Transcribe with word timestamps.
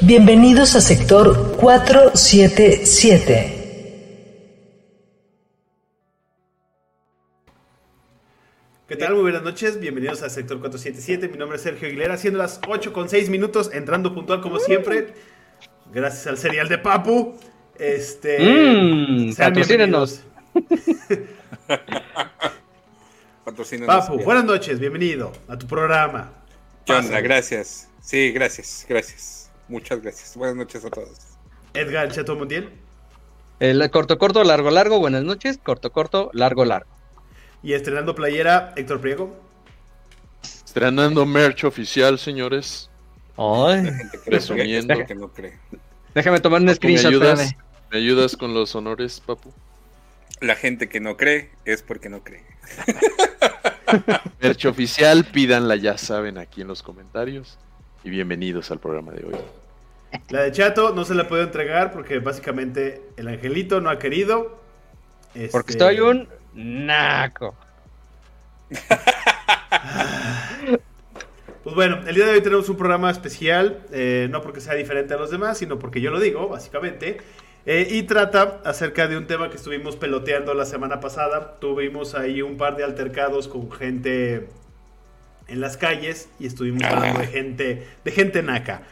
Bienvenidos 0.00 0.74
a 0.74 0.80
sector 0.80 1.56
477. 1.56 3.60
¿Qué 8.88 8.96
tal? 8.96 9.14
Muy 9.14 9.22
buenas 9.22 9.42
noches, 9.42 9.78
bienvenidos 9.78 10.20
al 10.22 10.30
sector 10.30 10.58
477. 10.58 11.28
Mi 11.28 11.38
nombre 11.38 11.56
es 11.56 11.62
Sergio 11.62 11.86
Aguilera, 11.86 12.16
siendo 12.16 12.40
las 12.40 12.60
8 12.66 12.92
con 12.92 13.08
6 13.08 13.30
minutos, 13.30 13.70
entrando 13.72 14.12
puntual 14.12 14.40
como 14.40 14.58
siempre. 14.58 15.14
Gracias 15.92 16.26
al 16.26 16.38
serial 16.38 16.68
de 16.68 16.78
Papu. 16.78 17.38
Este. 17.78 18.38
Mmm, 18.40 19.32
patrocínenos. 19.34 20.22
Patrocínanos. 23.44 24.06
Papu, 24.06 24.18
buenas 24.24 24.44
noches, 24.44 24.80
bienvenido 24.80 25.30
a 25.46 25.56
tu 25.56 25.68
programa. 25.68 26.32
¿Qué 26.84 26.92
onda? 26.92 27.20
Gracias. 27.20 27.88
Sí, 28.00 28.32
gracias, 28.32 28.84
gracias. 28.88 29.43
Muchas 29.68 30.00
gracias. 30.02 30.36
Buenas 30.36 30.56
noches 30.56 30.84
a 30.84 30.90
todos. 30.90 31.18
Edgar 31.74 32.10
Chato 32.12 32.36
Montiel. 32.36 32.70
El 33.60 33.88
corto, 33.90 34.18
corto, 34.18 34.44
largo, 34.44 34.70
largo. 34.70 34.98
Buenas 34.98 35.22
noches. 35.22 35.58
Corto, 35.62 35.90
corto, 35.92 36.30
largo, 36.32 36.64
largo. 36.64 36.90
Y 37.62 37.72
estrenando 37.72 38.14
playera, 38.14 38.72
Héctor 38.76 39.00
Priego. 39.00 39.34
Estrenando 40.42 41.24
merch 41.24 41.64
oficial, 41.64 42.18
señores. 42.18 42.90
Ay, 43.36 43.84
Gente 43.84 43.94
que 43.94 44.02
no 44.04 44.10
cree, 44.10 44.20
Presumiendo. 44.24 44.94
gente 44.94 45.06
que 45.06 45.14
no 45.14 45.28
cree. 45.32 45.58
déjame 46.14 46.40
tomar 46.40 46.60
un 46.60 46.66
¿Me 46.66 46.74
screenshot. 46.74 47.06
ayudas, 47.06 47.40
espérame. 47.40 47.64
¿Me 47.90 47.98
ayudas 47.98 48.36
con 48.36 48.54
los 48.54 48.74
honores, 48.74 49.20
papu? 49.20 49.52
La 50.40 50.56
gente 50.56 50.88
que 50.88 51.00
no 51.00 51.16
cree 51.16 51.50
es 51.64 51.82
porque 51.82 52.08
no 52.08 52.22
cree. 52.22 52.44
Merch 54.40 54.64
oficial, 54.66 55.24
pídanla, 55.24 55.76
ya 55.76 55.96
saben, 55.96 56.38
aquí 56.38 56.60
en 56.62 56.68
los 56.68 56.82
comentarios. 56.82 57.58
Y 58.04 58.10
bienvenidos 58.10 58.70
al 58.70 58.78
programa 58.78 59.12
de 59.12 59.24
hoy. 59.24 59.34
La 60.28 60.42
de 60.42 60.52
Chato 60.52 60.94
no 60.94 61.06
se 61.06 61.14
la 61.14 61.26
puedo 61.26 61.42
entregar 61.42 61.90
porque 61.90 62.18
básicamente 62.18 63.00
el 63.16 63.28
angelito 63.28 63.80
no 63.80 63.88
ha 63.88 63.98
querido. 63.98 64.60
Porque 65.50 65.72
Este, 65.72 65.72
estoy 65.72 66.00
un 66.00 66.28
naco. 66.54 67.54
Pues 71.64 71.74
bueno, 71.74 72.00
el 72.06 72.14
día 72.14 72.26
de 72.26 72.32
hoy 72.32 72.42
tenemos 72.42 72.68
un 72.68 72.76
programa 72.76 73.10
especial, 73.10 73.80
eh, 73.90 74.28
no 74.30 74.42
porque 74.42 74.60
sea 74.60 74.74
diferente 74.74 75.14
a 75.14 75.16
los 75.16 75.30
demás, 75.30 75.56
sino 75.56 75.78
porque 75.78 76.02
yo 76.02 76.10
lo 76.10 76.20
digo, 76.20 76.46
básicamente. 76.46 77.16
Eh, 77.64 77.88
y 77.90 78.02
trata 78.02 78.60
acerca 78.66 79.08
de 79.08 79.16
un 79.16 79.26
tema 79.26 79.48
que 79.48 79.56
estuvimos 79.56 79.96
peloteando 79.96 80.52
la 80.52 80.66
semana 80.66 81.00
pasada. 81.00 81.56
Tuvimos 81.60 82.14
ahí 82.14 82.42
un 82.42 82.58
par 82.58 82.76
de 82.76 82.84
altercados 82.84 83.48
con 83.48 83.72
gente 83.72 84.46
en 85.48 85.60
las 85.60 85.76
calles 85.76 86.28
y 86.38 86.46
estuvimos 86.46 86.82
hablando 86.84 87.20
de 87.20 87.26
gente, 87.26 87.86
de 88.04 88.10
gente 88.10 88.42
naca. 88.42 88.82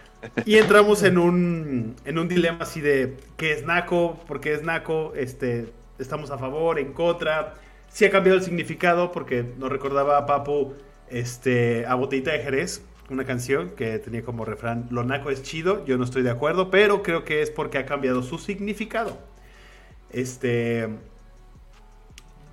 Y 0.45 0.57
entramos 0.57 1.03
en 1.03 1.19
un, 1.19 1.97
en 2.05 2.19
un 2.19 2.29
dilema 2.29 2.59
así 2.61 2.81
de 2.81 3.17
qué 3.37 3.53
es 3.53 3.65
naco, 3.65 4.21
por 4.27 4.41
qué 4.41 4.55
es 4.55 4.63
naco, 4.63 5.13
este, 5.17 5.73
estamos 5.99 6.31
a 6.31 6.39
favor, 6.39 6.79
en 6.79 6.93
contra. 6.93 7.55
Sí 7.89 8.05
ha 8.05 8.11
cambiado 8.11 8.39
el 8.39 8.45
significado 8.45 9.13
porque 9.13 9.45
nos 9.59 9.71
recordaba 9.71 10.17
a 10.19 10.27
Papu 10.27 10.75
este, 11.11 11.85
a 11.87 11.95
Botellita 11.95 12.33
de 12.33 12.39
Jerez, 12.39 12.83
una 13.11 13.25
canción 13.25 13.71
que 13.71 13.99
tenía 13.99 14.23
como 14.23 14.45
refrán, 14.45 14.87
lo 14.91 15.05
naco 15.05 15.31
es 15.31 15.43
chido, 15.43 15.85
yo 15.85 15.99
no 15.99 16.05
estoy 16.05 16.23
de 16.23 16.31
acuerdo, 16.31 16.71
pero 16.71 17.03
creo 17.03 17.25
que 17.25 17.43
es 17.43 17.51
porque 17.51 17.79
ha 17.79 17.87
cambiado 17.87 18.23
su 18.23 18.39
significado. 18.39 19.19
Este... 20.11 20.89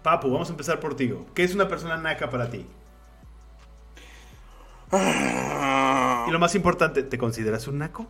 Papu, 0.03 0.31
vamos 0.31 0.47
a 0.47 0.51
empezar 0.51 0.79
por 0.79 0.95
ti. 0.95 1.13
¿Qué 1.33 1.43
es 1.43 1.53
una 1.53 1.67
persona 1.67 1.97
naca 1.97 2.29
para 2.29 2.49
ti? 2.49 2.65
Y 4.91 6.31
lo 6.31 6.39
más 6.39 6.55
importante, 6.55 7.03
¿te 7.03 7.17
consideras 7.17 7.67
un 7.67 7.79
naco? 7.79 8.07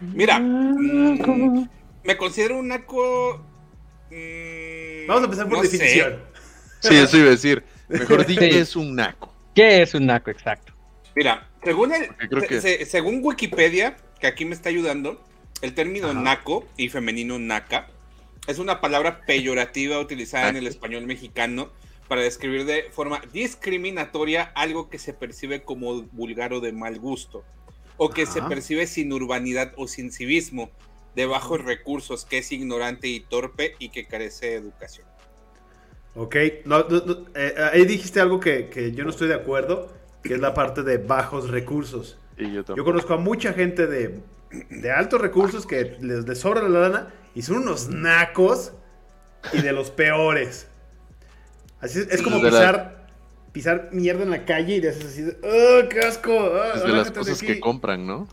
Mira, 0.00 0.38
mm, 0.38 1.68
me 2.04 2.16
considero 2.16 2.56
un 2.58 2.68
naco. 2.68 3.44
mm, 4.10 5.06
Vamos 5.06 5.22
a 5.22 5.24
empezar 5.24 5.48
por 5.48 5.58
no 5.58 5.64
sé. 5.64 5.70
definición. 5.78 6.20
Sí, 6.80 6.96
eso 6.96 7.16
iba 7.18 7.26
a 7.28 7.30
decir. 7.30 7.64
Mejor 7.88 8.26
di 8.26 8.34
Sí. 8.34 8.38
que 8.40 8.58
es 8.60 8.76
un 8.76 8.94
naco. 8.96 9.32
¿Qué 9.54 9.82
es 9.82 9.94
un 9.94 10.06
naco 10.06 10.30
exacto? 10.30 10.72
Mira, 11.14 11.48
según, 11.62 11.92
el, 11.92 12.08
creo 12.16 12.42
que- 12.42 12.60
se- 12.60 12.86
según 12.86 13.20
Wikipedia, 13.22 13.96
que 14.18 14.26
aquí 14.26 14.44
me 14.46 14.54
está 14.54 14.70
ayudando, 14.70 15.22
el 15.60 15.74
término 15.74 16.08
Ajá. 16.10 16.18
naco 16.20 16.66
y 16.76 16.88
femenino 16.88 17.38
naca 17.38 17.88
es 18.48 18.58
una 18.58 18.80
palabra 18.80 19.20
peyorativa 19.26 19.98
utilizada 20.00 20.48
en 20.48 20.56
el 20.56 20.66
español 20.66 21.06
mexicano 21.06 21.70
para 22.12 22.24
describir 22.24 22.66
de 22.66 22.90
forma 22.90 23.22
discriminatoria 23.32 24.52
algo 24.54 24.90
que 24.90 24.98
se 24.98 25.14
percibe 25.14 25.62
como 25.62 26.02
vulgar 26.12 26.52
o 26.52 26.60
de 26.60 26.70
mal 26.70 26.98
gusto, 26.98 27.42
o 27.96 28.10
que 28.10 28.26
se 28.26 28.42
percibe 28.42 28.86
sin 28.86 29.14
urbanidad 29.14 29.72
o 29.78 29.88
sin 29.88 30.12
civismo, 30.12 30.70
de 31.16 31.24
bajos 31.24 31.64
recursos, 31.64 32.26
que 32.26 32.36
es 32.36 32.52
ignorante 32.52 33.08
y 33.08 33.20
torpe 33.20 33.76
y 33.78 33.88
que 33.88 34.06
carece 34.06 34.48
de 34.48 34.54
educación. 34.56 35.06
Ok, 36.14 36.36
no, 36.66 36.80
no, 36.80 37.00
no, 37.00 37.24
eh, 37.34 37.54
ahí 37.72 37.86
dijiste 37.86 38.20
algo 38.20 38.40
que, 38.40 38.68
que 38.68 38.92
yo 38.92 39.04
no 39.04 39.10
estoy 39.10 39.28
de 39.28 39.34
acuerdo, 39.34 39.90
que 40.22 40.34
es 40.34 40.40
la 40.40 40.52
parte 40.52 40.82
de 40.82 40.98
bajos 40.98 41.48
recursos. 41.48 42.18
Y 42.36 42.52
yo 42.52 42.84
conozco 42.84 43.14
a 43.14 43.16
mucha 43.16 43.54
gente 43.54 43.86
de, 43.86 44.20
de 44.68 44.90
altos 44.90 45.18
recursos 45.18 45.64
que 45.64 45.96
les, 46.02 46.28
les 46.28 46.38
sobra 46.38 46.68
la 46.68 46.80
lana 46.80 47.14
y 47.34 47.40
son 47.40 47.62
unos 47.62 47.88
nacos 47.88 48.74
y 49.54 49.62
de 49.62 49.72
los 49.72 49.90
peores. 49.90 50.68
Así 51.82 51.98
es, 51.98 52.08
es 52.08 52.22
como 52.22 52.38
De 52.38 52.50
la- 52.50 52.58
pisar, 52.58 53.06
pisar 53.52 53.88
mierda 53.92 54.22
en 54.22 54.30
la 54.30 54.44
calle 54.46 54.76
y 54.76 54.80
le 54.80 54.88
haces 54.88 55.04
así, 55.04 55.22
de, 55.22 55.36
¡oh, 55.42 55.88
qué 55.90 56.00
asco! 56.00 56.32
ah, 56.32 56.72
Es 56.76 56.82
de 56.84 56.88
las 56.88 57.08
de 57.08 57.12
cosas 57.12 57.36
aquí". 57.36 57.46
que 57.48 57.60
compran, 57.60 58.06
¿no? 58.06 58.26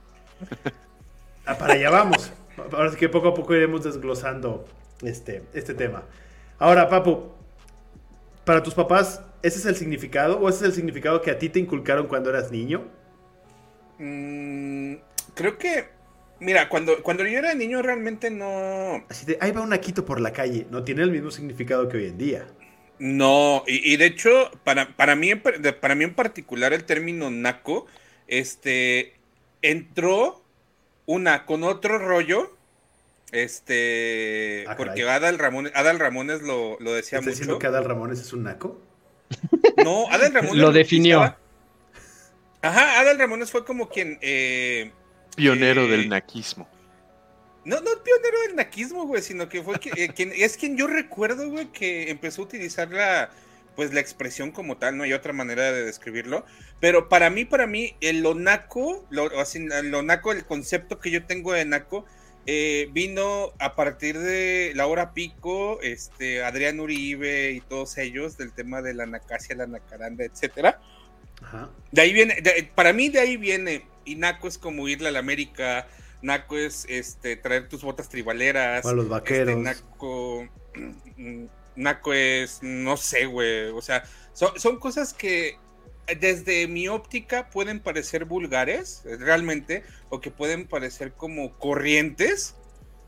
Ah, 1.45 1.57
para 1.57 1.73
allá 1.73 1.89
vamos. 1.89 2.31
Ahora 2.71 2.91
sí 2.91 2.97
que 2.97 3.09
poco 3.09 3.29
a 3.29 3.33
poco 3.33 3.53
iremos 3.55 3.83
desglosando 3.83 4.65
este, 5.01 5.43
este 5.53 5.73
tema. 5.73 6.03
Ahora, 6.59 6.87
Papu, 6.89 7.31
para 8.45 8.61
tus 8.63 8.73
papás, 8.73 9.21
¿ese 9.41 9.59
es 9.59 9.65
el 9.65 9.75
significado? 9.75 10.39
¿O 10.39 10.47
ese 10.49 10.59
es 10.59 10.63
el 10.65 10.73
significado 10.73 11.21
que 11.21 11.31
a 11.31 11.39
ti 11.39 11.49
te 11.49 11.59
inculcaron 11.59 12.07
cuando 12.07 12.29
eras 12.29 12.51
niño? 12.51 12.85
Mm, 13.97 14.95
creo 15.33 15.57
que, 15.57 15.89
mira, 16.39 16.69
cuando, 16.69 17.01
cuando 17.03 17.25
yo 17.25 17.39
era 17.39 17.53
niño 17.53 17.81
realmente 17.81 18.29
no... 18.29 19.03
Así 19.09 19.25
de, 19.25 19.37
ahí 19.41 19.51
va 19.51 19.61
un 19.61 19.69
naquito 19.69 20.05
por 20.05 20.19
la 20.21 20.31
calle. 20.33 20.67
No 20.69 20.83
tiene 20.83 21.03
el 21.03 21.11
mismo 21.11 21.31
significado 21.31 21.87
que 21.89 21.97
hoy 21.97 22.05
en 22.07 22.17
día. 22.17 22.45
No, 22.99 23.63
y, 23.65 23.93
y 23.93 23.97
de 23.97 24.05
hecho, 24.05 24.51
para, 24.63 24.95
para, 24.95 25.15
mí, 25.15 25.33
para 25.35 25.95
mí 25.95 26.03
en 26.03 26.13
particular 26.13 26.73
el 26.73 26.83
término 26.83 27.31
naco, 27.31 27.87
este, 28.27 29.13
entró 29.61 30.43
una 31.05 31.45
con 31.45 31.63
otro 31.63 31.97
rollo, 31.97 32.55
este, 33.31 34.65
Ah, 34.67 34.75
porque. 34.75 35.03
Adal 35.07 35.39
Ramones, 35.39 35.71
Adal 35.75 35.99
Ramones 35.99 36.41
lo, 36.41 36.77
lo 36.79 36.93
decía 36.93 37.19
¿Estás 37.19 37.33
diciendo 37.33 37.53
mucho. 37.55 37.59
que 37.61 37.67
Adal 37.67 37.85
Ramones 37.85 38.19
es 38.19 38.33
un 38.33 38.43
naco? 38.43 38.79
No, 39.83 40.07
Adal 40.11 40.33
Ramones 40.33 40.55
Lo 40.57 40.71
definió. 40.71 41.35
Ajá, 42.61 42.99
Adal 42.99 43.17
Ramones 43.17 43.49
fue 43.51 43.63
como 43.63 43.87
quien, 43.89 44.17
eh, 44.21 44.91
Pionero 45.35 45.83
Eh, 45.83 45.87
del 45.89 46.09
naquismo. 46.09 46.67
No, 47.69 47.79
no 47.81 48.03
pionero 48.03 48.41
del 48.47 48.55
naquismo, 48.55 49.05
güey, 49.05 49.21
sino 49.21 49.47
que 49.47 49.61
fue 49.61 49.79
que- 49.79 49.91
eh, 49.95 50.09
quien, 50.15 50.31
es 50.35 50.57
quien 50.57 50.75
yo 50.75 50.87
recuerdo, 50.87 51.49
güey, 51.49 51.67
que 51.71 52.09
empezó 52.09 52.41
a 52.41 52.45
utilizar 52.45 52.89
la, 52.89 53.29
pues 53.75 53.93
la 53.93 53.99
expresión 53.99 54.51
como 54.51 54.77
tal, 54.77 54.97
no 54.97 55.03
hay 55.03 55.13
otra 55.13 55.33
manera 55.33 55.71
de 55.71 55.83
describirlo. 55.85 56.45
Pero 56.79 57.09
para 57.09 57.29
mí, 57.29 57.45
para 57.45 57.67
mí, 57.67 57.95
el 58.01 58.25
onaco, 58.25 59.05
lo, 59.09 59.39
así, 59.39 59.59
el 59.71 59.93
onaco, 59.93 60.31
el 60.31 60.45
concepto 60.45 60.99
que 60.99 61.11
yo 61.11 61.25
tengo 61.25 61.53
de 61.53 61.65
naco, 61.65 62.05
eh, 62.45 62.89
vino 62.91 63.53
a 63.59 63.75
partir 63.75 64.17
de 64.17 64.71
la 64.73 64.87
hora 64.87 65.13
pico, 65.13 65.79
este, 65.83 66.43
Adrián 66.43 66.79
Uribe 66.79 67.51
y 67.51 67.61
todos 67.61 67.97
ellos, 67.99 68.37
del 68.37 68.51
tema 68.53 68.81
de 68.81 68.95
la 68.95 69.05
nacasia, 69.05 69.55
la 69.55 69.67
nacaranda, 69.67 70.23
etcétera. 70.25 70.81
Ajá. 71.43 71.69
De 71.91 72.01
ahí 72.01 72.13
viene, 72.13 72.41
de- 72.41 72.69
para 72.73 72.93
mí 72.93 73.09
de 73.09 73.19
ahí 73.19 73.37
viene, 73.37 73.85
y 74.05 74.15
naco 74.15 74.47
es 74.47 74.57
como 74.57 74.87
irle 74.87 75.09
a 75.09 75.11
la 75.11 75.19
América, 75.19 75.85
naco 76.21 76.57
es 76.57 76.85
este 76.89 77.35
traer 77.35 77.69
tus 77.69 77.83
botas 77.83 78.09
tribaleras, 78.09 78.85
a 78.85 78.93
los 78.93 79.07
vaqueros. 79.09 79.49
este, 79.49 79.61
naco, 79.61 80.47
mm, 81.17 81.45
naco 81.75 82.13
es, 82.13 82.59
no 82.61 82.97
sé, 82.97 83.25
güey, 83.25 83.69
o 83.69 83.81
sea, 83.81 84.03
son, 84.33 84.59
son 84.59 84.79
cosas 84.79 85.13
que 85.13 85.57
desde 86.19 86.67
mi 86.67 86.87
óptica 86.87 87.49
pueden 87.49 87.79
parecer 87.79 88.25
vulgares, 88.25 89.03
realmente, 89.19 89.83
o 90.09 90.19
que 90.19 90.31
pueden 90.31 90.67
parecer 90.67 91.13
como 91.13 91.57
corrientes. 91.57 92.55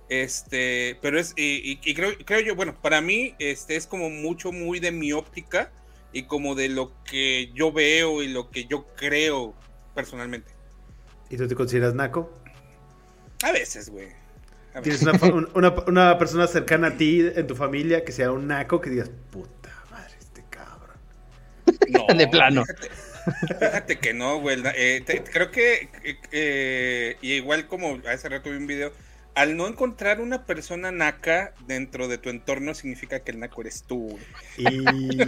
Este, 0.10 0.98
pero 1.02 1.18
es, 1.18 1.34
y, 1.38 1.80
y 1.84 1.94
creo, 1.94 2.12
creo 2.26 2.42
yo, 2.42 2.56
bueno, 2.56 2.80
para 2.82 3.00
mí, 3.00 3.34
este 3.40 3.78
es 3.78 3.88
como 3.88 4.10
mucho, 4.10 4.52
muy 4.52 4.80
de 4.80 4.92
mi 4.92 5.14
óptica 5.14 5.72
y 6.14 6.24
como 6.24 6.54
de 6.56 6.70
lo 6.70 6.92
que 7.06 7.52
yo 7.54 7.72
veo 7.72 8.22
y 8.22 8.28
lo 8.28 8.50
que 8.52 8.66
yo 8.66 8.86
creo 8.96 9.56
personalmente. 9.96 10.52
¿Y 11.30 11.38
tú 11.38 11.48
te 11.48 11.56
consideras 11.56 11.96
naco? 11.96 12.30
A 13.44 13.52
veces, 13.52 13.90
güey. 13.90 14.08
a 14.74 14.82
¿Tienes 14.82 15.02
una, 15.02 15.12
un- 15.34 15.50
una- 15.54 15.70
una 15.88 16.18
persona 16.18 16.48
cercana 16.48 16.88
a 16.88 16.98
ti 16.98 17.22
en 17.36 17.48
tu 17.48 17.56
familia 17.56 18.04
que 18.06 18.12
sea 18.12 18.32
un 18.32 18.48
naco 18.48 18.80
que 18.82 18.90
digas, 18.90 19.10
puta 19.32 19.70
madre, 19.90 20.14
este 20.20 20.44
cabrón? 20.50 20.98
No, 21.90 22.14
De 22.16 22.28
plano. 22.28 22.64
Fíjate, 22.66 22.90
fíjate 23.60 24.00
que 24.00 24.14
no, 24.14 24.40
güey. 24.40 24.62
eh, 24.76 25.02
te- 25.06 25.24
creo 25.24 25.52
que, 25.52 25.90
eh, 26.04 26.18
eh, 26.32 27.18
y 27.22 27.34
igual 27.34 27.68
como 27.68 28.00
hace 28.08 28.30
rato 28.30 28.50
vi 28.50 28.58
un 28.58 28.68
video, 28.68 28.92
al 29.36 29.56
no 29.58 29.68
encontrar 29.68 30.20
una 30.20 30.46
persona 30.46 30.92
naca 30.92 31.54
dentro 31.66 32.08
de 32.08 32.18
tu 32.18 32.30
entorno 32.30 32.74
significa 32.74 33.22
que 33.22 33.32
el 33.32 33.40
naco 33.40 33.62
eres 33.62 33.84
tú. 33.84 34.18
Y... 34.58 34.66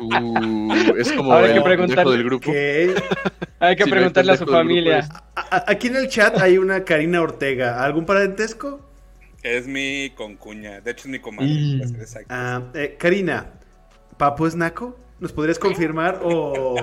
Uh, 0.00 0.96
es 0.96 1.12
como 1.12 1.32
Ahora 1.32 1.46
hay 1.46 1.62
que 1.62 2.10
del 2.10 2.24
grupo. 2.24 2.50
Hay 2.50 3.76
que 3.76 3.84
Si 3.84 3.90
no 3.90 3.96
hay 3.96 4.00
preguntarle 4.00 4.32
a 4.32 4.36
su 4.36 4.46
familia. 4.46 5.08
Aquí 5.34 5.86
en 5.88 5.96
el 5.96 6.08
chat 6.08 6.38
hay 6.38 6.58
una 6.58 6.84
Karina 6.84 7.20
Ortega. 7.22 7.84
¿Algún 7.84 8.04
parentesco? 8.04 8.80
Es 9.42 9.66
mi 9.66 10.10
concuña, 10.16 10.80
de 10.80 10.90
hecho 10.90 11.02
es 11.02 11.08
mi 11.08 11.18
comadre. 11.20 11.50
Y- 11.50 11.86
ser 11.86 12.00
exacto. 12.00 12.26
Ah, 12.30 12.62
eh, 12.74 12.96
Karina, 12.98 13.52
¿Papo 14.16 14.46
es 14.46 14.54
naco? 14.54 14.96
¿Nos 15.20 15.32
podrías 15.32 15.58
confirmar 15.58 16.20
o, 16.22 16.76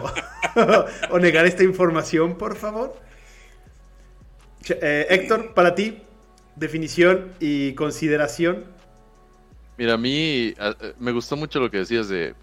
o 1.09 1.19
negar 1.19 1.45
esta 1.45 1.63
información, 1.63 2.37
por 2.37 2.55
favor? 2.55 2.95
Eh, 4.69 5.07
Héctor, 5.09 5.53
para 5.53 5.75
ti, 5.75 5.97
definición 6.55 7.31
y 7.39 7.73
consideración. 7.73 8.63
Mira, 9.77 9.93
a 9.93 9.97
mí 9.97 10.53
a- 10.59 10.75
me 10.99 11.11
gustó 11.11 11.35
mucho 11.35 11.59
lo 11.59 11.71
que 11.71 11.79
decías 11.79 12.07
de, 12.09 12.35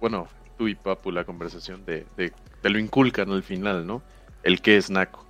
bueno, 0.00 0.28
tú 0.58 0.66
y 0.68 0.74
Papu, 0.74 1.12
la 1.12 1.24
conversación 1.24 1.84
de, 1.84 2.06
de, 2.16 2.32
te 2.60 2.70
lo 2.70 2.78
inculcan 2.78 3.30
al 3.30 3.42
final, 3.42 3.86
¿no? 3.86 4.02
El 4.42 4.60
que 4.60 4.76
es 4.76 4.90
naco. 4.90 5.24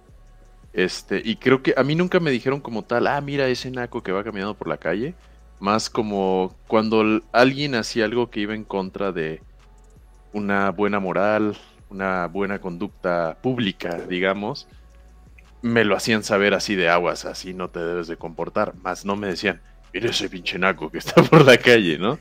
Este, 0.73 1.21
y 1.25 1.37
creo 1.37 1.63
que 1.63 1.75
a 1.77 1.83
mí 1.83 1.95
nunca 1.95 2.21
me 2.21 2.31
dijeron 2.31 2.61
como 2.61 2.83
tal, 2.85 3.07
ah, 3.09 3.21
mira 3.21 3.49
ese 3.49 3.71
naco 3.71 4.03
que 4.03 4.13
va 4.13 4.25
caminando 4.25 4.55
por 4.55 4.69
la 4.69 4.79
calle. 4.79 5.15
Más 5.59 5.91
como 5.91 6.57
cuando 6.69 7.21
alguien 7.33 7.75
hacía 7.75 8.07
algo 8.07 8.31
que 8.31 8.41
iba 8.41 8.55
en 8.55 8.65
contra 8.65 9.13
de 9.13 9.43
una 10.33 10.71
buena 10.71 11.01
moral, 11.01 11.57
una 11.91 12.27
buena 12.29 12.61
conducta 12.61 13.37
pública, 13.43 14.01
digamos, 14.09 14.69
me 15.63 15.85
lo 15.85 15.97
hacían 15.97 16.23
saber 16.23 16.55
así 16.55 16.75
de 16.75 16.89
aguas, 16.89 17.25
así 17.25 17.53
no 17.55 17.69
te 17.71 17.81
debes 17.81 18.07
de 18.09 18.17
comportar. 18.17 18.75
Más 18.77 19.05
no 19.05 19.17
me 19.17 19.27
decían, 19.29 19.61
mira 19.93 20.11
ese 20.11 20.29
pinche 20.29 20.59
naco 20.59 20.91
que 20.91 20.99
está 20.99 21.23
por 21.23 21.45
la 21.45 21.57
calle, 21.59 21.99
¿no? 21.99 22.19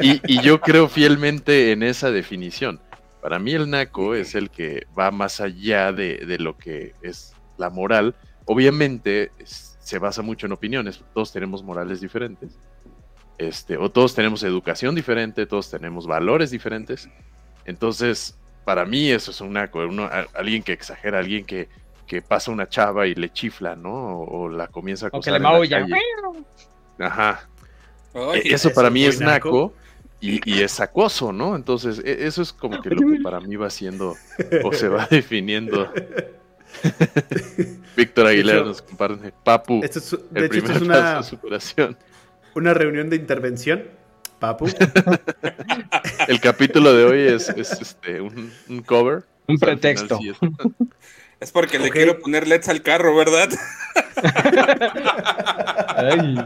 Y, 0.00 0.20
y 0.26 0.42
yo 0.42 0.60
creo 0.60 0.88
fielmente 0.88 1.72
en 1.72 1.82
esa 1.82 2.10
definición. 2.10 2.80
Para 3.22 3.38
mí 3.38 3.52
el 3.52 3.70
naco 3.70 4.14
es 4.14 4.34
el 4.34 4.50
que 4.50 4.86
va 4.98 5.10
más 5.10 5.40
allá 5.40 5.92
de, 5.92 6.18
de 6.26 6.38
lo 6.38 6.58
que 6.58 6.94
es 7.02 7.34
la 7.56 7.70
moral. 7.70 8.14
Obviamente 8.44 9.30
es- 9.38 9.70
se 9.80 9.98
basa 9.98 10.22
mucho 10.22 10.46
en 10.46 10.52
opiniones, 10.52 11.02
todos 11.12 11.30
tenemos 11.32 11.62
morales 11.62 12.00
diferentes. 12.00 12.58
Este, 13.36 13.76
o 13.76 13.90
todos 13.90 14.14
tenemos 14.14 14.42
educación 14.42 14.94
diferente, 14.94 15.44
todos 15.46 15.70
tenemos 15.70 16.06
valores 16.06 16.50
diferentes. 16.50 17.08
Entonces, 17.64 18.38
para 18.64 18.84
mí 18.86 19.10
eso 19.10 19.30
es 19.30 19.40
un 19.40 19.54
naco, 19.54 19.80
uno- 19.80 20.04
a- 20.04 20.26
alguien 20.34 20.62
que 20.62 20.72
exagera, 20.72 21.18
alguien 21.18 21.44
que, 21.44 21.68
que 22.06 22.22
pasa 22.22 22.50
una 22.50 22.68
chava 22.68 23.06
y 23.06 23.14
le 23.14 23.32
chifla, 23.32 23.76
¿no? 23.76 23.92
O, 24.20 24.44
o 24.44 24.48
la 24.48 24.68
comienza 24.68 25.06
a 25.06 25.08
O 25.12 25.20
que 25.20 25.30
acosar 25.30 25.32
le 25.32 25.40
maulla. 25.40 25.86
Ajá. 26.98 27.48
E- 28.34 28.54
Eso 28.54 28.72
para 28.72 28.88
es 28.88 28.94
mí 28.94 29.04
es 29.04 29.20
naco. 29.20 29.48
naco 29.50 29.72
y, 30.20 30.40
y 30.50 30.62
es 30.62 30.80
acoso, 30.80 31.32
¿no? 31.32 31.56
Entonces, 31.56 32.00
e- 32.04 32.26
eso 32.26 32.42
es 32.42 32.52
como 32.52 32.80
que 32.80 32.90
lo 32.90 33.02
que 33.10 33.20
para 33.22 33.40
mí 33.40 33.56
va 33.56 33.70
siendo 33.70 34.14
o 34.64 34.72
se 34.72 34.88
va 34.88 35.06
definiendo. 35.10 35.90
Víctor 37.96 38.26
Aguilera 38.26 38.58
hecho, 38.58 38.66
nos 38.66 38.82
comparte 38.82 39.32
Papu, 39.44 39.80
Esto 39.84 39.98
es, 40.00 40.10
de 40.30 40.40
el 40.40 40.44
hecho, 40.46 40.58
esto 40.58 40.72
primer 40.72 40.82
es 40.82 40.88
paso 40.88 41.12
una, 41.12 41.16
de 41.16 41.22
superación. 41.22 41.96
una 42.54 42.74
reunión 42.74 43.10
de 43.10 43.16
intervención. 43.16 43.84
Papu. 44.38 44.66
El 46.28 46.40
capítulo 46.40 46.92
de 46.92 47.04
hoy 47.04 47.20
es, 47.34 47.48
es, 47.50 47.72
este, 47.80 48.20
un, 48.20 48.52
un 48.68 48.82
cover. 48.82 49.24
Un 49.46 49.56
O 49.56 49.58
sea, 49.58 49.70
al 49.70 49.78
final 49.80 50.08
pretexto. 50.08 50.18
sí 50.18 50.32
es- 51.40 51.50
porque 51.52 51.78
le 51.78 51.90
quiero 51.90 52.18
poner 52.20 52.46
LEDs 52.48 52.68
al 52.68 52.82
carro, 52.82 53.14
¿verdad? 53.16 53.48
Ay, 55.96 56.36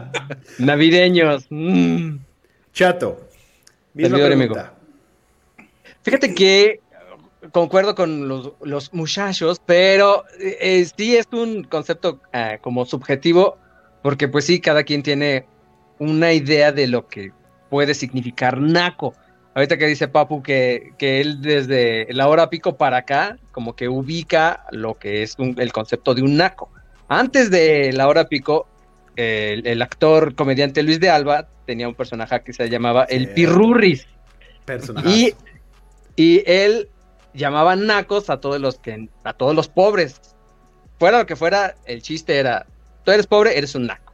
navideños. 0.57 1.45
mm. 1.49 2.17
Chato. 2.73 3.19
Misma 3.93 4.17
pregunta. 4.17 4.73
Fíjate 6.03 6.33
que 6.33 6.63
eh, 6.65 6.79
concuerdo 7.51 7.95
con 7.95 8.27
los, 8.27 8.53
los 8.61 8.93
muchachos, 8.93 9.61
pero 9.65 10.23
eh, 10.39 10.57
eh, 10.61 10.87
sí 10.97 11.17
es 11.17 11.27
un 11.31 11.63
concepto 11.63 12.21
eh, 12.33 12.59
como 12.61 12.85
subjetivo, 12.85 13.57
porque 14.01 14.27
pues 14.27 14.45
sí, 14.45 14.59
cada 14.61 14.83
quien 14.83 15.03
tiene 15.03 15.45
una 15.97 16.31
idea 16.31 16.71
de 16.71 16.87
lo 16.87 17.07
que 17.07 17.31
puede 17.69 17.93
significar 17.93 18.59
naco. 18.59 19.13
Ahorita 19.59 19.77
que 19.77 19.87
dice 19.87 20.07
Papu 20.07 20.41
que, 20.41 20.93
que 20.97 21.19
él 21.19 21.41
desde 21.41 22.07
la 22.13 22.29
hora 22.29 22.49
pico 22.49 22.77
para 22.77 22.95
acá, 22.99 23.37
como 23.51 23.75
que 23.75 23.89
ubica 23.89 24.63
lo 24.71 24.97
que 24.97 25.21
es 25.21 25.35
un- 25.37 25.59
el 25.59 25.73
concepto 25.73 26.15
de 26.15 26.21
un 26.21 26.37
naco. 26.37 26.71
Antes 27.09 27.51
de 27.51 27.91
la 27.91 28.07
hora 28.07 28.29
pico, 28.29 28.69
el, 29.17 29.67
el 29.67 29.81
actor 29.81 30.33
comediante 30.33 30.81
Luis 30.81 31.01
de 31.01 31.09
Alba 31.09 31.49
tenía 31.65 31.89
un 31.89 31.95
personaje 31.95 32.41
que 32.41 32.53
se 32.53 32.69
llamaba 32.69 33.03
el. 33.03 33.33
Pirurris. 33.33 34.07
Personaje. 34.63 35.09
Y, 35.09 35.35
y 36.15 36.43
él 36.45 36.87
llamaba 37.33 37.75
nacos 37.75 38.29
a 38.29 38.39
todos 38.39 38.61
los 38.61 38.79
que 38.79 39.09
a 39.25 39.33
todos 39.33 39.53
los 39.53 39.67
pobres. 39.67 40.21
Fuera 40.99 41.17
lo 41.17 41.25
que 41.25 41.35
fuera, 41.35 41.75
el 41.83 42.01
chiste 42.01 42.37
era, 42.37 42.65
tú 43.03 43.11
eres 43.11 43.27
pobre, 43.27 43.57
eres 43.57 43.75
un 43.75 43.87
naco. 43.87 44.13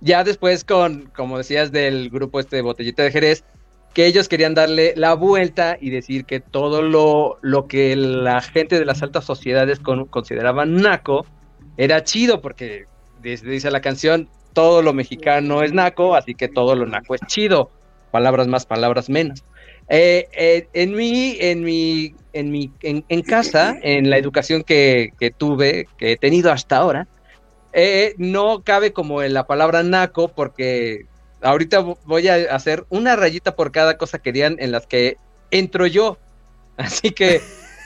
Ya 0.00 0.22
después 0.22 0.64
con, 0.64 1.10
como 1.16 1.38
decías, 1.38 1.72
del 1.72 2.10
grupo 2.10 2.40
este 2.40 2.56
de 2.56 2.62
Botellita 2.62 3.02
de 3.04 3.10
Jerez, 3.10 3.42
que 3.94 4.06
ellos 4.06 4.28
querían 4.28 4.54
darle 4.54 4.94
la 4.96 5.14
vuelta 5.14 5.76
y 5.80 5.90
decir 5.90 6.24
que 6.24 6.40
todo 6.40 6.82
lo, 6.82 7.38
lo 7.42 7.66
que 7.66 7.96
la 7.96 8.40
gente 8.40 8.78
de 8.78 8.84
las 8.84 9.02
altas 9.02 9.24
sociedades 9.24 9.80
con- 9.80 10.06
consideraban 10.06 10.76
naco 10.76 11.26
era 11.76 12.04
chido, 12.04 12.40
porque 12.40 12.84
dice, 13.22 13.70
la 13.70 13.80
canción, 13.80 14.28
todo 14.52 14.82
lo 14.82 14.92
mexicano 14.92 15.62
es 15.62 15.72
naco, 15.72 16.14
así 16.14 16.34
que 16.34 16.48
todo 16.48 16.74
lo 16.74 16.86
naco 16.86 17.14
es 17.14 17.20
chido. 17.26 17.70
Palabras 18.10 18.48
más, 18.48 18.66
palabras 18.66 19.08
menos. 19.08 19.44
Eh, 19.88 20.28
eh, 20.36 20.68
en 20.72 20.94
mi, 20.94 21.36
en 21.40 21.62
mi, 21.62 22.14
en 22.32 22.50
mi, 22.50 22.70
en, 22.82 23.04
en 23.08 23.22
casa, 23.22 23.76
en 23.82 24.08
la 24.10 24.18
educación 24.18 24.62
que, 24.62 25.10
que 25.18 25.30
tuve, 25.30 25.86
que 25.98 26.12
he 26.12 26.16
tenido 26.16 26.52
hasta 26.52 26.76
ahora, 26.76 27.08
eh, 27.72 28.14
no 28.18 28.62
cabe 28.62 28.92
como 28.92 29.22
en 29.22 29.32
la 29.34 29.46
palabra 29.46 29.82
naco, 29.82 30.28
porque 30.28 31.06
ahorita 31.42 31.80
vo- 31.80 31.98
voy 32.04 32.28
a 32.28 32.54
hacer 32.54 32.84
una 32.88 33.16
rayita 33.16 33.56
por 33.56 33.72
cada 33.72 33.96
cosa 33.98 34.18
que 34.18 34.32
digan 34.32 34.56
en 34.58 34.72
las 34.72 34.86
que 34.86 35.16
entro 35.50 35.86
yo. 35.86 36.18
Así 36.76 37.10
que 37.10 37.40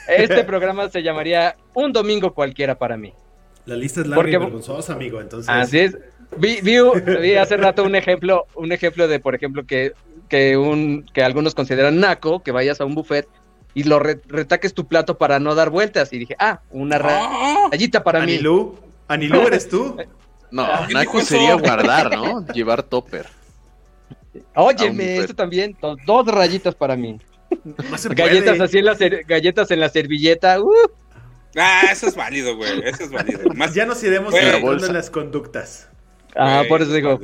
este 0.07 0.43
programa 0.45 0.89
se 0.89 1.03
llamaría 1.03 1.55
Un 1.73 1.91
Domingo 1.93 2.33
Cualquiera 2.33 2.75
para 2.77 2.97
mí. 2.97 3.13
La 3.65 3.75
lista 3.75 4.01
es 4.01 4.07
larga 4.07 4.21
Porque- 4.21 4.35
y 4.35 4.39
vergonzosa, 4.39 4.93
amigo. 4.93 5.19
Entonces, 5.21 5.49
Así 5.49 5.79
es. 5.79 5.97
Vi, 6.37 6.59
vi, 6.61 6.77
vi 7.21 7.35
hace 7.35 7.55
rato 7.57 7.83
un 7.83 7.95
ejemplo, 7.95 8.45
un 8.55 8.71
ejemplo 8.71 9.07
de, 9.07 9.19
por 9.19 9.35
ejemplo, 9.35 9.65
que, 9.65 9.93
que, 10.27 10.57
un, 10.57 11.05
que 11.13 11.23
algunos 11.23 11.55
consideran 11.55 11.99
naco, 11.99 12.41
que 12.43 12.51
vayas 12.51 12.81
a 12.81 12.85
un 12.85 12.93
buffet 12.95 13.27
y 13.73 13.83
lo 13.83 13.99
re- 13.99 14.19
retaques 14.27 14.73
tu 14.73 14.87
plato 14.87 15.17
para 15.17 15.39
no 15.39 15.55
dar 15.55 15.69
vueltas. 15.69 16.11
Y 16.13 16.17
dije, 16.19 16.35
ah, 16.39 16.61
una 16.71 16.97
ra- 16.97 17.19
¡Ah! 17.21 17.67
rayita 17.71 18.03
para 18.03 18.19
mí. 18.19 18.33
Anilú. 18.33 18.75
Anilú, 19.07 19.41
¿eres 19.47 19.67
tú? 19.69 19.97
No, 20.51 20.65
¿Quién 20.87 20.99
naco 20.99 21.19
sería 21.21 21.55
guardar, 21.55 22.15
¿no? 22.15 22.45
Llevar 22.53 22.83
topper. 22.83 23.25
Óyeme, 24.55 25.17
esto 25.17 25.33
también, 25.35 25.75
do- 25.81 25.95
dos 26.05 26.27
rayitas 26.27 26.75
para 26.75 26.95
mí. 26.95 27.19
No 27.63 27.73
Galletas 28.15 28.57
puede. 28.57 28.63
así 28.63 28.77
en 28.79 28.85
la 28.85 28.95
galletas 29.27 29.71
en 29.71 29.79
la 29.79 29.89
servilleta. 29.89 30.59
uh, 30.61 30.71
Ah, 31.57 31.83
eso 31.91 32.07
es 32.07 32.15
válido, 32.15 32.55
güey. 32.57 32.81
Eso 32.83 33.03
es 33.03 33.11
válido. 33.11 33.49
Más 33.53 33.73
Ya 33.73 33.85
nos 33.85 34.03
iremos 34.03 34.33
en 34.33 34.93
las 34.93 35.09
conductas. 35.09 35.87
ah, 36.35 36.63
por 36.67 36.81
eso 36.81 36.89
es 36.91 36.95
digo. 36.95 37.19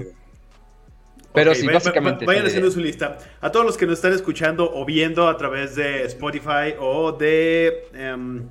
Pero 1.33 1.55
sí, 1.55 1.65
básicamente. 1.67 2.25
Vayan 2.25 2.45
haciendo 2.45 2.69
su 2.71 2.79
lista. 2.81 3.17
A 3.39 3.51
todos 3.51 3.65
los 3.65 3.77
que 3.77 3.85
nos 3.85 3.95
están 3.95 4.13
escuchando 4.13 4.69
o 4.73 4.85
viendo 4.85 5.27
a 5.29 5.37
través 5.37 5.75
de 5.75 6.03
Spotify 6.05 6.75
o 6.79 7.11
de. 7.13 7.87
em, 7.93 8.47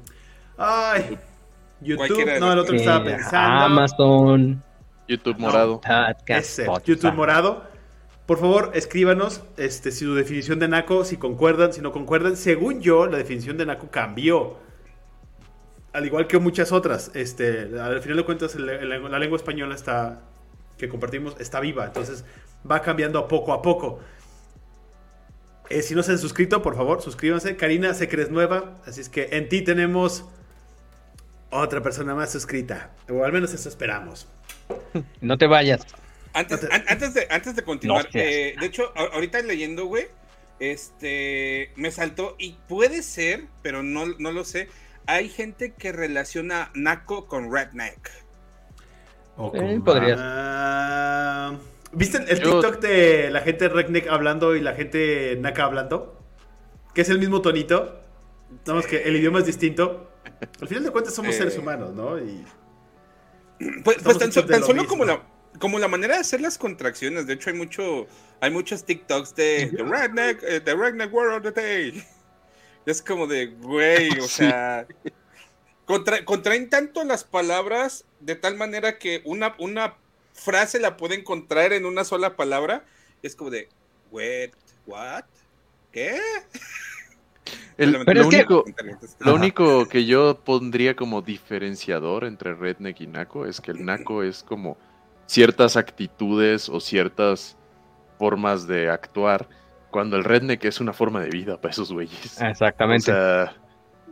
ay, 0.57 1.19
YouTube. 1.83 2.39
No, 2.41 2.53
el 2.53 2.59
otro 2.59 2.73
que 2.73 2.79
estaba 2.81 3.05
pensando. 3.05 3.65
Amazon, 3.65 4.63
YouTube 5.09 5.39
morado. 5.39 5.81
podcast, 5.81 6.29
Ese, 6.31 6.63
Spotify. 6.63 6.91
YouTube 6.93 7.13
morado. 7.15 7.70
Por 8.31 8.39
favor, 8.39 8.71
escríbanos 8.75 9.43
este, 9.57 9.91
si 9.91 10.05
su 10.05 10.15
definición 10.15 10.61
de 10.61 10.69
naco, 10.69 11.05
si 11.05 11.17
concuerdan, 11.17 11.73
si 11.73 11.81
no 11.81 11.91
concuerdan. 11.91 12.37
Según 12.37 12.81
yo, 12.81 13.07
la 13.07 13.19
definición 13.19 13.57
de 13.57 13.67
naco 13.67 13.91
cambió. 13.91 14.57
Al 15.93 16.07
igual 16.07 16.29
que 16.29 16.39
muchas 16.39 16.71
otras. 16.71 17.11
Este, 17.15 17.63
al 17.81 18.01
final 18.01 18.19
de 18.19 18.25
cuentas, 18.25 18.55
la 18.55 19.19
lengua 19.19 19.37
española 19.37 19.75
está 19.75 20.21
que 20.79 20.89
compartimos 20.89 21.35
está 21.41 21.59
viva. 21.59 21.87
Entonces 21.87 22.25
va 22.71 22.81
cambiando 22.83 23.19
a 23.19 23.27
poco 23.27 23.53
a 23.53 23.63
poco. 23.63 23.99
Eh, 25.69 25.83
si 25.83 25.97
no 25.97 26.05
se 26.05 26.13
han 26.13 26.19
suscrito, 26.19 26.63
por 26.63 26.77
favor, 26.77 27.03
suscríbanse. 27.03 27.57
Karina, 27.57 27.93
que 27.99 28.05
eres 28.05 28.31
nueva. 28.31 28.77
Así 28.87 29.01
es 29.01 29.09
que 29.09 29.31
en 29.33 29.49
ti 29.49 29.63
tenemos 29.63 30.25
otra 31.51 31.83
persona 31.83 32.15
más 32.15 32.31
suscrita. 32.31 32.93
O 33.09 33.25
al 33.25 33.33
menos 33.33 33.53
eso 33.53 33.69
esperamos. 33.69 34.29
No 35.21 35.37
te 35.37 35.49
vayas. 35.49 35.85
Antes, 36.33 36.65
an- 36.71 36.85
antes, 36.89 37.15
de, 37.15 37.27
antes 37.31 37.57
de 37.57 37.63
continuar, 37.63 38.05
No 38.13 38.21
eh, 38.21 38.55
de 38.59 38.67
hecho, 38.67 38.93
ahorita 38.97 39.41
leyendo, 39.43 39.87
güey, 39.87 40.07
este, 40.61 41.73
me 41.77 41.91
saltó, 41.91 42.37
y 42.39 42.57
puede 42.69 43.03
ser, 43.03 43.47
pero 43.63 43.83
no, 43.83 44.07
no 44.19 44.31
lo 44.33 44.45
sé, 44.45 44.69
hay 45.07 45.29
gente 45.29 45.73
que 45.73 45.91
relaciona 45.93 46.71
Naco 46.75 47.27
con 47.27 47.53
Redneck. 47.53 48.11
O 49.37 49.51
Eh. 49.55 49.81
Ah, 50.19 51.55
¿Viste 51.93 52.19
el 52.19 52.41
Yo- 52.41 52.61
TikTok 52.61 52.81
de 52.81 53.31
la 53.31 53.41
gente 53.41 53.69
redneck 53.69 54.07
hablando 54.09 54.55
y 54.55 54.61
la 54.61 54.75
gente 54.75 55.37
naka 55.41 55.65
hablando? 55.65 56.17
Que 56.95 57.01
es 57.01 57.09
el 57.09 57.19
mismo 57.19 57.41
tonito. 57.43 58.01
Nada 58.67 58.75
más 58.75 58.87
que 58.87 59.03
el 59.03 59.17
idioma 59.17 59.41
es 59.41 59.47
distinto. 59.47 60.11
Al 60.61 60.69
final 60.69 60.85
de 60.85 60.91
cuentas 60.91 61.15
somos 61.15 61.35
Eh. 61.35 61.39
seres 61.39 61.57
humanos, 61.59 61.93
¿no? 61.95 62.19
Y 62.19 62.45
Pues, 63.83 63.99
pues 64.03 64.19
tan, 64.19 64.31
solo 64.33 64.75
mismo. 64.75 64.87
como 64.89 65.05
la, 65.05 65.21
como 65.61 65.79
la 65.79 65.87
manera 65.87 66.15
de 66.15 66.21
hacer 66.23 66.41
las 66.41 66.59
contracciones. 66.59 67.29
De 67.29 67.35
hecho, 67.35 67.51
hay 67.51 67.57
mucho, 67.57 68.09
hay 68.41 68.51
muchos 68.51 68.85
TikToks 68.85 69.37
de 69.37 69.71
The 69.77 69.83
Redneck, 69.85 70.43
eh, 70.43 70.61
The 70.61 70.75
Redneck 70.75 71.13
Word 71.15 71.35
of 71.37 71.43
the 71.43 71.53
Day. 71.53 72.05
Es 72.87 73.01
como 73.03 73.27
de, 73.29 73.47
güey, 73.47 74.09
o 74.19 74.23
Sí. 74.23 74.29
sea, 74.39 74.87
contra- 75.85 76.25
contraen 76.25 76.71
tanto 76.71 77.05
las 77.05 77.23
palabras 77.25 78.05
de 78.21 78.35
tal 78.37 78.57
manera 78.57 78.99
que 78.99 79.21
una, 79.25 79.55
una 79.59 79.95
frase 80.33 80.81
la 80.81 80.97
pueden 80.97 81.23
contraer 81.23 81.75
en 81.75 81.85
una 81.85 82.05
sola 82.05 82.37
palabra. 82.37 82.85
Es 83.23 83.37
como 83.37 83.51
de, 83.51 83.69
wait, 84.11 84.55
what? 84.87 85.25
¿Qué? 85.93 86.19
El- 87.77 87.93
Solamente 87.93 88.05
Pero 88.07 88.23
lo, 88.23 88.29
es 88.31 88.35
que- 88.35 88.37
único, 88.55 88.65
lo 89.21 89.35
único 89.35 89.89
que 89.89 90.05
yo 90.07 90.41
pondría 90.43 90.97
como 90.97 91.21
diferenciador 91.23 92.25
entre 92.25 92.55
redneck 92.55 93.01
y 93.03 93.07
naco 93.07 93.45
es 93.47 93.61
que 93.61 93.71
el 93.73 93.85
naco 93.85 94.23
es 94.23 94.43
como 94.43 94.79
ciertas 95.31 95.77
actitudes 95.77 96.69
o 96.69 96.81
ciertas 96.81 97.57
formas 98.19 98.67
de 98.67 98.91
actuar, 98.91 99.49
cuando 99.93 100.17
el 100.17 100.25
redneck 100.25 100.65
es 100.65 100.81
una 100.81 100.93
forma 100.93 101.21
de 101.21 101.31
vida 101.31 101.61
para 101.61 101.71
esos 101.71 101.93
güeyes. 101.93 102.41
Exactamente. 102.41 103.13
O 103.13 103.15
sea, 103.15 103.55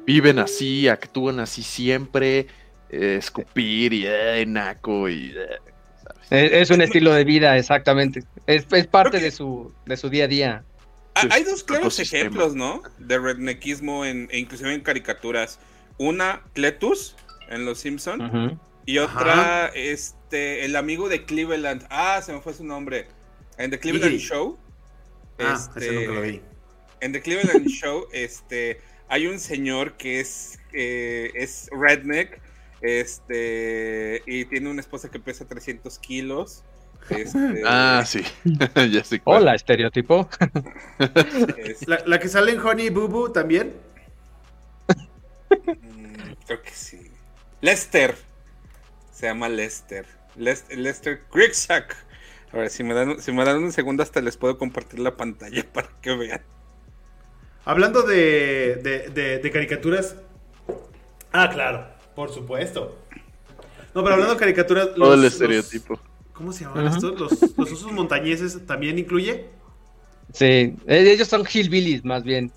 viven 0.07 0.39
así, 0.39 0.87
actúan 0.87 1.41
así 1.41 1.65
siempre, 1.65 2.47
eh, 2.89 3.17
escupir 3.19 3.93
y 3.93 4.05
eh, 4.07 4.45
naco 4.47 5.09
y... 5.09 5.35
eh, 5.37 5.59
¿sabes? 6.05 6.27
es, 6.31 6.53
es 6.53 6.71
un 6.71 6.83
estilo 6.83 7.13
de 7.13 7.25
vida, 7.25 7.57
exactamente. 7.59 8.23
Es, 8.47 8.67
es 8.71 8.87
parte 8.87 9.19
que- 9.19 9.25
de 9.25 9.31
su, 9.33 9.75
de 9.87 9.97
su 9.97 10.09
día 10.11 10.25
a 10.25 10.29
día. 10.29 10.65
Hay 11.31 11.43
dos 11.43 11.65
claros 11.65 11.99
ejemplos, 11.99 12.55
¿no? 12.55 12.81
De 12.99 13.19
redneckismo 13.19 14.05
en, 14.05 14.29
e 14.31 14.39
inclusive 14.39 14.73
en 14.73 14.83
caricaturas. 14.83 15.59
Una, 15.99 16.43
Cletus, 16.53 17.17
en 17.51 17.65
Los 17.65 17.81
Simpson. 17.81 18.61
Y 18.88 18.97
otra, 19.00 19.66
este, 19.75 20.64
el 20.64 20.75
amigo 20.75 21.11
de 21.11 21.26
Cleveland. 21.26 21.87
Ah, 21.90 22.23
se 22.25 22.33
me 22.33 22.40
fue 22.40 22.54
su 22.54 22.64
nombre. 22.64 23.07
En 23.59 23.71
The 23.71 23.78
Cleveland. 23.78 24.16
Show. 24.18 24.59
Ah, 25.38 25.52
este, 25.54 25.80
ese 25.80 25.92
nunca 25.92 26.12
lo 26.12 26.23
vi. 26.23 26.40
En 27.00 27.12
The 27.12 27.21
Cleveland 27.21 27.66
Show, 27.68 28.07
este, 28.14 28.80
hay 29.09 29.26
un 29.26 29.40
señor 29.40 29.99
que 29.99 30.21
es, 30.21 30.59
eh, 30.73 31.30
es 31.35 31.68
redneck, 31.71 32.40
este, 32.80 34.23
y 34.25 34.47
tiene 34.47 34.71
una 34.71 34.80
esposa 34.80 35.11
que 35.11 35.21
pesa 35.21 35.47
300 35.47 35.99
kilos. 35.99 36.64
Este, 37.11 37.62
Ah, 37.66 38.02
sí, 38.07 38.23
ya 38.90 39.04
sé 39.04 39.21
cuál. 39.21 39.42
Hola, 39.42 39.54
estereotipo. 39.54 40.30
es- 41.59 41.87
La, 41.87 42.02
la 42.07 42.18
que 42.18 42.28
sale 42.28 42.52
en 42.52 42.61
Honey 42.61 42.88
Boo 42.88 43.07
Boo 43.09 43.30
también. 43.33 43.75
mm, 45.50 46.33
creo 46.47 46.62
que 46.62 46.71
sí. 46.71 47.11
Lester. 47.61 48.27
Se 49.19 49.27
llama 49.27 49.49
Lester. 49.49 50.07
Les- 50.37 50.65
Lester 50.71 51.23
Grigsack. 51.35 51.97
A 52.53 52.57
ver, 52.59 52.71
si 52.71 52.85
me, 52.85 52.95
dan, 52.95 53.21
si 53.21 53.33
me 53.33 53.45
dan 53.45 53.59
un 53.59 53.73
segundo 53.73 54.05
hasta 54.05 54.21
les 54.21 54.37
puedo 54.37 54.57
compartir 54.59 55.01
la 55.01 55.17
pantalla 55.17 55.65
para 55.73 55.89
que 56.01 56.15
vean. 56.15 56.41
Hablando 57.65 58.03
de, 58.03 58.77
de, 58.81 59.09
de- 59.09 59.39
de 59.39 59.51
caricaturas. 59.51 60.15
Ah, 61.33 61.51
claro, 61.51 61.85
por 62.15 62.31
supuesto. 62.33 62.97
No, 63.93 64.05
pero 64.05 64.15
hablando 64.15 64.35
de 64.35 64.39
caricaturas. 64.41 64.95
Todo 64.95 65.15
el 65.15 65.23
los- 65.23 65.33
estereotipo. 65.33 65.99
¿Cómo 66.33 66.53
se 66.53 66.63
llaman 66.65 66.87
estos? 66.87 67.19
Los, 67.19 67.59
los 67.59 67.73
osos 67.73 67.91
montañeses 67.91 68.65
también 68.67 69.01
incluye. 69.01 69.47
Sí, 70.33 70.77
eh, 70.87 71.11
ellos 71.13 71.27
son 71.27 71.45
hillbillies 71.45 72.05
más 72.05 72.23
bien, 72.23 72.53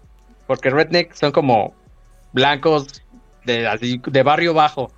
porque 0.45 0.69
redneck 0.69 1.11
son 1.15 1.31
como 1.31 1.73
blancos 2.33 3.01
de, 3.45 3.65
así, 3.67 3.99
de 4.05 4.21
barrio 4.21 4.53
bajo 4.53 4.91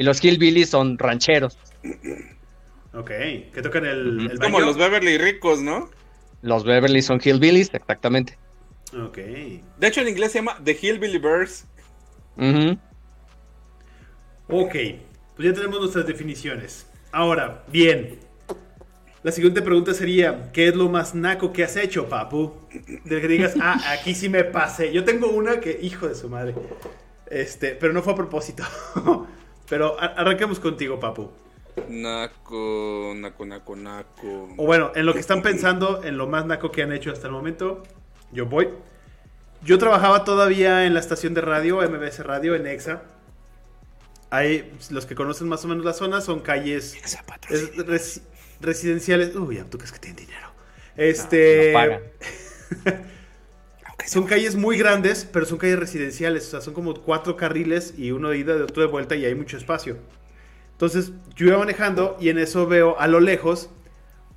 y 0.00 0.02
los 0.02 0.24
hillbillies 0.24 0.70
son 0.70 0.96
rancheros. 0.96 1.58
Ok, 2.94 3.10
que 3.52 3.60
tocan 3.62 3.84
el, 3.84 4.38
Como 4.40 4.58
los 4.60 4.78
Beverly 4.78 5.18
ricos, 5.18 5.60
¿no? 5.60 5.90
Los 6.40 6.64
Beverly 6.64 7.02
son 7.02 7.20
hillbillies, 7.22 7.68
exactamente. 7.74 8.38
Ok. 8.98 9.18
De 9.18 9.86
hecho, 9.86 10.00
en 10.00 10.08
inglés 10.08 10.32
se 10.32 10.38
llama 10.38 10.58
The 10.64 10.78
Hillbilly 10.80 11.18
Birds. 11.18 11.66
Ujú. 12.38 12.78
Ok, 14.48 14.72
pues 15.36 15.48
ya 15.48 15.52
tenemos 15.52 15.80
nuestras 15.80 16.06
definiciones. 16.06 16.86
Ahora, 17.12 17.62
bien. 17.70 18.20
La 19.22 19.32
siguiente 19.32 19.60
pregunta 19.60 19.92
sería, 19.92 20.50
¿qué 20.50 20.68
es 20.68 20.76
lo 20.76 20.88
más 20.88 21.14
naco 21.14 21.52
que 21.52 21.62
has 21.62 21.76
hecho, 21.76 22.08
papu? 22.08 22.54
De 23.04 23.20
que 23.20 23.28
digas, 23.28 23.54
ah, 23.60 23.78
aquí 23.92 24.14
sí 24.14 24.30
me 24.30 24.44
pasé. 24.44 24.94
Yo 24.94 25.04
tengo 25.04 25.28
una 25.28 25.60
que, 25.60 25.78
hijo 25.82 26.08
de 26.08 26.14
su 26.14 26.30
madre. 26.30 26.54
Este, 27.26 27.72
pero 27.72 27.92
no 27.92 28.00
fue 28.00 28.14
a 28.14 28.16
propósito. 28.16 28.64
pero 29.70 29.98
arranquemos 29.98 30.60
contigo, 30.60 31.00
papu. 31.00 31.30
Naco, 31.88 33.12
naco, 33.16 33.46
naco, 33.46 33.76
naco. 33.76 34.48
O 34.58 34.66
bueno, 34.66 34.92
en 34.94 35.06
lo 35.06 35.14
que 35.14 35.20
están 35.20 35.40
pensando, 35.40 36.02
en 36.04 36.18
lo 36.18 36.26
más 36.26 36.44
naco 36.44 36.70
que 36.70 36.82
han 36.82 36.92
hecho 36.92 37.10
hasta 37.12 37.28
el 37.28 37.32
momento, 37.32 37.82
yo 38.32 38.44
voy. 38.46 38.68
Yo 39.62 39.78
trabajaba 39.78 40.24
todavía 40.24 40.84
en 40.86 40.94
la 40.94 41.00
estación 41.00 41.32
de 41.32 41.40
radio, 41.40 41.80
MBS 41.88 42.18
Radio, 42.24 42.54
en 42.54 42.66
EXA. 42.66 43.02
Hay, 44.30 44.72
los 44.90 45.06
que 45.06 45.14
conocen 45.14 45.48
más 45.48 45.64
o 45.64 45.68
menos 45.68 45.84
la 45.84 45.92
zona, 45.92 46.20
son 46.20 46.40
calles 46.40 46.94
es 47.48 47.74
resi- 47.76 48.22
residenciales. 48.60 49.34
Uy, 49.34 49.56
ya, 49.56 49.64
tú 49.64 49.78
crees 49.78 49.92
que 49.92 49.98
tienen 49.98 50.26
dinero. 50.26 50.48
Este. 50.96 51.72
No 51.72 51.78
pagan. 51.78 52.02
Son 54.06 54.24
calles 54.24 54.56
muy 54.56 54.76
grandes, 54.78 55.28
pero 55.30 55.46
son 55.46 55.58
calles 55.58 55.78
residenciales. 55.78 56.46
O 56.48 56.50
sea, 56.50 56.60
son 56.60 56.74
como 56.74 56.94
cuatro 56.94 57.36
carriles 57.36 57.94
y 57.96 58.10
uno 58.10 58.30
de 58.30 58.38
ida 58.38 58.56
y 58.56 58.60
otro 58.60 58.82
de 58.82 58.88
vuelta 58.88 59.14
y 59.16 59.24
hay 59.24 59.34
mucho 59.34 59.56
espacio. 59.56 59.98
Entonces, 60.72 61.12
yo 61.36 61.46
iba 61.46 61.58
manejando 61.58 62.16
y 62.20 62.30
en 62.30 62.38
eso 62.38 62.66
veo 62.66 62.98
a 62.98 63.06
lo 63.06 63.20
lejos 63.20 63.70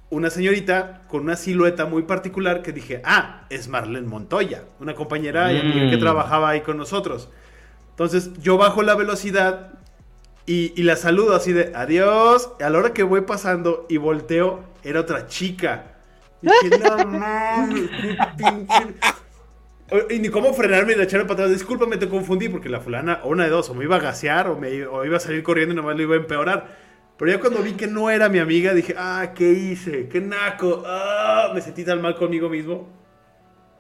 una 0.09 0.29
señorita 0.29 1.03
con 1.07 1.21
una 1.21 1.35
silueta 1.35 1.85
muy 1.85 2.03
particular 2.03 2.61
que 2.61 2.71
dije, 2.71 3.01
ah, 3.03 3.45
es 3.49 3.67
Marlene 3.67 4.07
Montoya, 4.07 4.63
una 4.79 4.93
compañera 4.93 5.51
y 5.53 5.59
amiga 5.59 5.89
que 5.89 5.97
Mm. 5.97 6.01
trabajaba 6.01 6.49
ahí 6.49 6.61
con 6.61 6.77
nosotros. 6.77 7.29
Entonces, 7.91 8.31
yo 8.39 8.57
bajo 8.57 8.83
la 8.83 8.95
velocidad 8.95 9.73
y, 10.45 10.73
y 10.79 10.83
la 10.83 10.97
saludo 10.97 11.35
así 11.35 11.53
de 11.53 11.71
adiós. 11.75 12.51
A 12.61 12.69
la 12.69 12.77
hora 12.79 12.93
que 12.93 13.03
voy 13.03 13.21
pasando 13.21 13.85
y 13.89 13.97
volteo, 13.97 14.63
era 14.83 14.99
otra 14.99 15.27
chica. 15.27 15.95
Y 16.41 16.47
dije, 16.47 16.77
no 16.79 16.95
qué 18.01 18.17
pinche. 18.37 18.95
Y 20.09 20.19
ni 20.19 20.29
cómo 20.29 20.53
frenarme 20.53 20.93
y 20.97 21.01
echarme 21.01 21.25
para 21.25 21.43
atrás. 21.45 21.51
Discúlpame, 21.51 21.97
te 21.97 22.09
confundí 22.09 22.49
porque 22.49 22.69
la 22.69 22.79
fulana, 22.79 23.19
o 23.23 23.29
una 23.29 23.43
de 23.43 23.49
dos, 23.51 23.69
o 23.69 23.75
me 23.75 23.83
iba 23.83 23.97
a 23.97 23.99
gasear 23.99 24.47
o, 24.47 24.57
me, 24.57 24.85
o 24.85 25.05
iba 25.05 25.17
a 25.17 25.19
salir 25.19 25.43
corriendo 25.43 25.73
y 25.73 25.75
nomás 25.75 25.95
lo 25.95 26.03
iba 26.03 26.15
a 26.15 26.17
empeorar. 26.17 26.77
Pero 27.17 27.31
ya 27.31 27.39
cuando 27.39 27.61
vi 27.61 27.73
que 27.73 27.85
no 27.87 28.09
era 28.09 28.27
mi 28.29 28.39
amiga, 28.39 28.73
dije, 28.73 28.95
ah, 28.97 29.33
¿qué 29.35 29.51
hice? 29.51 30.07
¡Qué 30.09 30.19
naco! 30.19 30.83
¡Ah! 30.85 31.51
Me 31.53 31.61
sentí 31.61 31.83
tan 31.83 32.01
mal 32.01 32.15
conmigo 32.15 32.49
mismo. 32.49 32.87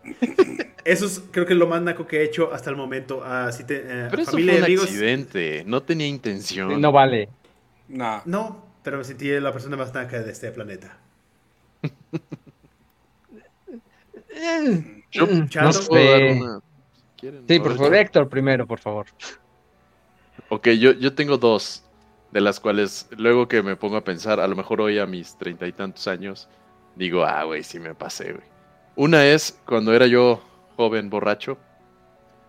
Eso 0.85 1.05
es, 1.05 1.23
creo 1.31 1.45
que 1.45 1.53
es 1.53 1.59
lo 1.59 1.67
más 1.67 1.81
naco 1.81 2.05
que 2.05 2.19
he 2.19 2.23
hecho 2.23 2.53
hasta 2.53 2.69
el 2.69 2.75
momento. 2.75 3.21
Ah, 3.25 3.51
si 3.51 3.63
te- 3.63 3.83
eh, 3.85 4.07
Pero 4.09 4.21
eso 4.21 4.31
familia 4.31 4.53
fue 4.53 4.59
un 4.59 4.65
amigos. 4.65 4.85
accidente, 4.85 5.63
no 5.65 5.81
tenía 5.81 6.07
intención. 6.07 6.79
No 6.81 6.91
vale. 6.91 7.29
No. 7.87 8.21
No, 8.25 8.65
pero 8.83 8.97
me 8.97 9.03
sentí 9.05 9.29
la 9.39 9.53
persona 9.53 9.77
más 9.77 9.93
naca 9.93 10.21
de 10.21 10.31
este 10.31 10.51
planeta. 10.51 10.97
Yo 15.13 15.25
Mm, 15.27 15.47
Chalo. 15.47 15.71
no 15.71 15.79
puedo 15.87 16.11
dar 16.11 16.19
sé. 16.19 16.31
una. 16.41 16.59
Sí, 17.47 17.57
¿no? 17.57 17.63
por 17.63 17.77
favor, 17.77 17.95
Héctor 17.95 18.29
primero, 18.29 18.67
por 18.67 18.79
favor. 18.79 19.05
Ok, 20.49 20.69
yo, 20.71 20.91
yo 20.91 21.13
tengo 21.15 21.37
dos, 21.37 21.83
de 22.31 22.41
las 22.41 22.59
cuales 22.59 23.07
luego 23.17 23.47
que 23.47 23.63
me 23.63 23.75
pongo 23.75 23.95
a 23.97 24.03
pensar, 24.03 24.39
a 24.39 24.47
lo 24.47 24.55
mejor 24.55 24.81
hoy 24.81 24.99
a 24.99 25.05
mis 25.05 25.37
treinta 25.37 25.65
y 25.67 25.71
tantos 25.71 26.07
años, 26.07 26.49
digo, 26.95 27.23
ah, 27.23 27.43
güey, 27.43 27.63
sí 27.63 27.79
me 27.79 27.95
pasé, 27.95 28.33
güey. 28.33 28.45
Una 28.95 29.25
es 29.25 29.59
cuando 29.65 29.93
era 29.93 30.05
yo 30.07 30.41
joven 30.75 31.09
borracho, 31.09 31.57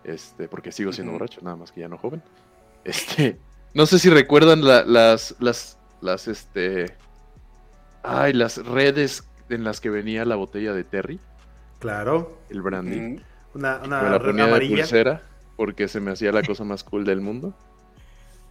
este, 0.03 0.47
porque 0.47 0.71
sigo 0.71 0.91
siendo 0.91 1.13
borracho, 1.13 1.39
nada 1.41 1.55
más 1.55 1.71
que 1.71 1.81
ya 1.81 1.87
no 1.87 1.97
joven. 1.97 2.21
Este, 2.83 3.39
no 3.73 3.85
sé 3.85 3.97
si 3.97 4.09
recuerdan 4.09 4.63
la- 4.63 4.83
las, 4.83 5.35
las, 5.39 5.77
las, 6.01 6.27
este, 6.27 6.95
ay, 8.03 8.33
las 8.33 8.57
redes 8.65 9.27
en 9.49 9.63
las 9.63 9.79
que 9.79 9.89
venía 9.89 10.25
la 10.25 10.35
botella 10.35 10.73
de 10.73 10.83
Terry, 10.83 11.19
Claro. 11.85 12.37
el 12.49 12.61
brandy. 12.61 12.97
Ujú. 13.15 13.21
Una, 13.53 13.79
una 13.83 14.01
me 14.01 14.09
la 14.09 14.19
ponía 14.19 14.47
de 14.47 14.67
pulsera 14.67 15.21
porque 15.55 15.87
se 15.87 15.99
me 15.99 16.11
hacía 16.11 16.31
la 16.31 16.41
cosa 16.43 16.63
más 16.63 16.83
cool 16.83 17.05
del 17.05 17.21
mundo. 17.21 17.53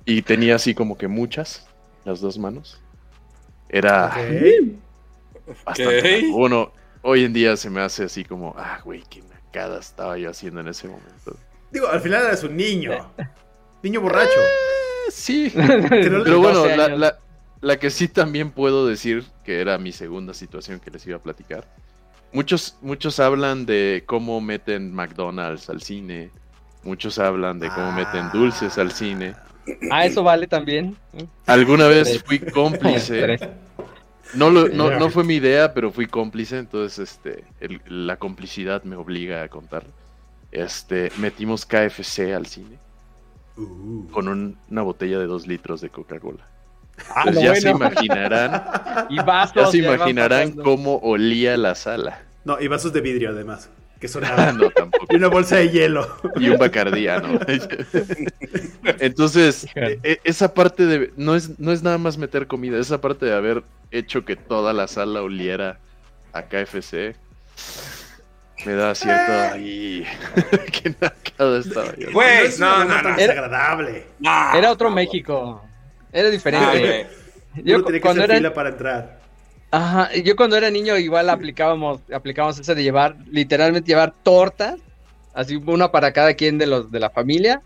Y 0.07 0.23
tenía 0.23 0.55
así 0.57 0.75
como 0.75 0.97
que 0.97 1.09
muchas, 1.09 1.67
las 2.05 2.21
dos 2.21 2.38
manos. 2.38 2.81
Era 3.69 4.07
Ok. 4.07 5.57
bastante. 5.64 5.99
Ok. 5.99 6.23
naco. 6.23 6.38
Bueno, 6.38 6.73
hoy 7.03 7.25
en 7.25 7.33
día 7.33 7.57
se 7.57 7.71
me 7.71 7.81
hace 7.81 8.05
así 8.05 8.25
como, 8.25 8.55
ah, 8.57 8.81
güey, 8.85 9.03
qué 9.11 9.23
nacada 9.23 9.79
estaba 9.81 10.17
yo 10.19 10.31
haciendo 10.31 10.61
en 10.61 10.69
ese 10.69 10.88
momento. 10.88 11.37
Digo, 11.71 11.88
al 11.88 12.00
final 12.00 12.25
eres 12.26 12.43
un 12.45 12.57
niño. 12.57 13.11
Niño 13.83 14.00
borracho. 14.00 14.31
Eh, 14.31 15.11
sí, 15.11 15.53
Pero 15.91 16.23
pero 16.25 16.38
bueno, 16.38 16.61
12 16.61 16.76
la, 16.76 16.85
años. 16.87 16.99
la- 17.00 17.19
la 17.61 17.79
que 17.79 17.88
sí 17.91 18.09
también 18.09 18.50
puedo 18.50 18.87
decir 18.87 19.25
que 19.43 19.61
era 19.61 19.79
mi 19.79 19.91
segunda 19.93 20.35
situación 20.35 20.81
que 20.81 20.91
les 20.91 21.07
iba 21.07 21.17
a 21.17 21.23
platicar. 21.23 21.67
Muchos, 22.35 22.76
muchos 22.83 23.21
hablan 23.21 23.64
de 23.64 24.03
cómo 24.07 24.41
meten 24.41 24.93
McDonald's 24.93 25.71
al 25.71 25.81
cine. 25.81 26.31
Muchos 26.83 27.19
hablan 27.19 27.59
de 27.61 27.69
cómo 27.71 27.93
meten 27.93 28.29
dulces 28.33 28.76
al 28.76 28.93
cine. 28.93 29.35
Ah, 29.91 30.05
eso 30.05 30.23
vale 30.23 30.47
también. 30.47 30.97
Alguna 31.47 31.87
vez 31.87 32.23
fui 32.25 32.38
cómplice. 32.41 33.38
No, 34.35 34.50
lo- 34.50 34.69
no, 34.69 34.91
no 34.99 35.09
fue 35.11 35.23
mi 35.25 35.35
idea, 35.37 35.73
pero 35.73 35.93
fui 35.93 36.07
cómplice, 36.07 36.59
entonces 36.59 37.11
este, 37.11 37.45
el- 37.61 37.81
la 37.87 38.17
complicidad 38.17 38.83
me 38.83 38.97
obliga 38.97 39.43
a 39.45 39.49
contar. 39.49 39.87
Este, 40.50 41.11
metimos 41.19 41.64
KFC 41.64 42.35
al 42.35 42.47
cine 42.47 42.79
Uh. 43.57 44.09
con 44.11 44.26
un- 44.29 44.59
una 44.69 44.83
botella 44.83 45.19
de 45.21 45.26
dos 45.26 45.47
litros 45.47 45.81
de 45.81 45.88
Coca-Cola. 45.88 46.47
Ah, 47.15 47.23
Pues 47.25 47.41
ya 47.41 47.55
se 47.57 47.71
imaginarán, 47.71 48.63
Y 49.11 49.17
vasos. 49.23 49.55
ya 49.57 49.67
se 49.67 49.79
imaginarán 49.79 50.53
cómo 50.53 50.97
olía 50.99 51.57
la 51.57 51.75
sala. 51.75 52.21
No, 52.45 52.61
y 52.61 52.69
vasos 52.69 52.93
de 52.93 53.01
vidrio 53.01 53.31
además. 53.31 53.69
Que 54.01 54.09
son 54.09 54.25
Ah, 54.27 54.53
no, 54.53 54.71
tampoco. 54.71 55.07
Y 55.11 55.17
una 55.17 55.29
bolsa 55.29 55.57
de 55.57 55.71
hielo. 55.71 56.07
Y 56.37 56.49
un 56.51 56.59
bacardiano. 56.59 57.39
Entonces, 59.01 59.67
e- 59.75 59.99
e- 60.03 60.21
esa 60.25 60.53
parte 60.55 60.87
de. 60.87 61.13
No 61.17 61.35
es, 61.35 61.59
no 61.59 61.73
es 61.73 61.83
nada 61.83 61.99
más 61.99 62.19
meter 62.19 62.47
comida, 62.47 62.79
esa 62.79 63.01
parte 63.01 63.27
de 63.27 63.35
haber 63.35 63.63
hecho 63.91 64.25
que 64.25 64.37
toda 64.37 64.73
la 64.73 64.87
sala 64.89 65.23
oliera 65.23 65.79
a 66.33 66.43
KFC. 66.43 67.17
Me 68.67 68.73
da 68.75 68.95
cierto. 68.95 69.33
Ay, 69.53 70.07
qué 70.73 70.95
nacada 71.01 71.59
estaba 71.59 71.95
yo. 71.97 72.11
Güey, 72.13 72.47
es 72.47 72.59
no, 72.59 72.71
no, 72.71 72.85
broma 72.85 72.97
no. 72.97 73.03
tan 73.03 73.21
Era- 73.21 73.35
desagradable. 73.35 74.07
Ah, 74.25 74.55
Era 74.57 74.71
otro 74.71 74.89
no, 74.91 74.97
México. 74.97 75.63
Era 76.14 76.28
Ah, 76.28 76.30
diferente. 76.30 76.78
güey. 76.80 77.64
yo 77.66 77.75
Uno 77.76 77.85
tiene 77.85 77.99
que 77.99 78.00
cuando 78.02 78.23
hacer 78.23 78.30
era 78.30 78.38
fila 78.38 78.54
para 78.54 78.68
entrar. 78.71 79.21
Ajá, 79.71 80.12
yo 80.14 80.37
cuando 80.37 80.56
era 80.56 80.71
niño 80.71 80.97
igual 80.97 81.28
aplicábamos, 81.28 82.00
aplicábamos 82.14 82.59
ese 82.59 82.75
de 82.76 82.83
llevar, 82.85 83.16
literalmente 83.30 83.88
llevar 83.88 84.14
tortas, 84.23 84.76
así 85.35 85.56
una 85.56 85.90
para 85.90 86.12
cada 86.12 86.35
quien 86.35 86.56
de 86.59 86.66
los 86.66 86.90
de 86.92 87.00
la 87.00 87.11
familia. 87.11 87.61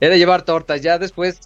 Era 0.00 0.16
llevar 0.16 0.42
tortas. 0.42 0.82
Ya 0.82 0.98
después 0.98 1.40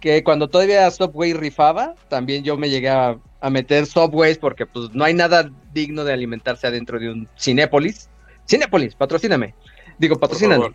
que 0.00 0.22
cuando 0.22 0.48
todavía 0.48 0.88
Subway 0.90 1.32
rifaba, 1.32 1.94
también 2.08 2.44
yo 2.44 2.56
me 2.56 2.70
llegué 2.70 2.88
a, 2.90 3.18
a 3.40 3.50
meter 3.50 3.86
Subways 3.86 4.38
porque 4.38 4.66
pues 4.66 4.94
no 4.94 5.02
hay 5.04 5.14
nada 5.14 5.50
digno 5.72 6.04
de 6.04 6.12
alimentarse 6.12 6.66
adentro 6.68 7.00
de 7.00 7.10
un 7.10 7.28
Cinépolis. 7.36 8.08
Cinépolis, 8.48 8.94
patrocíname. 8.94 9.54
Digo, 9.98 10.16
patrocíname. 10.18 10.72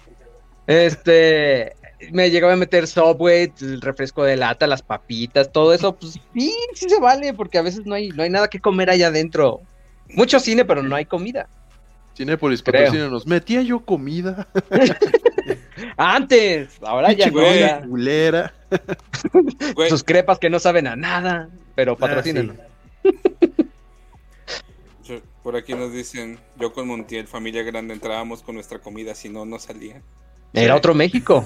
Este, 0.67 1.73
me 2.11 2.29
llegaba 2.31 2.53
a 2.53 2.57
meter 2.57 2.87
Subway, 2.87 3.51
el 3.61 3.81
refresco 3.81 4.23
de 4.23 4.37
lata, 4.37 4.67
las 4.67 4.81
papitas, 4.81 5.51
todo 5.51 5.73
eso, 5.73 5.95
pues 5.95 6.13
sí, 6.33 6.53
sí 6.73 6.89
se 6.89 6.99
vale, 6.99 7.33
porque 7.33 7.57
a 7.57 7.61
veces 7.61 7.85
no 7.85 7.95
hay, 7.95 8.09
no 8.09 8.23
hay 8.23 8.29
nada 8.29 8.47
que 8.47 8.59
comer 8.59 8.89
allá 8.89 9.07
adentro. 9.07 9.61
Mucho 10.09 10.39
cine, 10.39 10.65
pero 10.65 10.81
no 10.81 10.95
hay 10.95 11.05
comida. 11.05 11.47
Cinépolis, 12.15 12.61
Creo. 12.63 12.83
patrocínanos. 12.85 13.27
Metía 13.27 13.61
yo 13.61 13.79
comida. 13.85 14.47
Antes, 15.97 16.77
ahora 16.81 17.11
ya 17.13 17.29
güey. 17.29 17.81
culera. 17.87 18.53
Güey, 19.75 19.89
Sus 19.89 20.03
crepas 20.03 20.37
que 20.39 20.49
no 20.49 20.59
saben 20.59 20.85
a 20.87 20.95
nada, 20.95 21.49
pero 21.75 21.97
patrocínenos. 21.97 22.55
Ah, 22.59 23.09
yo- 25.03 25.21
por 25.43 25.55
aquí 25.55 25.73
nos 25.73 25.91
dicen, 25.93 26.39
yo 26.59 26.73
con 26.73 26.87
Montiel, 26.87 27.27
familia 27.27 27.63
grande, 27.63 27.93
entrábamos 27.93 28.41
con 28.43 28.55
nuestra 28.55 28.79
comida, 28.79 29.15
si 29.15 29.29
no, 29.29 29.45
no 29.45 29.57
salía. 29.59 30.01
Era 30.53 30.75
otro 30.75 30.93
México. 30.93 31.45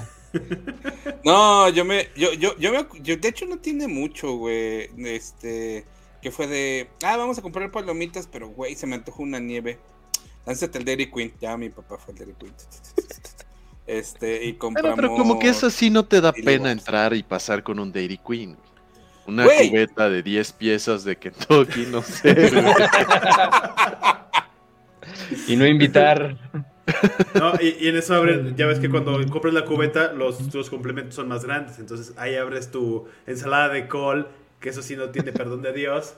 No, 1.24 1.68
yo 1.70 1.84
me, 1.84 2.08
yo, 2.16 2.32
yo, 2.34 2.56
yo 2.58 2.72
me, 2.72 2.86
yo, 3.02 3.16
de 3.16 3.28
hecho 3.28 3.46
no 3.46 3.58
tiene 3.58 3.88
mucho, 3.88 4.36
güey, 4.36 4.90
este, 4.98 5.84
que 6.20 6.30
fue 6.30 6.46
de, 6.46 6.88
ah, 7.02 7.16
vamos 7.16 7.38
a 7.38 7.42
comprar 7.42 7.70
palomitas, 7.70 8.26
pero, 8.30 8.48
güey, 8.48 8.74
se 8.74 8.86
me 8.86 8.94
antojó 8.96 9.22
una 9.22 9.38
nieve. 9.40 9.78
Lánzate 10.46 10.78
el 10.78 10.84
Dairy 10.84 11.10
Queen, 11.10 11.32
ya 11.40 11.56
mi 11.56 11.70
papá 11.70 11.96
fue 11.96 12.12
el 12.12 12.18
Dairy 12.18 12.34
Queen. 12.38 12.52
Este, 13.86 14.44
y 14.44 14.52
compramos... 14.58 14.96
pero 14.96 15.14
como 15.14 15.38
que 15.38 15.48
eso 15.48 15.70
sí 15.70 15.88
no 15.90 16.04
te 16.04 16.20
da 16.20 16.32
pena 16.32 16.70
entrar 16.70 17.14
y 17.14 17.22
pasar 17.22 17.62
con 17.62 17.78
un 17.78 17.92
Dairy 17.92 18.18
Queen. 18.18 18.54
güey. 18.54 18.74
Una 19.26 19.44
Güey. 19.44 19.70
cubeta 19.70 20.10
de 20.10 20.22
10 20.22 20.52
piezas 20.52 21.02
de 21.04 21.16
Kentucky, 21.16 21.86
no 21.86 22.02
sé. 22.02 22.50
Y 25.46 25.56
no 25.56 25.66
invitar. 25.66 26.36
No, 27.34 27.54
y, 27.60 27.76
y 27.80 27.88
en 27.88 27.96
eso 27.96 28.14
abres, 28.14 28.54
ya 28.56 28.66
ves 28.66 28.78
que 28.78 28.88
cuando 28.90 29.18
compras 29.30 29.54
la 29.54 29.64
cubeta, 29.64 30.12
los, 30.12 30.54
los 30.54 30.70
complementos 30.70 31.14
son 31.14 31.28
más 31.28 31.44
grandes. 31.44 31.78
Entonces 31.78 32.12
ahí 32.16 32.34
abres 32.36 32.70
tu 32.70 33.06
ensalada 33.26 33.70
de 33.70 33.88
col, 33.88 34.28
que 34.60 34.68
eso 34.68 34.82
sí 34.82 34.96
no 34.96 35.10
tiene 35.10 35.32
perdón 35.32 35.62
de 35.62 35.72
Dios. 35.72 36.14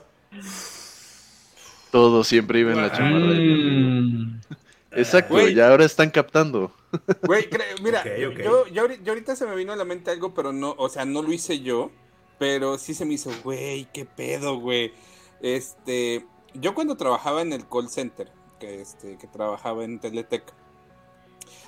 Todo 1.91 2.23
siempre 2.23 2.59
iba 2.59 2.71
en 2.73 2.81
la 2.81 2.91
chamarra. 2.91 3.33
Mm. 3.33 4.41
Exacto, 4.91 5.35
Güey. 5.35 5.53
ya 5.53 5.69
ahora 5.69 5.85
están 5.85 6.09
captando. 6.09 6.71
Güey, 7.23 7.47
mira. 7.81 8.03
Yo, 8.17 8.31
yo, 8.31 8.65
ahori- 8.65 9.01
yo 9.03 9.11
ahorita 9.13 9.35
se 9.35 9.45
me 9.45 9.55
vino 9.55 9.73
a 9.73 9.75
la 9.75 9.85
mente 9.85 10.11
algo, 10.11 10.33
pero 10.33 10.51
no, 10.53 10.75
o 10.77 10.89
sea, 10.89 11.05
no 11.05 11.21
lo 11.21 11.31
hice 11.31 11.59
yo, 11.61 11.91
pero 12.39 12.77
sí 12.77 12.93
se 12.93 13.05
me 13.05 13.13
hizo, 13.13 13.31
güey, 13.43 13.87
qué 13.93 14.05
pedo, 14.05 14.59
güey. 14.59 14.91
Este, 15.41 16.25
yo 16.53 16.73
cuando 16.73 16.95
trabajaba 16.97 17.41
en 17.41 17.53
el 17.53 17.67
call 17.67 17.89
center, 17.89 18.31
que, 18.59 18.81
este, 18.81 19.17
que 19.17 19.27
trabajaba 19.27 19.83
en 19.83 19.99
Teletec, 19.99 20.43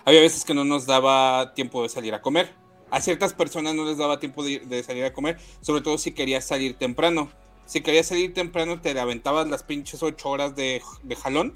había 0.06 0.22
veces 0.22 0.46
que 0.46 0.54
no 0.54 0.64
nos 0.64 0.86
daba 0.86 1.54
tiempo 1.54 1.84
de 1.84 1.90
salir 1.90 2.14
a 2.14 2.22
comer. 2.22 2.54
A 2.92 3.02
ciertas 3.02 3.34
personas 3.34 3.76
no 3.76 3.86
les 3.86 3.98
daba 3.98 4.20
tiempo 4.20 4.44
de, 4.44 4.52
ir- 4.52 4.66
de 4.66 4.82
salir 4.84 5.06
a 5.06 5.14
comer, 5.14 5.38
sobre 5.62 5.82
todo 5.82 5.98
si 5.98 6.12
querías 6.12 6.46
salir 6.46 6.78
temprano. 6.78 7.32
Si 7.66 7.82
querías 7.82 8.08
salir 8.08 8.34
temprano, 8.34 8.82
te 8.82 9.00
aventabas 9.00 9.48
las 9.48 9.62
pinches 9.64 10.02
ocho 10.02 10.30
horas 10.30 10.56
de, 10.56 10.82
de 11.04 11.16
jalón, 11.16 11.56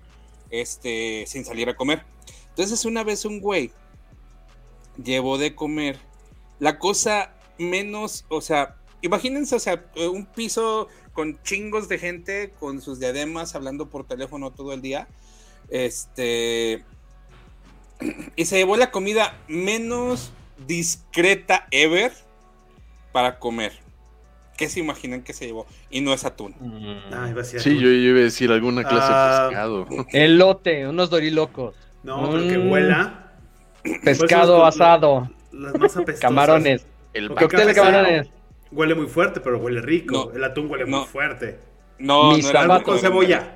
este, 0.51 1.25
sin 1.25 1.43
salir 1.43 1.69
a 1.69 1.75
comer. 1.75 2.03
Entonces 2.49 2.85
una 2.85 3.03
vez 3.03 3.25
un 3.25 3.39
güey 3.39 3.71
llevó 5.03 5.39
de 5.39 5.55
comer 5.55 5.97
la 6.59 6.77
cosa 6.77 7.33
menos, 7.57 8.25
o 8.29 8.41
sea, 8.41 8.75
imagínense, 9.01 9.55
o 9.55 9.59
sea, 9.59 9.85
eh, 9.95 10.07
un 10.07 10.27
piso 10.27 10.87
con 11.13 11.41
chingos 11.41 11.89
de 11.89 11.97
gente, 11.97 12.53
con 12.59 12.79
sus 12.79 12.99
diademas, 12.99 13.55
hablando 13.55 13.89
por 13.89 14.05
teléfono 14.05 14.51
todo 14.51 14.71
el 14.73 14.81
día, 14.83 15.07
este, 15.69 16.85
y 18.35 18.45
se 18.45 18.57
llevó 18.57 18.77
la 18.77 18.91
comida 18.91 19.37
menos 19.47 20.31
discreta 20.67 21.67
ever 21.71 22.11
para 23.11 23.39
comer. 23.39 23.73
¿Qué 24.57 24.69
se 24.69 24.79
imaginan 24.79 25.23
que 25.23 25.33
se 25.33 25.47
llevó? 25.47 25.65
Y 25.89 26.01
no 26.01 26.13
es 26.13 26.25
atún. 26.25 26.53
Ah, 27.11 27.27
iba 27.29 27.39
a 27.41 27.43
decir 27.43 27.59
Sí, 27.59 27.71
atún. 27.71 27.81
yo, 27.81 27.87
yo 27.89 27.93
iba 27.95 28.19
a 28.19 28.23
decir 28.23 28.51
alguna 28.51 28.83
clase 28.83 29.07
Ah. 29.09 29.41
de 29.43 29.49
pescado. 29.49 29.87
Elote, 30.11 30.87
unos 30.87 31.09
dorilocos. 31.09 31.75
No, 32.03 32.29
pero 32.31 32.47
que 32.47 32.57
Mm. 32.59 32.71
huela. 32.71 33.31
Pescado 34.03 34.61
Pues, 34.61 34.75
asado, 34.75 35.29
Las 35.51 35.73
más 35.79 35.91
apestosas. 35.97 36.19
camarones. 36.21 36.85
El 37.13 37.29
Cóctel 37.33 37.67
de 37.67 37.73
camarones. 37.73 38.29
Huele 38.71 38.95
muy 38.95 39.07
fuerte, 39.07 39.39
pero 39.39 39.57
huele 39.57 39.81
rico. 39.81 40.29
No. 40.31 40.37
El 40.37 40.43
atún 40.43 40.69
huele 40.69 40.85
No. 40.85 40.99
muy 40.99 41.07
fuerte. 41.07 41.59
No, 41.99 42.31
Mis 42.33 42.43
no 42.45 42.49
era 42.51 42.61
zapatos. 42.61 42.83
con 42.85 42.99
cebolla. 42.99 43.55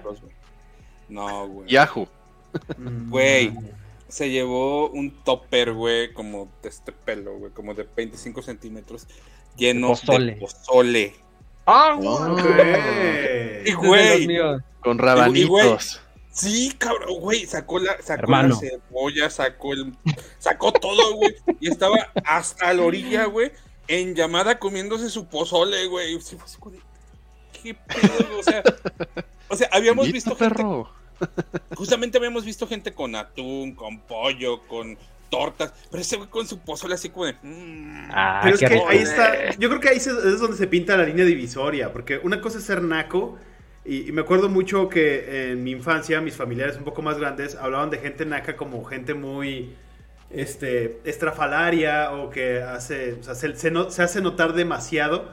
No, 1.09 1.47
güey. 1.47 1.71
y 1.71 1.77
ajo. 1.77 2.07
Mm. 2.77 3.09
Güey, 3.09 3.53
se 4.09 4.29
llevó 4.29 4.89
un 4.89 5.11
topper, 5.23 5.73
güey, 5.73 6.13
como 6.13 6.49
de 6.63 6.69
este 6.69 6.91
pelo, 6.91 7.37
güey, 7.37 7.51
como 7.51 7.73
de 7.73 7.87
25 7.95 8.41
centímetros, 8.41 9.07
lleno 9.55 9.87
De 9.89 9.93
pozole. 9.95 10.33
de 10.35 10.39
pozole. 10.41 11.15
¡Ah! 11.65 11.97
Y 13.61 13.63
de 13.63 13.73
güey, 13.75 14.17
los 14.19 14.27
míos. 14.27 14.61
Con 14.81 14.97
Y- 14.97 14.99
y, 14.99 15.03
rabanitos. 15.03 16.01
Sí, 16.31 16.71
cabrón, 16.77 17.19
güey, 17.19 17.45
sacó 17.47 17.79
la, 17.79 17.99
sacó 18.01 18.21
Hermano. 18.23 18.49
la 18.49 18.69
cebolla, 18.69 19.29
sacó 19.29 19.73
el, 19.73 19.95
sacó 20.37 20.71
todo, 20.71 21.15
güey, 21.15 21.35
y 21.59 21.67
estaba 21.69 22.11
hasta 22.23 22.71
la 22.73 22.83
orilla, 22.83 23.25
güey, 23.25 23.51
en 23.87 24.13
llamada 24.13 24.59
comiéndose 24.59 25.09
su 25.09 25.25
pozole, 25.27 25.87
güey. 25.87 26.13
Y 26.13 26.19
¿Qué 27.63 27.73
pedo, 27.73 28.27
güey? 28.29 28.39
O 28.39 28.43
sea, 28.43 28.63
O 29.49 29.55
sea, 29.55 29.67
habíamos 29.71 30.11
visto 30.11 30.35
gente, 30.35 30.53
perro. 30.55 30.91
Justamente 31.75 32.17
habíamos 32.17 32.45
visto 32.45 32.67
gente 32.67 32.93
con 32.93 33.15
atún, 33.15 33.73
con 33.75 33.99
pollo, 34.01 34.61
con 34.67 34.97
tortas, 35.29 35.73
pero 35.91 36.01
ese 36.01 36.15
güey 36.17 36.29
con 36.29 36.47
su 36.47 36.59
pozole 36.59 36.95
así 36.95 37.09
como 37.09 37.25
de... 37.25 37.33
mm, 37.43 38.09
Ah, 38.11 38.39
Pero 38.43 38.55
es 38.55 38.59
que 38.61 38.67
rico. 38.69 38.87
ahí 38.87 38.97
está, 38.99 39.51
yo 39.57 39.67
creo 39.69 39.81
que 39.81 39.89
ahí 39.89 39.97
es 39.97 40.39
donde 40.39 40.55
se 40.57 40.67
pinta 40.67 40.95
la 40.95 41.03
línea 41.03 41.25
divisoria, 41.25 41.91
porque 41.91 42.17
una 42.23 42.39
cosa 42.39 42.59
es 42.59 42.63
ser 42.63 42.81
naco, 42.81 43.37
y, 43.83 44.07
y 44.07 44.11
me 44.11 44.21
acuerdo 44.21 44.47
mucho 44.49 44.87
que 44.89 45.51
en 45.51 45.63
mi 45.63 45.71
infancia 45.71 46.21
mis 46.21 46.35
familiares 46.35 46.77
un 46.77 46.83
poco 46.85 47.01
más 47.01 47.17
grandes 47.17 47.55
hablaban 47.55 47.89
de 47.89 47.99
gente 47.99 48.25
naca 48.25 48.55
como 48.55 48.83
gente 48.85 49.13
muy 49.13 49.73
este, 50.29 50.99
estrafalaria 51.05 52.11
o 52.11 52.29
que 52.29 52.61
hace, 52.61 53.13
o 53.13 53.23
sea, 53.23 53.35
se, 53.35 53.55
se 53.55 53.71
no- 53.71 53.89
se 53.89 54.03
hace 54.03 54.21
notar 54.21 54.53
demasiado, 54.53 55.29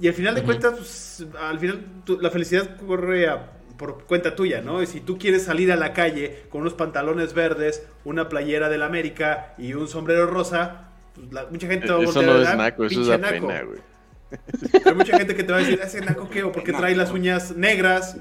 y 0.00 0.08
al 0.08 0.14
final 0.14 0.34
de 0.34 0.42
cuentas, 0.42 0.74
pues, 0.76 1.26
al 1.40 1.58
final 1.58 1.84
tu- 2.04 2.20
la 2.20 2.30
felicidad 2.30 2.76
corre 2.86 3.28
a- 3.28 3.52
por 3.76 4.04
cuenta 4.04 4.34
tuya, 4.34 4.60
¿no? 4.60 4.82
Y 4.82 4.86
si 4.86 5.00
tú 5.00 5.18
quieres 5.18 5.44
salir 5.44 5.70
a 5.72 5.76
la 5.76 5.92
calle 5.92 6.44
con 6.50 6.62
unos 6.62 6.74
pantalones 6.74 7.34
verdes, 7.34 7.86
una 8.04 8.28
playera 8.28 8.68
del 8.68 8.82
América 8.82 9.54
y 9.58 9.74
un 9.74 9.88
sombrero 9.88 10.26
rosa, 10.26 10.88
pues 11.14 11.32
la- 11.32 11.46
mucha 11.50 11.66
gente 11.68 11.86
te 11.86 11.92
va 11.92 11.98
a 11.98 12.02
Eso 12.02 12.12
voltear 12.12 12.36
no 12.36 12.42
es 12.42 12.48
ver, 12.48 12.56
naco, 12.56 12.84
eso 12.84 13.14
es 13.14 13.20
pena, 13.20 13.62
güey. 13.62 13.80
Hay 14.84 14.94
mucha 14.94 15.16
gente 15.16 15.34
que 15.36 15.44
te 15.44 15.52
va 15.52 15.58
a 15.58 15.60
decir, 15.60 15.80
ese 15.82 16.00
naco 16.00 16.28
qué, 16.28 16.42
o 16.42 16.52
porque 16.52 16.72
trae 16.72 16.94
las 16.96 17.10
uñas 17.12 17.56
negras. 17.56 18.16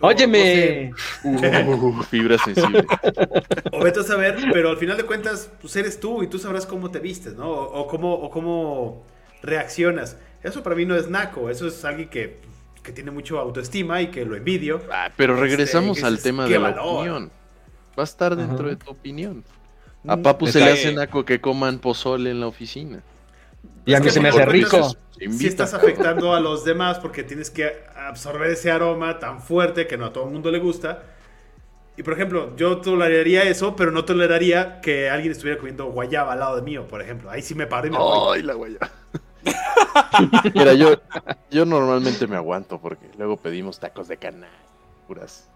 Óyeme. 0.00 0.90
no 1.24 1.38
sé, 1.38 1.64
Uh, 1.66 2.02
fibra 2.04 2.38
sensible. 2.38 2.84
o 3.72 3.80
vete 3.84 4.00
a 4.00 4.02
saber, 4.02 4.36
pero 4.52 4.70
al 4.70 4.78
final 4.78 4.96
de 4.96 5.04
cuentas, 5.04 5.50
pues 5.60 5.76
eres 5.76 6.00
tú 6.00 6.22
y 6.22 6.26
tú 6.28 6.38
sabrás 6.38 6.66
cómo 6.66 6.90
te 6.90 7.00
vistes, 7.00 7.34
¿no? 7.34 7.48
O, 7.50 7.80
o 7.80 7.86
cómo, 7.86 8.14
o 8.14 8.30
cómo 8.30 9.04
reaccionas. 9.42 10.16
Eso 10.42 10.62
para 10.62 10.74
mí 10.76 10.86
no 10.86 10.96
es 10.96 11.08
naco, 11.10 11.50
eso 11.50 11.66
es 11.66 11.84
alguien 11.84 12.08
que, 12.08 12.38
que 12.82 12.92
tiene 12.92 13.10
mucho 13.10 13.38
autoestima 13.38 14.00
y 14.02 14.10
que 14.10 14.24
lo 14.24 14.36
envidio. 14.36 14.80
Ah, 14.90 15.10
pero 15.16 15.36
regresamos 15.36 15.98
Este, 15.98 16.06
al 16.06 16.12
dices, 16.14 16.24
tema 16.24 16.48
de 16.48 16.58
la 16.58 16.58
valor. 16.58 16.84
opinión. 16.96 17.32
Va 17.98 18.02
a 18.02 18.04
estar 18.04 18.36
dentro 18.36 18.66
Ajá. 18.66 18.68
de 18.68 18.76
tu 18.76 18.90
opinión. 18.90 19.44
A 20.06 20.16
Mm, 20.16 20.22
Papu 20.22 20.46
se 20.48 20.60
le 20.60 20.70
hace 20.70 20.92
naco 20.92 21.24
que 21.24 21.40
coman 21.40 21.78
pozole 21.78 22.30
en 22.30 22.40
la 22.40 22.46
oficina. 22.46 23.02
Y 23.84 23.94
a 23.94 24.00
mí 24.00 24.04
que 24.06 24.10
se 24.10 24.20
me 24.20 24.28
hace 24.30 24.44
rico. 24.46 24.96
Si 25.30 25.46
estás 25.46 25.74
afectando 25.74 26.34
a 26.34 26.40
los 26.40 26.64
demás 26.64 26.98
porque 26.98 27.22
tienes 27.22 27.50
que 27.50 27.84
absorber 27.94 28.50
ese 28.50 28.70
aroma 28.70 29.18
tan 29.18 29.42
fuerte 29.42 29.86
que 29.86 29.98
no 29.98 30.06
a 30.06 30.12
todo 30.12 30.24
el 30.24 30.30
mundo 30.30 30.50
le 30.50 30.58
gusta. 30.58 31.02
Y 31.96 32.02
por 32.02 32.14
ejemplo, 32.14 32.56
yo 32.56 32.78
toleraría 32.80 33.42
eso, 33.42 33.76
pero 33.76 33.90
no 33.90 34.04
toleraría 34.06 34.80
que 34.80 35.10
alguien 35.10 35.32
estuviera 35.32 35.58
comiendo 35.58 35.86
guayaba 35.86 36.32
al 36.32 36.40
lado 36.40 36.56
de 36.56 36.62
mío, 36.62 36.88
por 36.88 37.02
ejemplo. 37.02 37.30
Ahí 37.30 37.42
sí 37.42 37.54
me 37.54 37.66
paro 37.66 37.88
y 37.88 37.90
me 37.90 37.98
voy. 37.98 38.38
Ay, 38.38 38.42
la 38.42 38.54
guaya. 38.54 38.78
Mira, 40.54 40.74
yo, 40.74 41.00
yo 41.50 41.64
normalmente 41.64 42.26
me 42.26 42.36
aguanto 42.36 42.80
porque 42.80 43.06
luego 43.18 43.36
pedimos 43.36 43.78
tacos 43.80 44.08
de 44.08 44.16
canal, 44.16 44.50
puras 45.06 45.48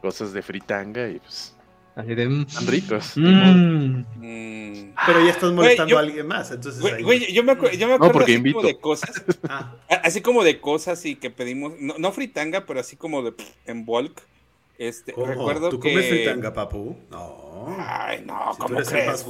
cosas 0.00 0.32
de 0.32 0.42
fritanga 0.42 1.08
y 1.08 1.18
pues 1.18 1.54
Así 1.96 2.14
de. 2.14 2.28
mm, 2.28 2.42
están 2.48 2.66
ricos. 2.66 3.12
mm. 3.16 4.04
mm. 4.16 4.94
Pero 5.06 5.24
ya 5.24 5.30
estás 5.30 5.52
molestando 5.52 5.90
yo- 5.90 5.96
a 5.98 6.00
alguien 6.00 6.26
más, 6.26 6.50
entonces 6.50 6.80
Güey, 6.80 6.94
ahí- 6.94 7.02
güey, 7.02 7.32
yo 7.32 7.42
me, 7.44 7.54
yo 7.76 7.86
me 7.88 7.94
acuerdo 7.94 8.12
porque 8.12 8.32
así 8.32 8.34
invito. 8.34 8.56
como 8.58 8.68
de 8.68 8.78
cosas, 8.80 9.10
Ah, 9.48 9.74
así 10.02 10.20
como 10.20 10.42
de 10.44 10.60
cosas 10.60 11.04
y 11.06 11.16
que 11.16 11.30
pedimos, 11.30 11.72
no, 11.78 11.94
no 11.98 12.12
fritanga, 12.12 12.66
pero 12.66 12.80
así 12.80 12.96
como 12.96 13.22
de 13.22 13.32
pff, 13.32 13.48
en 13.66 13.84
bulk. 13.84 14.22
Este, 14.76 15.12
¿cómo? 15.12 15.26
recuerdo 15.28 15.68
¿Tú 15.68 15.78
que... 15.78 15.90
comes 15.90 16.08
fritanga, 16.08 16.52
papu? 16.52 16.96
No. 17.10 17.76
Ay, 17.78 18.24
no, 18.26 18.52
Si 18.54 18.58
¿cómo 18.60 18.74
crees, 18.74 19.06
más- 19.06 19.24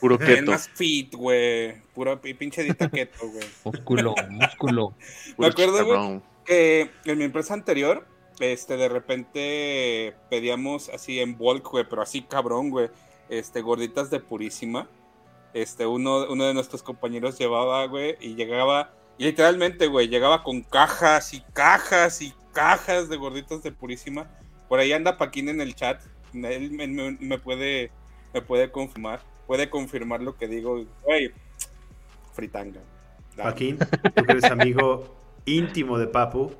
Puro 0.00 0.14
Es 0.20 0.26
keto. 0.26 0.50
más 0.52 0.68
fit, 0.68 1.14
güey. 1.14 1.80
Puro 1.94 2.20
pi- 2.20 2.34
pinche 2.34 2.62
dieta 2.62 2.88
keto, 2.88 3.28
güey. 3.28 3.44
Músculo, 3.64 4.14
músculo. 4.30 4.94
puro 5.36 5.48
acuerdo, 5.48 5.84
güey. 5.84 6.20
que 6.44 6.90
en 7.04 7.18
mi 7.18 7.24
empresa 7.24 7.54
anterior, 7.54 8.06
este, 8.40 8.76
de 8.76 8.88
repente 8.88 10.14
pedíamos 10.30 10.88
así 10.90 11.20
en 11.20 11.36
bulk, 11.36 11.68
güey, 11.70 11.84
pero 11.88 12.02
así 12.02 12.22
cabrón, 12.22 12.70
güey, 12.70 12.88
este, 13.28 13.60
gorditas 13.60 14.10
de 14.10 14.20
purísima. 14.20 14.88
Este, 15.54 15.86
uno, 15.86 16.26
uno 16.30 16.44
de 16.44 16.54
nuestros 16.54 16.82
compañeros 16.82 17.38
llevaba, 17.38 17.84
güey, 17.86 18.16
y 18.20 18.34
llegaba, 18.34 18.92
y 19.16 19.24
literalmente, 19.24 19.86
güey, 19.88 20.06
llegaba 20.08 20.42
con 20.44 20.62
cajas 20.62 21.34
y 21.34 21.40
cajas 21.52 22.20
y 22.22 22.32
cajas 22.52 23.08
de 23.08 23.16
gorditas 23.16 23.62
de 23.62 23.72
purísima. 23.72 24.30
Por 24.68 24.78
ahí 24.78 24.92
anda 24.92 25.16
Paquín 25.16 25.48
en 25.48 25.60
el 25.60 25.74
chat, 25.74 26.00
él 26.34 26.70
me, 26.70 26.86
me- 26.86 27.16
me 27.18 27.38
puede, 27.38 27.90
me 28.34 28.42
puede 28.42 28.70
confirmar, 28.70 29.20
puede 29.48 29.70
confirmar 29.70 30.20
lo 30.20 30.36
que 30.36 30.46
digo, 30.46 30.84
güey, 31.02 31.32
fritanga. 32.34 32.80
Dale. 33.30 33.42
Joaquín, 33.42 33.78
tú 34.14 34.22
que 34.24 34.32
eres 34.32 34.44
amigo 34.44 35.16
íntimo 35.46 35.98
de 35.98 36.06
Papu. 36.06 36.52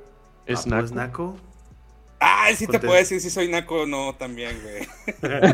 ¿Es 0.46 0.60
¿Papu 0.60 0.70
naco? 0.70 0.84
es 0.84 0.92
naco? 0.92 1.36
Ah, 2.18 2.48
sí 2.56 2.66
te 2.66 2.80
puedo 2.80 2.94
decir 2.94 3.20
si 3.20 3.28
soy 3.30 3.48
naco 3.48 3.82
o 3.82 3.86
no 3.86 4.14
también, 4.16 4.58
güey. 4.62 4.88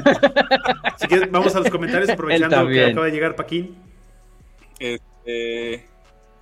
Si 0.96 1.08
quieres, 1.08 1.30
vamos 1.30 1.54
a 1.56 1.60
los 1.60 1.68
comentarios 1.70 2.08
aprovechando 2.08 2.66
que 2.68 2.86
acaba 2.86 3.06
de 3.06 3.12
llegar 3.12 3.34
Paquín. 3.34 3.76
Este, 4.78 5.84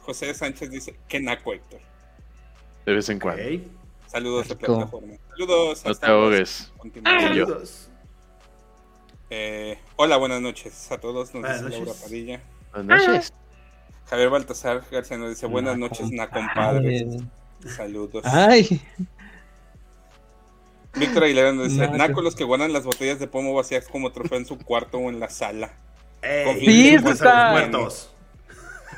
José 0.01 0.35
Sánchez 0.35 0.71
dice, 0.71 0.95
qué 1.09 1.19
naco, 1.21 1.55
Héctor. 1.55 1.81
De 2.85 2.93
vez 2.93 3.09
en 3.09 3.19
cuando. 3.19 3.43
Saludos 4.07 4.49
de 4.49 4.57
plataforma. 4.57 5.15
Saludos. 5.31 5.85
No 5.85 5.91
hasta 5.91 6.07
te 6.07 6.13
luego. 6.13 6.27
ahogues. 6.27 6.73
Saludos. 7.03 7.91
Eh, 9.35 9.79
hola, 9.97 10.19
buenas 10.19 10.43
noches 10.43 10.93
a 10.93 10.99
todos. 10.99 11.33
Nos 11.33 11.41
Buenas 11.41 11.61
dice 11.65 11.71
Laura 11.71 11.87
noches. 11.87 12.03
Padilla. 12.03 12.41
Buenas 12.75 13.07
noches. 13.09 13.33
Javier 14.11 14.29
Baltasar 14.29 14.83
García 14.91 15.17
nos 15.17 15.31
dice, 15.31 15.47
buenas 15.47 15.79
Na 15.79 15.89
noches, 15.89 16.11
na 16.11 16.29
compadre. 16.29 17.07
Saludos. 17.75 18.27
Ay, 18.27 18.83
Víctor 20.97 21.25
Aguilera 21.25 21.53
nos 21.53 21.69
dice, 21.71 21.81
Naco. 21.87 21.97
naco 21.97 22.21
los 22.21 22.35
que 22.37 22.45
guardan 22.45 22.75
las 22.75 22.85
botellas 22.85 23.19
de 23.21 23.27
pomo 23.27 23.55
vacías 23.55 23.89
como 23.89 24.13
trofeo 24.13 24.37
en 24.37 24.45
su 24.45 24.59
cuarto 24.59 24.99
o 24.99 25.09
en 25.09 25.19
la 25.19 25.31
sala. 25.31 25.73
Ey, 26.21 26.61
Sí, 26.61 26.67
¿qué 26.67 26.95
eso 26.97 27.05
pasa 27.05 27.13
a 27.13 27.15
está- 27.15 27.51
muertos? 27.53 28.11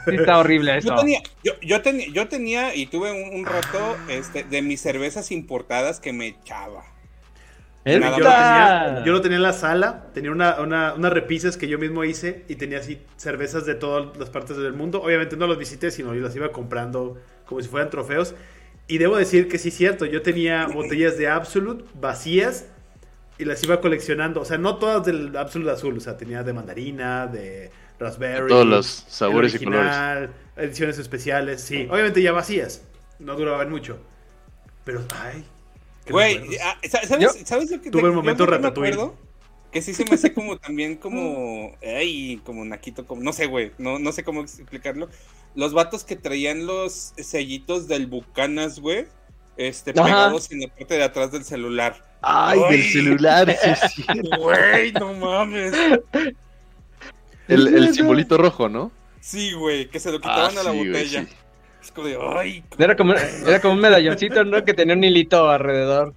sí 0.05 0.17
está 0.17 0.39
horrible 0.39 0.73
Yo 0.73 0.79
eso. 0.95 0.97
tenía, 0.97 1.23
yo, 1.45 1.53
yo 1.63 1.81
tenía, 1.81 2.07
yo 2.13 2.27
tenía 2.29 2.75
y 2.75 2.87
tuve 2.87 3.13
un, 3.13 3.39
un 3.39 3.47
rato 3.47 3.97
este, 4.09 4.43
de 4.43 4.63
mis 4.63 4.81
cervezas 4.81 5.31
importadas 5.31 6.01
que 6.01 6.13
me 6.13 6.27
echaba. 6.27 6.85
Yo 7.85 7.99
lo, 7.99 8.15
tenía, 8.17 9.03
yo 9.05 9.13
lo 9.13 9.21
tenía 9.21 9.37
en 9.37 9.43
la 9.43 9.53
sala, 9.53 10.07
tenía 10.15 10.31
una, 10.31 10.59
una, 10.61 10.95
unas 10.95 11.13
repisas 11.13 11.59
que 11.59 11.69
yo 11.69 11.79
mismo 11.79 12.03
hice 12.03 12.45
y 12.49 12.55
tenía 12.55 12.79
así 12.79 12.99
cervezas 13.17 13.67
de 13.67 13.75
todas 13.75 14.17
las 14.17 14.31
partes 14.31 14.57
del 14.57 14.73
mundo. 14.73 15.03
Obviamente 15.03 15.37
no 15.37 15.47
las 15.47 15.59
visité, 15.59 15.91
sino 15.91 16.15
yo 16.15 16.23
las 16.23 16.35
iba 16.35 16.51
comprando 16.51 17.19
como 17.45 17.61
si 17.61 17.69
fueran 17.69 17.91
trofeos. 17.91 18.35
Y 18.87 18.99
debo 18.99 19.17
decir 19.17 19.49
que 19.49 19.59
sí 19.59 19.69
es 19.69 19.77
cierto, 19.77 20.07
yo 20.07 20.23
tenía 20.23 20.67
botellas 20.67 21.19
de 21.19 21.29
Absolute 21.29 21.85
vacías 22.01 22.67
y 23.37 23.45
las 23.45 23.63
iba 23.63 23.81
coleccionando. 23.83 24.41
O 24.41 24.45
sea, 24.47 24.57
no 24.57 24.77
todas 24.77 25.05
del 25.05 25.37
Absolute 25.37 25.73
azul, 25.73 25.99
o 25.99 26.01
sea, 26.01 26.17
tenía 26.17 26.43
de 26.43 26.55
mandarina, 26.55 27.27
de 27.27 27.71
raspberry. 27.99 28.49
Todos 28.49 28.67
los 28.67 28.87
sabores 28.87 29.55
y 29.55 29.65
colores. 29.65 29.87
original, 29.87 30.31
Ediciones 30.57 30.99
especiales, 30.99 31.61
sí. 31.61 31.87
Obviamente 31.91 32.23
ya 32.23 32.33
vacías, 32.33 32.83
no 33.19 33.35
duraban 33.37 33.71
mucho. 33.71 33.99
Pero, 34.85 35.03
ay. 35.23 35.45
Güey, 36.09 36.41
ah, 36.63 36.77
¿sabes, 36.89 37.09
¿sabes 37.47 37.71
lo 37.71 37.81
que 37.81 37.91
tuve 37.91 38.09
un 38.11 38.17
momento 38.17 38.45
Ratatouille. 38.47 39.11
Que 39.73 39.83
sí 39.83 39.93
se 39.93 40.05
me 40.05 40.13
hace 40.13 40.33
como 40.33 40.57
también 40.57 40.97
como, 40.97 41.77
ay, 41.85 42.41
como 42.45 42.65
naquito, 42.65 43.07
como, 43.07 43.23
no 43.23 43.33
sé, 43.33 43.47
güey, 43.47 43.73
no, 43.79 43.99
no 43.99 44.13
sé 44.13 44.23
cómo 44.23 44.43
explicarlo. 44.43 45.09
Los 45.57 45.73
vatos 45.73 46.05
que 46.05 46.15
traían 46.15 46.65
los 46.67 47.13
sellitos 47.17 47.89
del 47.89 48.07
Bucanas, 48.07 48.79
güey, 48.79 49.07
este, 49.57 49.91
Ajá. 49.93 50.05
pegados 50.05 50.51
en 50.53 50.61
la 50.61 50.69
parte 50.69 50.95
de 50.95 51.03
atrás 51.03 51.33
del 51.33 51.45
celular. 51.45 51.97
Ay, 52.23 52.61
Ay. 52.65 52.73
del 52.77 52.93
celular, 52.93 53.57
sí, 53.91 54.03
cierto. 54.03 54.37
Güey, 54.39 54.93
no 54.93 55.13
mames. 55.15 55.73
El, 57.49 57.67
el 57.75 57.95
simbolito 57.95 58.37
rojo, 58.39 58.69
¿no? 58.69 58.91
Sí, 59.21 59.53
güey, 59.55 59.89
que 59.89 59.99
se 60.01 60.13
lo 60.13 60.19
quitaban 60.21 60.57
Ah, 60.57 60.61
a 60.61 60.65
la 60.65 60.71
sí, 60.73 60.77
güey, 60.79 60.89
botella. 60.89 61.23
sí. 61.25 61.29
Es 61.85 61.93
como 61.93 62.09
de, 62.09 62.19
ay, 62.39 62.65
Era 62.79 62.97
como, 62.97 63.15
era 63.15 63.61
como 63.61 63.75
un 63.75 63.81
medalloncito, 63.81 64.45
¿no? 64.45 64.65
Que 64.65 64.75
tenía 64.75 64.95
un 64.97 65.05
hilito 65.05 65.51
alrededor. 65.51 66.15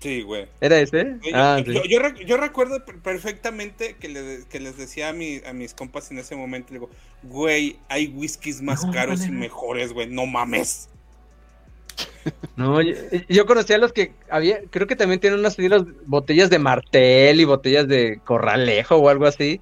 sí, 0.00 0.22
güey. 0.22 0.46
¿Era 0.60 0.78
ese? 0.80 1.16
Ah, 1.34 1.60
yo, 1.64 1.72
sí. 1.72 1.74
yo- 1.74 1.84
yo 1.84 1.98
rec- 2.00 2.24
yo 2.24 2.36
recuerdo 2.36 2.84
per- 2.84 3.00
perfectamente 3.00 3.96
que, 3.96 4.08
le- 4.08 4.44
que 4.48 4.60
les 4.60 4.76
decía 4.78 5.08
a, 5.10 5.12
mi- 5.12 5.40
a 5.46 5.52
mis 5.52 5.74
compas 5.74 6.10
en 6.10 6.18
ese 6.18 6.36
momento, 6.36 6.72
digo, 6.72 6.90
güey, 7.22 7.78
hay 7.88 8.08
whiskies 8.08 8.62
más 8.62 8.84
No, 8.84 8.92
caros 8.92 9.20
vale, 9.20 9.32
y 9.32 9.36
mejores, 9.36 9.92
güey, 9.92 10.08
no 10.08 10.26
mames. 10.26 10.88
No, 12.56 12.82
yo, 12.82 12.94
yo 13.28 13.46
conocía 13.46 13.76
a 13.76 13.78
los 13.78 13.92
que 13.92 14.12
había, 14.28 14.60
creo 14.70 14.86
que 14.86 14.96
también 14.96 15.20
tienen 15.20 15.38
unas 15.38 15.58
las 15.58 15.84
botellas 16.06 16.50
de 16.50 16.58
Martel 16.58 17.40
y 17.40 17.44
botellas 17.44 17.86
de 17.86 18.20
Corralejo 18.24 18.96
o 18.96 19.08
algo 19.08 19.26
así. 19.26 19.60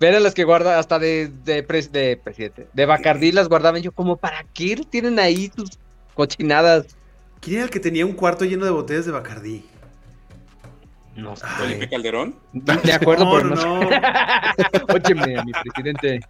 Eran 0.00 0.22
las 0.22 0.34
que 0.34 0.44
guarda 0.44 0.78
hasta 0.78 0.98
de, 0.98 1.28
de, 1.44 1.66
pres- 1.66 1.90
de 1.90 2.16
presidente, 2.16 2.68
de 2.72 2.86
Bacardí 2.86 3.32
las 3.32 3.48
guardaban 3.48 3.82
yo 3.82 3.90
como, 3.92 4.16
¿para 4.16 4.44
qué 4.54 4.76
tienen 4.88 5.18
ahí 5.18 5.50
sus 5.54 5.70
cochinadas? 6.14 6.86
¿Quién 7.40 7.56
era 7.56 7.64
el 7.64 7.70
que 7.70 7.80
tenía 7.80 8.06
un 8.06 8.12
cuarto 8.12 8.44
lleno 8.44 8.64
de 8.64 8.70
botellas 8.70 9.06
de 9.06 9.12
Bacardí? 9.12 9.64
No 11.16 11.34
sé. 11.34 11.46
Felipe 11.58 11.88
Calderón. 11.88 12.36
De 12.52 12.92
acuerdo, 12.92 13.24
no, 13.24 13.32
pero 13.32 13.48
no, 13.56 13.80
no. 13.80 13.88
Óyeme, 14.94 15.36
a 15.38 15.44
mi 15.44 15.50
presidente. 15.52 16.20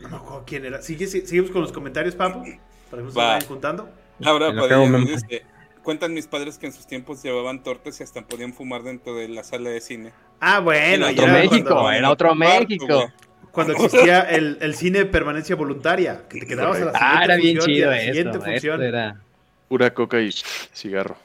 No 0.00 0.08
me 0.08 0.16
acuerdo 0.16 0.42
quién 0.44 0.64
era. 0.64 0.82
Sigue, 0.82 1.06
sigue- 1.06 1.26
seguimos 1.26 1.50
con 1.52 1.62
los 1.62 1.70
comentarios, 1.70 2.16
Papu. 2.16 2.42
Para 2.90 3.02
que 3.02 3.06
nos 3.06 3.16
Va. 3.16 3.34
vayan 3.34 3.46
juntando. 3.48 3.88
Laura 4.18 4.52
Padilla 4.52 4.98
dice, 4.98 5.44
cuentan 5.84 6.12
mis 6.12 6.26
padres 6.26 6.58
que 6.58 6.66
en 6.66 6.72
sus 6.72 6.86
tiempos 6.88 7.22
llevaban 7.22 7.62
tortas 7.62 8.00
y 8.00 8.02
hasta 8.02 8.22
podían 8.22 8.52
fumar 8.52 8.82
dentro 8.82 9.14
de 9.14 9.28
la 9.28 9.44
sala 9.44 9.70
de 9.70 9.80
cine. 9.80 10.12
Ah, 10.44 10.58
bueno, 10.58 11.06
Era 11.06 11.12
otro 11.12 11.26
ya 11.26 11.32
México, 11.32 11.68
cuando, 11.68 11.90
era 11.92 12.10
otro 12.10 12.34
México. 12.34 12.86
güey. 12.96 13.08
cuando 13.52 13.72
existía 13.74 14.22
el, 14.22 14.58
el 14.60 14.74
cine 14.74 14.98
de 15.00 15.06
permanencia 15.06 15.54
voluntaria, 15.54 16.22
que 16.28 16.40
te 16.40 16.46
quedabas 16.48 16.80
a 16.80 16.84
la 16.86 16.90
siguiente 16.92 16.98
Ah, 17.00 17.24
era 17.24 17.36
bien 17.36 17.56
función 17.58 17.74
chido 17.76 17.90
la 17.90 17.96
eso. 17.96 18.06
siguiente 18.06 18.38
Esto 18.38 18.50
función. 18.50 18.82
era... 18.82 19.20
Pura 19.68 19.94
coca 19.94 20.20
y 20.20 20.32
cigarro. 20.74 21.16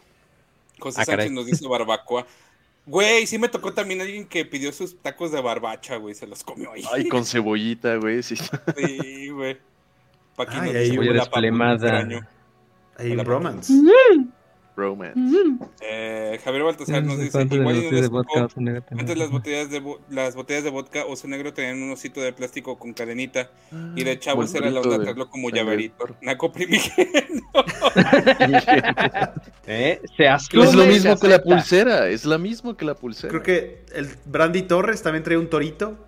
José 0.79 1.01
Ah, 1.01 1.05
caray. 1.05 1.25
Sánchez 1.27 1.31
nos 1.35 1.45
dice 1.47 1.67
barbacoa. 1.67 2.25
Güey, 2.85 3.25
sí 3.27 3.37
me 3.39 3.49
tocó 3.49 3.73
también 3.73 3.99
alguien 4.01 4.25
que 4.27 4.45
pidió 4.45 4.71
sus 4.71 4.97
tacos 5.01 5.31
de 5.31 5.41
barbacha, 5.41 5.95
güey, 5.97 6.13
se 6.15 6.27
los 6.27 6.43
comió 6.43 6.71
ahí. 6.71 6.83
Ay, 6.93 7.09
con 7.09 7.25
cebollita, 7.25 7.95
güey. 7.95 8.21
Sí. 8.23 8.35
Sí, 8.77 9.29
güey. 9.29 9.57
Paqui 10.35 10.55
Ay, 10.61 10.75
ahí 10.75 10.89
Cebolla 10.91 11.11
"Hola, 11.11 11.19
papu, 11.23 11.31
te 13.75 14.26
romance. 14.77 15.19
Eh, 15.81 16.39
Javier 16.43 16.63
Baltasar 16.63 17.03
nos 17.03 17.17
dice, 17.17 17.31
¿Cuánto 17.31 17.55
de 17.55 17.61
igual 17.61 17.89
de 17.89 18.07
vodka 18.07 18.47
también? 18.47 18.83
antes 18.91 19.17
las 19.17 19.31
botellas 19.31 19.69
de 19.69 19.83
las 20.09 20.35
botellas 20.35 20.63
de 20.63 20.69
vodka 20.69 21.05
oso 21.05 21.27
negro 21.27 21.53
tenían 21.53 21.81
un 21.81 21.91
osito 21.91 22.21
de 22.21 22.31
plástico 22.31 22.77
con 22.77 22.93
cadenita 22.93 23.49
y 23.95 24.03
de 24.03 24.19
chavos 24.19 24.51
Como 24.51 24.57
el 24.57 24.73
era 24.73 24.81
la 24.81 24.95
onda 24.95 25.25
como 25.25 25.49
llaverito. 25.49 26.05
Naco 26.21 26.51
primigenio. 26.51 27.41
¿Eh? 29.67 30.01
Se 30.15 30.27
asume, 30.27 30.63
es 30.63 30.75
lo 30.75 30.85
mismo 30.85 31.17
que 31.17 31.27
la 31.27 31.41
pulsera. 31.41 32.07
Es 32.07 32.25
lo 32.25 32.39
mismo 32.39 32.77
que 32.77 32.85
la 32.85 32.95
pulsera. 32.95 33.29
Creo 33.29 33.43
que 33.43 33.85
el 33.93 34.09
Brandy 34.25 34.61
Torres 34.61 35.01
también 35.01 35.23
trae 35.23 35.37
un 35.37 35.49
torito. 35.49 36.06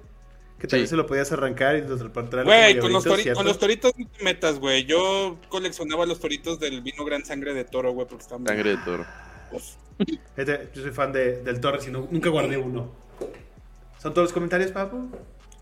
Que 0.60 0.67
también 0.67 0.88
Sí. 0.88 0.91
se 0.91 0.95
lo 0.98 1.08
podías 1.08 1.32
arrancar 1.32 1.78
y 1.78 1.82
traerlo 1.84 2.43
Güey, 2.43 2.80
con 2.80 2.91
los, 2.91 3.06
tori- 3.06 3.34
con 3.34 3.45
los 3.45 3.58
toritos 3.60 3.93
no 3.98 4.06
te 4.08 4.24
metas, 4.24 4.60
güey. 4.60 4.84
Yo 4.86 5.38
coleccionaba 5.48 6.06
los 6.06 6.19
toritos 6.19 6.60
del 6.60 6.82
vino 6.82 7.06
Gran 7.06 7.24
Sangre 7.26 7.54
de 7.54 7.63
Toro, 7.63 7.93
güey, 7.93 8.06
porque 8.08 8.24
estaban 8.24 8.45
Sangre 8.45 8.72
de 8.72 8.78
toro. 8.84 9.06
Este, 10.36 10.69
yo 10.74 10.82
soy 10.82 10.91
fan 10.91 11.12
de, 11.13 11.41
del 11.43 11.60
Torres 11.62 11.88
y 11.88 11.91
no- 11.91 12.08
nunca 12.12 12.30
guardé 12.30 12.58
uno. 12.58 12.91
¿Son 14.00 14.13
todos 14.13 14.26
los 14.28 14.34
comentarios, 14.34 14.72
papu? 14.72 15.10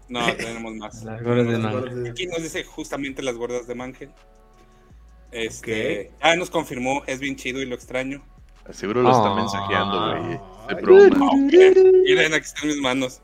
No, 0.09 0.19
tenemos 0.35 0.73
más. 0.75 1.03
Las 1.03 1.21
gordas 1.21 1.47
de 1.47 2.09
Aquí 2.09 2.25
nos 2.27 2.41
dice 2.41 2.63
justamente 2.63 3.21
las 3.21 3.35
gordas 3.35 3.67
de 3.67 3.75
Mangel. 3.75 4.09
Este, 5.31 6.11
ah, 6.21 6.35
nos 6.35 6.49
confirmó, 6.49 7.03
es 7.05 7.19
bien 7.19 7.35
chido 7.35 7.61
y 7.61 7.65
lo 7.65 7.75
extraño. 7.75 8.23
Seguro 8.71 9.01
lo 9.03 9.11
está 9.11 9.31
Ah. 9.31 9.35
mensajeando, 9.35 9.99
güey. 10.09 10.29
De 10.29 10.39
Ay. 10.69 10.81
broma. 10.81 11.29
Ah. 11.31 11.35
Miren, 11.37 12.33
aquí 12.33 12.45
están 12.45 12.67
mis 12.67 12.77
manos. 12.77 13.21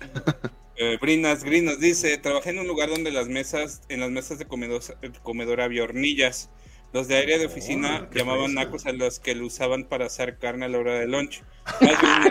Eh, 0.82 0.96
Brinas 0.98 1.44
Green 1.44 1.66
nos 1.66 1.78
dice, 1.78 2.16
trabajé 2.16 2.50
en 2.50 2.58
un 2.60 2.66
lugar 2.66 2.88
donde 2.88 3.10
las 3.10 3.28
mesas, 3.28 3.82
en 3.90 4.00
las 4.00 4.08
mesas 4.10 4.38
de 4.38 4.46
comedor, 4.46 4.80
comedor 5.22 5.60
había 5.60 5.84
hornillas. 5.84 6.48
Los 6.94 7.06
de 7.06 7.18
área 7.18 7.36
de 7.38 7.44
oficina 7.46 8.08
Oh, 8.10 8.14
llamaban 8.14 8.54
nacos 8.54 8.86
a 8.86 8.92
los 8.92 9.20
que 9.20 9.34
lo 9.34 9.44
usaban 9.46 9.84
para 9.84 10.06
asar 10.06 10.38
carne 10.38 10.64
a 10.64 10.68
la 10.68 10.78
hora 10.78 10.94
de 10.98 11.06
lunch. 11.06 11.42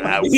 Ah. 0.04 0.20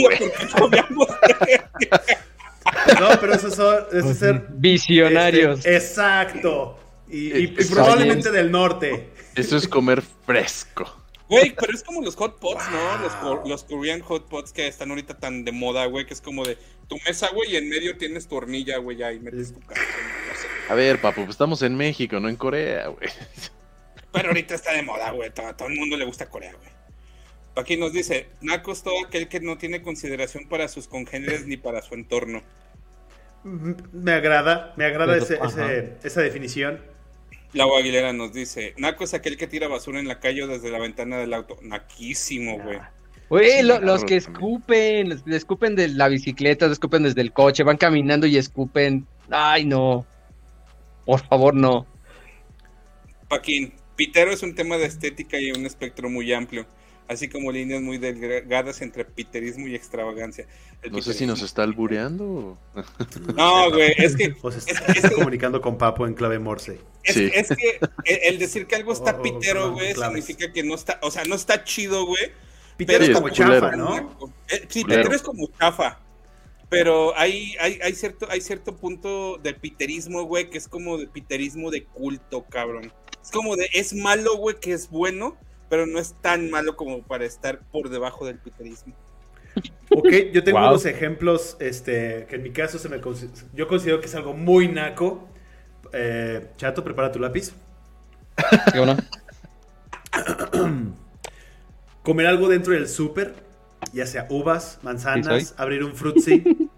No, 2.99 3.09
pero 3.19 3.33
eso, 3.33 3.49
son, 3.49 3.75
eso 3.91 4.11
es 4.11 4.17
ser. 4.19 4.45
Visionarios. 4.49 5.59
este, 5.59 5.75
exacto. 5.75 6.77
Y, 7.09 7.17
y- 7.17 7.37
y 7.39 7.43
Exacto. 7.45 7.73
probablemente 7.75 8.31
del 8.31 8.51
norte. 8.51 9.09
Eso 9.35 9.57
es 9.57 9.67
comer 9.67 10.01
fresco. 10.25 11.00
Güey, 11.31 11.55
pero 11.57 11.73
es 11.73 11.81
como 11.83 12.01
los 12.01 12.15
hot 12.17 12.39
pots, 12.39 12.63
¿no? 12.71 12.97
Los, 13.01 13.47
los 13.47 13.63
Korean 13.63 14.01
hot 14.01 14.27
pots 14.27 14.51
que 14.51 14.67
están 14.67 14.89
ahorita 14.89 15.17
tan 15.17 15.45
de 15.45 15.51
moda, 15.53 15.85
güey, 15.85 16.05
que 16.05 16.13
es 16.13 16.19
como 16.21 16.43
de 16.45 16.57
tu 16.89 16.97
mesa, 17.07 17.29
güey, 17.33 17.53
y 17.53 17.55
en 17.55 17.69
medio 17.69 17.97
tienes 17.97 18.27
tu 18.27 18.35
hornilla, 18.35 18.77
güey, 18.79 18.97
ya, 18.97 19.13
y 19.13 19.19
metes 19.21 19.53
tu 19.53 19.59
carne, 19.61 19.81
no 19.83 20.35
sé. 20.35 20.47
A 20.69 20.75
ver, 20.75 20.99
papu, 20.99 21.21
pues 21.21 21.29
estamos 21.35 21.61
en 21.61 21.75
México, 21.77 22.19
no 22.19 22.27
en 22.27 22.35
Corea, 22.35 22.87
güey. 22.87 23.09
Pero 24.11 24.27
ahorita 24.27 24.55
está 24.55 24.73
de 24.73 24.83
moda, 24.83 25.11
güey. 25.11 25.29
Todo, 25.33 25.55
todo 25.55 25.69
el 25.69 25.75
mundo 25.75 25.95
le 25.95 26.03
gusta 26.03 26.29
Corea, 26.29 26.51
güey. 26.53 26.69
Aquí 27.55 27.77
nos 27.77 27.93
dice, 27.93 28.27
Naco 28.41 28.73
es 28.73 28.83
todo 28.83 29.05
aquel 29.05 29.29
que 29.29 29.39
no 29.39 29.57
tiene 29.57 29.81
consideración 29.81 30.49
para 30.49 30.67
sus 30.67 30.87
congéneres 30.89 31.45
ni 31.47 31.55
para 31.55 31.81
su 31.81 31.93
entorno. 31.95 32.43
M- 33.45 33.75
Me 33.93 34.11
agrada, 34.11 34.73
me 34.75 34.83
agrada 34.85 35.15
ese- 35.17 35.39
ese- 35.45 35.93
esa 36.03 36.21
definición. 36.21 36.81
Lau 37.53 37.75
Aguilera 37.75 38.13
nos 38.13 38.31
dice, 38.33 38.73
Naco 38.77 39.03
es 39.03 39.13
aquel 39.13 39.35
que 39.37 39.47
tira 39.47 39.67
basura 39.67 39.99
en 39.99 40.07
la 40.07 40.19
calle 40.19 40.43
o 40.43 40.47
desde 40.47 40.71
la 40.71 40.79
ventana 40.79 41.17
del 41.17 41.33
auto. 41.33 41.57
Naquísimo, 41.61 42.59
güey. 42.59 42.79
Güey, 43.29 43.63
lo- 43.63 43.77
Sí, 43.77 43.85
los 43.85 44.03
que 44.05 44.15
escupen, 44.17 45.09
los- 45.09 45.27
escupen 45.27 45.75
de 45.75 45.87
la 45.89 46.07
bicicleta, 46.07 46.67
le 46.67 46.73
escupen 46.73 47.03
desde 47.03 47.21
el 47.21 47.31
coche, 47.33 47.63
van 47.63 47.77
caminando 47.77 48.25
y 48.27 48.37
escupen. 48.37 49.05
Ay, 49.29 49.65
no. 49.65 50.05
Por 51.05 51.25
favor, 51.27 51.53
no. 51.55 51.85
Paquín, 53.27 53.73
Pitero 53.95 54.31
es 54.31 54.43
un 54.43 54.55
tema 54.55 54.77
de 54.77 54.85
estética 54.85 55.39
y 55.39 55.51
un 55.51 55.65
espectro 55.65 56.09
muy 56.09 56.31
amplio, 56.33 56.65
así 57.11 57.27
como 57.29 57.51
líneas 57.51 57.81
muy 57.81 57.97
delgadas 57.97 58.81
entre 58.81 59.05
piterismo 59.05 59.67
y 59.67 59.75
extravagancia. 59.75 60.47
El 60.81 60.91
No 60.93 61.01
sé 61.01 61.13
si 61.13 61.25
nos 61.25 61.41
está 61.41 61.63
albureando. 61.63 62.57
No, 63.35 63.69
güey, 63.71 63.93
es 63.97 64.15
que 64.15 64.35
O 64.41 64.51
se 64.51 64.59
Es- 64.59 64.67
está, 64.67 64.91
es- 64.91 64.97
está 65.03 65.11
comunicando 65.11 65.61
con 65.61 65.77
Papo 65.77 66.07
en 66.07 66.13
clave 66.13 66.39
Morse. 66.39 66.79
Es, 67.03 67.13
Sí. 67.15 67.29
es 67.33 67.49
que 67.49 67.79
el, 68.05 68.39
decir 68.39 68.65
que 68.67 68.75
algo 68.75 68.93
está 68.93 69.17
Oh, 69.17 69.21
pitero, 69.21 69.71
güey, 69.73 69.93
claves. 69.93 70.23
significa 70.25 70.51
que 70.53 70.63
no 70.63 70.75
está, 70.75 70.99
o 71.01 71.11
sea, 71.11 71.23
no 71.25 71.35
está 71.35 71.63
chido, 71.63 72.05
güey. 72.05 72.31
Peter 72.77 72.99
Pero 72.99 73.11
es 73.11 73.17
como 73.19 73.29
culero. 73.29 73.59
chafa, 73.61 73.75
¿no? 73.75 73.97
Eh, 74.49 74.65
sí, 74.69 74.81
Culero. 74.83 75.01
pitero 75.03 75.15
es 75.15 75.21
como 75.21 75.47
chafa. 75.59 75.99
Pero 76.69 77.13
hay, 77.17 77.53
hay, 77.59 77.79
hay, 77.83 77.93
cierto, 77.93 78.27
hay 78.29 78.39
cierto 78.39 78.77
punto 78.77 79.37
de 79.37 79.53
piterismo, 79.53 80.23
güey, 80.23 80.49
que 80.49 80.57
es 80.57 80.67
como 80.69 80.97
de 80.97 81.07
piterismo 81.07 81.69
de 81.69 81.83
culto, 81.83 82.45
cabrón. 82.49 82.93
Es 83.21 83.29
como 83.29 83.55
de, 83.57 83.69
es 83.73 83.93
malo, 83.93 84.37
güey, 84.37 84.55
que 84.59 84.71
es 84.73 84.89
bueno, 84.89 85.37
pero 85.71 85.87
no 85.87 85.99
es 85.99 86.15
tan 86.19 86.49
malo 86.51 86.75
como 86.75 87.01
para 87.01 87.23
estar 87.23 87.59
por 87.71 87.87
debajo 87.89 88.25
del 88.25 88.37
piterismo. 88.37 88.93
Ok, 89.89 90.09
yo 90.33 90.43
tengo 90.43 90.59
Wow. 90.59 90.67
unos 90.71 90.85
ejemplos, 90.85 91.55
este, 91.61 92.25
que 92.29 92.35
en 92.35 92.43
mi 92.43 92.51
caso 92.51 92.77
se 92.77 92.89
me 92.89 92.99
yo 93.53 93.67
considero 93.69 94.01
que 94.01 94.07
es 94.07 94.15
algo 94.15 94.33
muy 94.33 94.67
naco. 94.67 95.29
Eh, 95.93 96.45
Chato, 96.57 96.83
prepara 96.83 97.09
tu 97.09 97.19
lápiz. 97.19 97.53
¿Qué 98.73 98.79
bueno? 98.79 98.97
Comer 102.03 102.27
algo 102.27 102.49
dentro 102.49 102.73
del 102.73 102.89
súper, 102.89 103.33
ya 103.93 104.05
sea 104.05 104.27
uvas, 104.29 104.77
manzanas, 104.83 105.47
Sí, 105.49 105.53
abrir 105.55 105.85
un 105.85 105.95
frutzi 105.95 106.69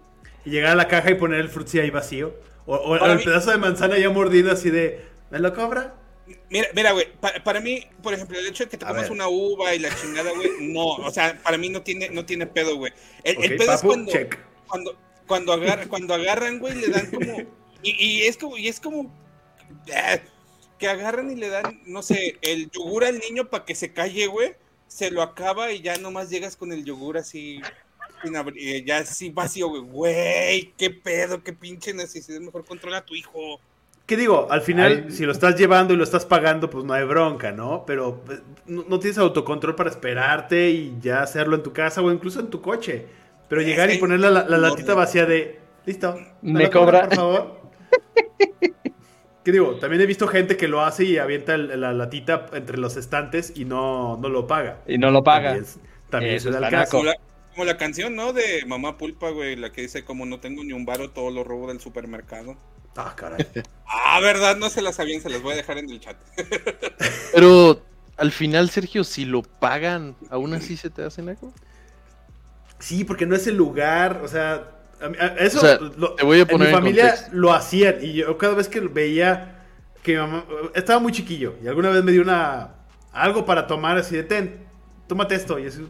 y 0.44 0.50
llegar 0.50 0.70
a 0.70 0.76
la 0.76 0.86
caja 0.86 1.10
y 1.10 1.14
poner 1.16 1.40
el 1.40 1.48
frutzi 1.48 1.80
ahí 1.80 1.90
vacío. 1.90 2.32
O, 2.66 2.94
el 2.94 3.16
mí- 3.18 3.24
pedazo 3.24 3.50
de 3.50 3.56
manzana 3.58 3.98
ya 3.98 4.08
mordido 4.10 4.52
así 4.52 4.70
de, 4.70 5.04
¿me 5.32 5.40
lo 5.40 5.52
cobra? 5.52 5.94
Mira, 6.54 6.68
mira, 6.72 6.92
güey, 6.92 7.12
pa- 7.20 7.34
para 7.42 7.60
mí, 7.60 7.84
por 8.00 8.14
ejemplo, 8.14 8.38
el 8.38 8.46
hecho 8.46 8.62
de 8.62 8.70
que 8.70 8.76
te 8.78 8.84
A 8.84 8.88
comas 8.88 9.02
ver. 9.02 9.10
una 9.12 9.26
uva 9.28 9.74
y 9.74 9.80
la 9.80 9.92
chingada, 10.00 10.30
güey, 10.30 10.48
no, 10.60 10.84
o 10.86 11.10
sea, 11.10 11.36
para 11.42 11.58
mí 11.58 11.68
no 11.68 11.82
tiene, 11.82 12.10
no 12.10 12.24
tiene 12.24 12.46
pedo, 12.46 12.76
güey. 12.76 12.92
El, 13.24 13.56
pedo 13.56 13.72
es 13.74 13.80
cuando, 13.82 14.12
check. 14.12 14.38
cuando, 14.68 14.96
cuando, 15.26 15.52
agar- 15.52 15.88
cuando 15.88 16.14
agarran, 16.14 16.60
güey, 16.60 16.76
le 16.76 16.86
dan 16.88 17.10
como, 17.10 17.38
y, 17.82 17.90
y 18.06 18.22
es 18.22 18.36
como, 18.36 18.56
y 18.56 18.68
es 18.68 18.78
como, 18.78 19.12
eh, 19.88 20.22
que 20.78 20.86
agarran 20.86 21.28
y 21.32 21.34
le 21.34 21.48
dan, 21.48 21.82
no 21.86 22.02
sé, 22.04 22.38
el 22.40 22.70
yogur 22.70 23.04
al 23.04 23.18
niño 23.18 23.50
para 23.50 23.64
que 23.64 23.74
se 23.74 23.92
calle, 23.92 24.28
güey, 24.28 24.54
se 24.86 25.10
lo 25.10 25.22
acaba 25.22 25.72
y 25.72 25.80
ya 25.82 25.96
nomás 25.96 26.30
llegas 26.30 26.54
con 26.54 26.70
el 26.72 26.84
yogur 26.84 27.18
así, 27.18 27.60
eh, 28.56 28.84
ya 28.86 28.98
así 28.98 29.28
vacío, 29.30 29.68
güey, 29.70 29.82
güey, 29.82 30.72
qué 30.78 30.90
pedo, 30.90 31.42
qué 31.42 31.52
pinche 31.52 31.92
necesidad, 31.92 32.38
mejor 32.38 32.64
controla 32.64 32.98
a 32.98 33.04
tu 33.04 33.16
hijo. 33.16 33.60
¿Qué 34.06 34.16
digo? 34.18 34.48
Al 34.50 34.60
final, 34.60 35.04
Ay. 35.06 35.12
si 35.12 35.24
lo 35.24 35.32
estás 35.32 35.56
llevando 35.58 35.94
y 35.94 35.96
lo 35.96 36.04
estás 36.04 36.26
pagando, 36.26 36.68
pues 36.68 36.84
no 36.84 36.92
hay 36.92 37.04
bronca, 37.04 37.52
¿no? 37.52 37.84
Pero 37.86 38.20
pues, 38.26 38.42
no, 38.66 38.84
no 38.86 38.98
tienes 38.98 39.16
autocontrol 39.16 39.74
para 39.74 39.88
esperarte 39.88 40.70
y 40.70 40.96
ya 41.00 41.22
hacerlo 41.22 41.56
en 41.56 41.62
tu 41.62 41.72
casa 41.72 42.02
o 42.02 42.12
incluso 42.12 42.40
en 42.40 42.48
tu 42.48 42.60
coche. 42.60 43.06
Pero 43.48 43.62
llegar 43.62 43.90
y 43.90 43.98
poner 43.98 44.20
la, 44.20 44.30
la- 44.30 44.44
la 44.48 44.56
No, 44.58 44.68
latita 44.68 44.92
no. 44.92 44.96
vacía 44.98 45.24
de, 45.24 45.58
listo, 45.86 46.18
Me 46.42 46.68
cobra. 46.70 47.08
por 47.08 47.16
favor. 47.16 47.60
¿Qué 49.42 49.52
digo? 49.52 49.76
También 49.76 50.00
he 50.02 50.06
visto 50.06 50.26
gente 50.26 50.56
que 50.56 50.68
lo 50.68 50.80
hace 50.82 51.04
y 51.04 51.18
avienta 51.18 51.54
el- 51.54 51.78
la 51.80 51.92
latita 51.92 52.46
entre 52.54 52.78
los 52.78 52.96
estantes 52.96 53.52
y 53.56 53.64
no, 53.64 54.16
no 54.18 54.28
lo 54.28 54.46
paga. 54.46 54.80
Y 54.86 54.96
no 54.98 55.10
lo 55.10 55.22
paga. 55.22 55.50
También, 55.50 55.66
también 56.10 56.34
Eso 56.36 56.52
se 56.52 56.58
da 56.58 56.66
el 56.66 56.70
caso. 56.70 56.90
Como 56.98 57.04
la, 57.04 57.14
como 57.52 57.64
la 57.66 57.76
canción, 57.76 58.16
¿no? 58.16 58.32
De 58.32 58.64
Mamá 58.66 58.96
Pulpa, 58.98 59.30
güey, 59.30 59.56
la 59.56 59.70
que 59.70 59.82
dice, 59.82 60.04
como 60.04 60.24
no 60.26 60.40
tengo 60.40 60.64
ni 60.64 60.72
un 60.72 60.86
varo, 60.86 61.10
todo 61.10 61.30
lo 61.30 61.44
robo 61.44 61.68
del 61.68 61.80
supermercado. 61.80 62.56
Ah, 62.96 63.14
caray. 63.16 63.46
Ah, 63.96 64.18
verdad, 64.20 64.56
no 64.56 64.70
se 64.70 64.82
las 64.82 64.96
sabían, 64.96 65.20
se 65.20 65.28
las 65.30 65.40
voy 65.42 65.52
a 65.52 65.56
dejar 65.56 65.78
en 65.78 65.88
el 65.88 66.00
chat. 66.00 66.16
Pero 67.32 67.80
al 68.16 68.32
final, 68.32 68.68
Sergio, 68.70 69.04
si 69.04 69.24
lo 69.24 69.42
pagan, 69.42 70.16
¿aún 70.30 70.52
así 70.54 70.76
se 70.76 70.90
te 70.90 71.04
hacen 71.04 71.28
algo? 71.28 71.52
Sí, 72.78 73.04
porque 73.04 73.26
no 73.26 73.36
es 73.36 73.46
el 73.46 73.56
lugar, 73.56 74.20
o 74.24 74.28
sea, 74.28 74.70
a 75.00 75.08
mí- 75.08 75.16
a- 75.20 75.36
eso 75.38 75.58
O 75.58 75.60
sea, 75.60 75.78
lo- 75.78 76.14
te 76.14 76.24
voy 76.24 76.38
a 76.40 76.42
en 76.42 76.48
poner 76.48 76.68
mi 76.68 76.74
en 76.74 76.78
familia 76.78 77.08
contexto. 77.10 77.36
lo 77.36 77.52
hacían 77.52 77.96
y 78.02 78.14
yo 78.14 78.36
cada 78.36 78.54
vez 78.54 78.68
que 78.68 78.80
veía 78.80 79.64
que 80.02 80.12
mi 80.12 80.18
mamá 80.18 80.44
estaba 80.74 80.98
muy 81.00 81.12
chiquillo 81.12 81.54
y 81.62 81.68
alguna 81.68 81.90
vez 81.90 82.02
me 82.04 82.12
dio 82.12 82.22
una 82.22 82.74
algo 83.12 83.44
para 83.46 83.66
tomar 83.66 83.96
así 83.96 84.16
de 84.16 84.24
ten, 84.24 84.66
tómate 85.06 85.34
esto 85.34 85.58
y 85.58 85.66
así 85.66 85.86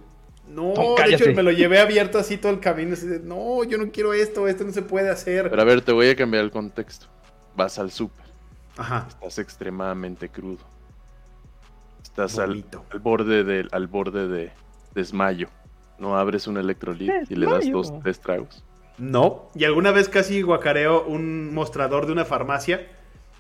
no, 0.55 0.95
de 0.97 1.15
hecho 1.15 1.33
me 1.35 1.43
lo 1.43 1.51
llevé 1.51 1.81
abierto 1.81 2.19
así 2.19 2.37
todo 2.37 2.53
el 2.53 2.61
camino 2.61 2.95
así 2.95 3.07
de, 3.07 3.21
no, 3.21 3.65
yo 3.65 3.79
no 3.79 3.91
quiero 3.91 4.13
esto, 4.15 4.47
esto 4.47 4.65
no 4.65 4.73
se 4.73 4.83
puede 4.83 5.11
hacer. 5.11 5.51
Pero 5.51 5.63
a 5.63 5.65
ver, 5.65 5.83
te 5.83 5.93
voy 5.93 6.09
a 6.09 6.17
cambiar 6.17 6.45
el 6.45 6.51
contexto. 6.51 7.07
Vas 7.57 7.79
al 7.79 7.91
súper, 7.91 8.25
Ajá. 8.77 9.07
estás 9.09 9.39
extremadamente 9.39 10.29
crudo. 10.29 10.65
Estás 12.03 12.39
al, 12.39 12.65
al 12.91 12.99
borde 13.01 13.43
del, 13.45 13.69
al 13.73 13.87
borde 13.89 14.29
de 14.29 14.53
desmayo. 14.95 15.49
No 15.99 16.17
abres 16.17 16.47
un 16.47 16.57
electrolit 16.57 17.11
y 17.29 17.35
le 17.35 17.47
das 17.47 17.71
dos, 17.71 17.93
tres 18.03 18.21
tragos. 18.21 18.65
No. 18.99 19.51
Y 19.55 19.65
alguna 19.65 19.91
vez 19.91 20.09
casi 20.09 20.43
guacareo 20.43 21.05
un 21.05 21.53
mostrador 21.53 22.07
de 22.07 22.13
una 22.13 22.25
farmacia. 22.25 22.87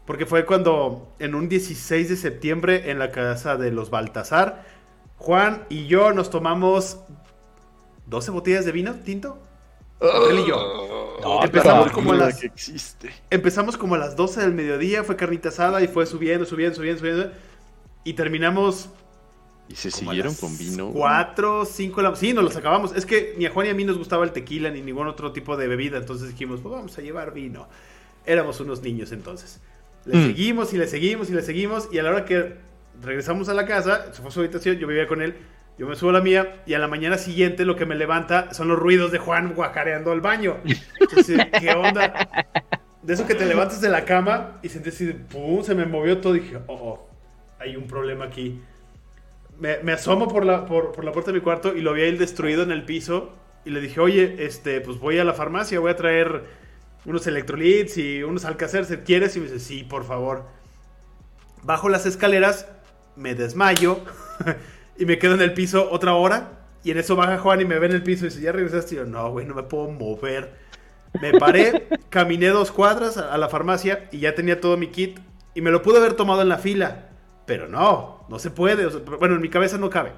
Porque 0.07 0.27
fue 0.27 0.45
cuando 0.45 1.15
en 1.19 1.35
un 1.35 1.49
16 1.49 2.11
de 2.11 2.17
septiembre 2.17 2.91
en 2.91 2.99
la 2.99 3.11
casa 3.11 3.57
de 3.57 3.71
los 3.71 3.89
Baltasar, 3.91 4.65
Juan 5.25 5.65
y 5.71 5.87
yo 5.87 6.13
nos 6.13 6.29
tomamos 6.31 6.99
12 8.07 8.31
botellas 8.31 8.65
de 8.67 8.73
vino 8.73 8.95
tinto. 8.97 9.39
Él 10.31 10.41
y 10.41 10.47
yo. 10.49 11.17
No, 11.23 11.43
Empezamos 11.43 11.85
pero- 11.85 11.95
como 11.95 12.13
a 12.13 12.17
las 12.17 12.39
que 12.41 12.47
existe. 12.47 13.11
empezamos 13.31 13.79
como 13.79 13.95
a 13.95 13.99
las 13.99 14.17
12 14.17 14.41
del 14.43 14.53
mediodía, 14.53 15.03
fue 15.03 15.17
carnita 15.17 15.49
asada 15.49 15.83
y 15.83 15.89
fue 15.89 16.05
subiendo, 16.05 16.45
subiendo, 16.45 16.77
subiendo, 16.77 16.99
subiendo. 17.01 17.31
Y 18.05 18.13
terminamos 18.13 18.91
Y 19.69 19.77
se 19.77 19.91
siguieron 19.91 20.35
con 20.35 20.59
vino. 20.59 20.87
güey. 20.89 20.99
4, 20.99 21.65
5 21.65 22.03
de 22.03 22.09
la 22.11 22.17
Sí, 22.17 22.35
nos 22.35 22.45
los 22.45 22.55
acabamos. 22.57 22.95
Es 22.95 23.07
que 23.07 23.35
ni 23.39 23.47
a 23.47 23.51
Juan 23.51 23.65
ni 23.67 23.71
a 23.71 23.75
mí 23.75 23.85
nos 23.85 23.97
gustaba 23.97 24.25
el 24.25 24.33
tequila 24.33 24.69
ni 24.71 24.83
ningún 24.83 25.07
otro 25.09 25.33
tipo 25.33 25.57
de 25.57 25.67
bebida. 25.69 25.97
Entonces 25.97 26.29
dijimos, 26.29 26.61
pues 26.61 26.75
vamos 26.75 26.99
a 26.99 27.01
llevar 27.01 27.33
vino. 27.33 27.67
Éramos 28.27 28.61
unos 28.61 28.83
niños 28.83 29.11
entonces. 29.13 29.61
Le 30.05 30.19
Mm. 30.19 30.27
seguimos 30.27 30.75
y 30.75 30.77
le 30.77 30.87
seguimos 30.87 31.31
y 31.31 31.33
le 31.33 31.41
seguimos. 31.41 31.89
Y 31.91 31.99
a 31.99 32.03
la 32.03 32.11
hora 32.11 32.25
que 32.27 32.57
regresamos 33.03 33.49
a 33.49 33.55
la 33.55 33.67
casa, 33.67 34.13
se 34.13 34.21
fue 34.21 34.29
a 34.29 34.33
su 34.33 34.41
habitación, 34.41 34.77
yo 34.77 34.87
vivía 34.87 35.07
con 35.07 35.23
él. 35.23 35.37
Yo 35.77 35.89
me 35.89 35.97
subo 35.97 36.11
a 36.11 36.13
la 36.13 36.21
mía 36.21 36.63
y 36.67 36.75
a 36.75 36.79
la 36.79 36.87
mañana 36.87 37.19
siguiente 37.19 37.65
lo 37.65 37.75
que 37.75 37.85
me 37.85 37.97
levanta 37.97 38.55
son 38.55 38.69
los 38.69 38.79
ruidos 38.79 39.11
de 39.11 39.19
Juan 39.19 39.55
guacareando 39.55 40.13
al 40.13 40.21
baño. 40.21 40.59
Entonces, 41.01 41.41
¿qué 41.59 41.71
onda? 41.73 42.29
De 43.03 43.13
eso 43.13 43.27
que 43.27 43.35
te 43.35 43.45
levantas 43.45 43.81
de 43.81 43.89
la 43.89 44.05
cama 44.05 44.61
y 44.63 44.69
sientes 44.69 44.95
así, 44.95 45.13
pum, 45.13 45.65
se 45.65 45.75
me 45.75 45.85
movió 45.85 46.19
todo. 46.19 46.37
Y 46.37 46.41
dije, 46.41 46.59
oh, 46.69 46.75
oh, 46.75 47.09
hay 47.59 47.75
un 47.75 47.89
problema 47.89 48.27
aquí. 48.27 48.61
Me, 49.59 49.79
me 49.79 49.93
asomo 49.93 50.29
por 50.29 50.45
la, 50.45 50.65
por, 50.65 50.93
por 50.93 51.05
la 51.05 51.11
puerta 51.11 51.33
de 51.33 51.39
mi 51.39 51.43
cuarto 51.43 51.75
y 51.75 51.81
lo 51.81 51.93
vi 51.93 52.03
a 52.03 52.07
él 52.07 52.19
destruido 52.19 52.63
en 52.63 52.71
el 52.71 52.85
piso. 52.85 53.33
Y 53.65 53.71
le 53.71 53.81
dije, 53.81 53.99
oye, 53.99 54.37
este, 54.47 54.81
pues 54.81 55.01
voy 55.01 55.19
a 55.19 55.25
la 55.25 55.35
farmacia, 55.35 55.81
voy 55.81 55.91
a 55.91 55.97
traer 55.97 56.45
unos 57.05 57.27
electrolits 57.27 57.99
y 57.99 58.23
unos 58.23 58.45
alcacercer, 58.45 59.03
¿quieres? 59.03 59.35
Y 59.37 59.41
me 59.41 59.47
dice, 59.47 59.59
sí, 59.59 59.83
por 59.83 60.05
favor. 60.05 60.45
Bajo 61.65 61.89
las 61.89 62.07
escaleras, 62.07 62.69
me 63.17 63.35
desmayo 63.35 64.01
y 64.99 65.07
me 65.07 65.19
quedo 65.19 65.35
en 65.35 65.43
el 65.43 65.55
piso 65.55 65.91
otra 65.91 66.15
hora. 66.15 66.61
Y 66.83 66.91
en 66.91 66.99
eso 66.99 67.17
baja 67.17 67.39
Juan 67.39 67.61
y 67.61 67.65
me 67.65 67.79
ve 67.79 67.87
en 67.87 67.93
el 67.93 68.03
piso 68.03 68.27
y 68.27 68.29
dice, 68.29 68.43
¿ya 68.43 68.53
regresaste? 68.53 68.95
Y 68.95 68.99
yo, 68.99 69.05
no, 69.07 69.31
güey, 69.31 69.47
no 69.47 69.55
me 69.55 69.63
puedo 69.63 69.89
mover. 69.91 70.53
Me 71.21 71.33
paré, 71.39 71.89
caminé 72.11 72.49
dos 72.49 72.71
cuadras 72.71 73.17
a, 73.17 73.33
a 73.33 73.39
la 73.39 73.49
farmacia 73.49 74.09
y 74.13 74.19
ya 74.19 74.35
tenía 74.35 74.61
todo 74.61 74.77
mi 74.77 74.89
kit. 74.89 75.19
Y 75.55 75.61
me 75.61 75.71
lo 75.71 75.83
pude 75.83 75.99
haber 75.99 76.15
tomado 76.15 76.43
en 76.43 76.49
la 76.49 76.59
fila. 76.59 77.09
Pero 77.47 77.69
no, 77.69 78.27
no 78.29 78.39
se 78.39 78.51
puede. 78.51 78.87
o 78.87 78.91
sea, 78.91 79.01
bueno, 79.01 79.35
en 79.37 79.41
mi 79.41 79.49
cabeza 79.49 79.79
no 79.79 79.91
cabe. 79.91 80.13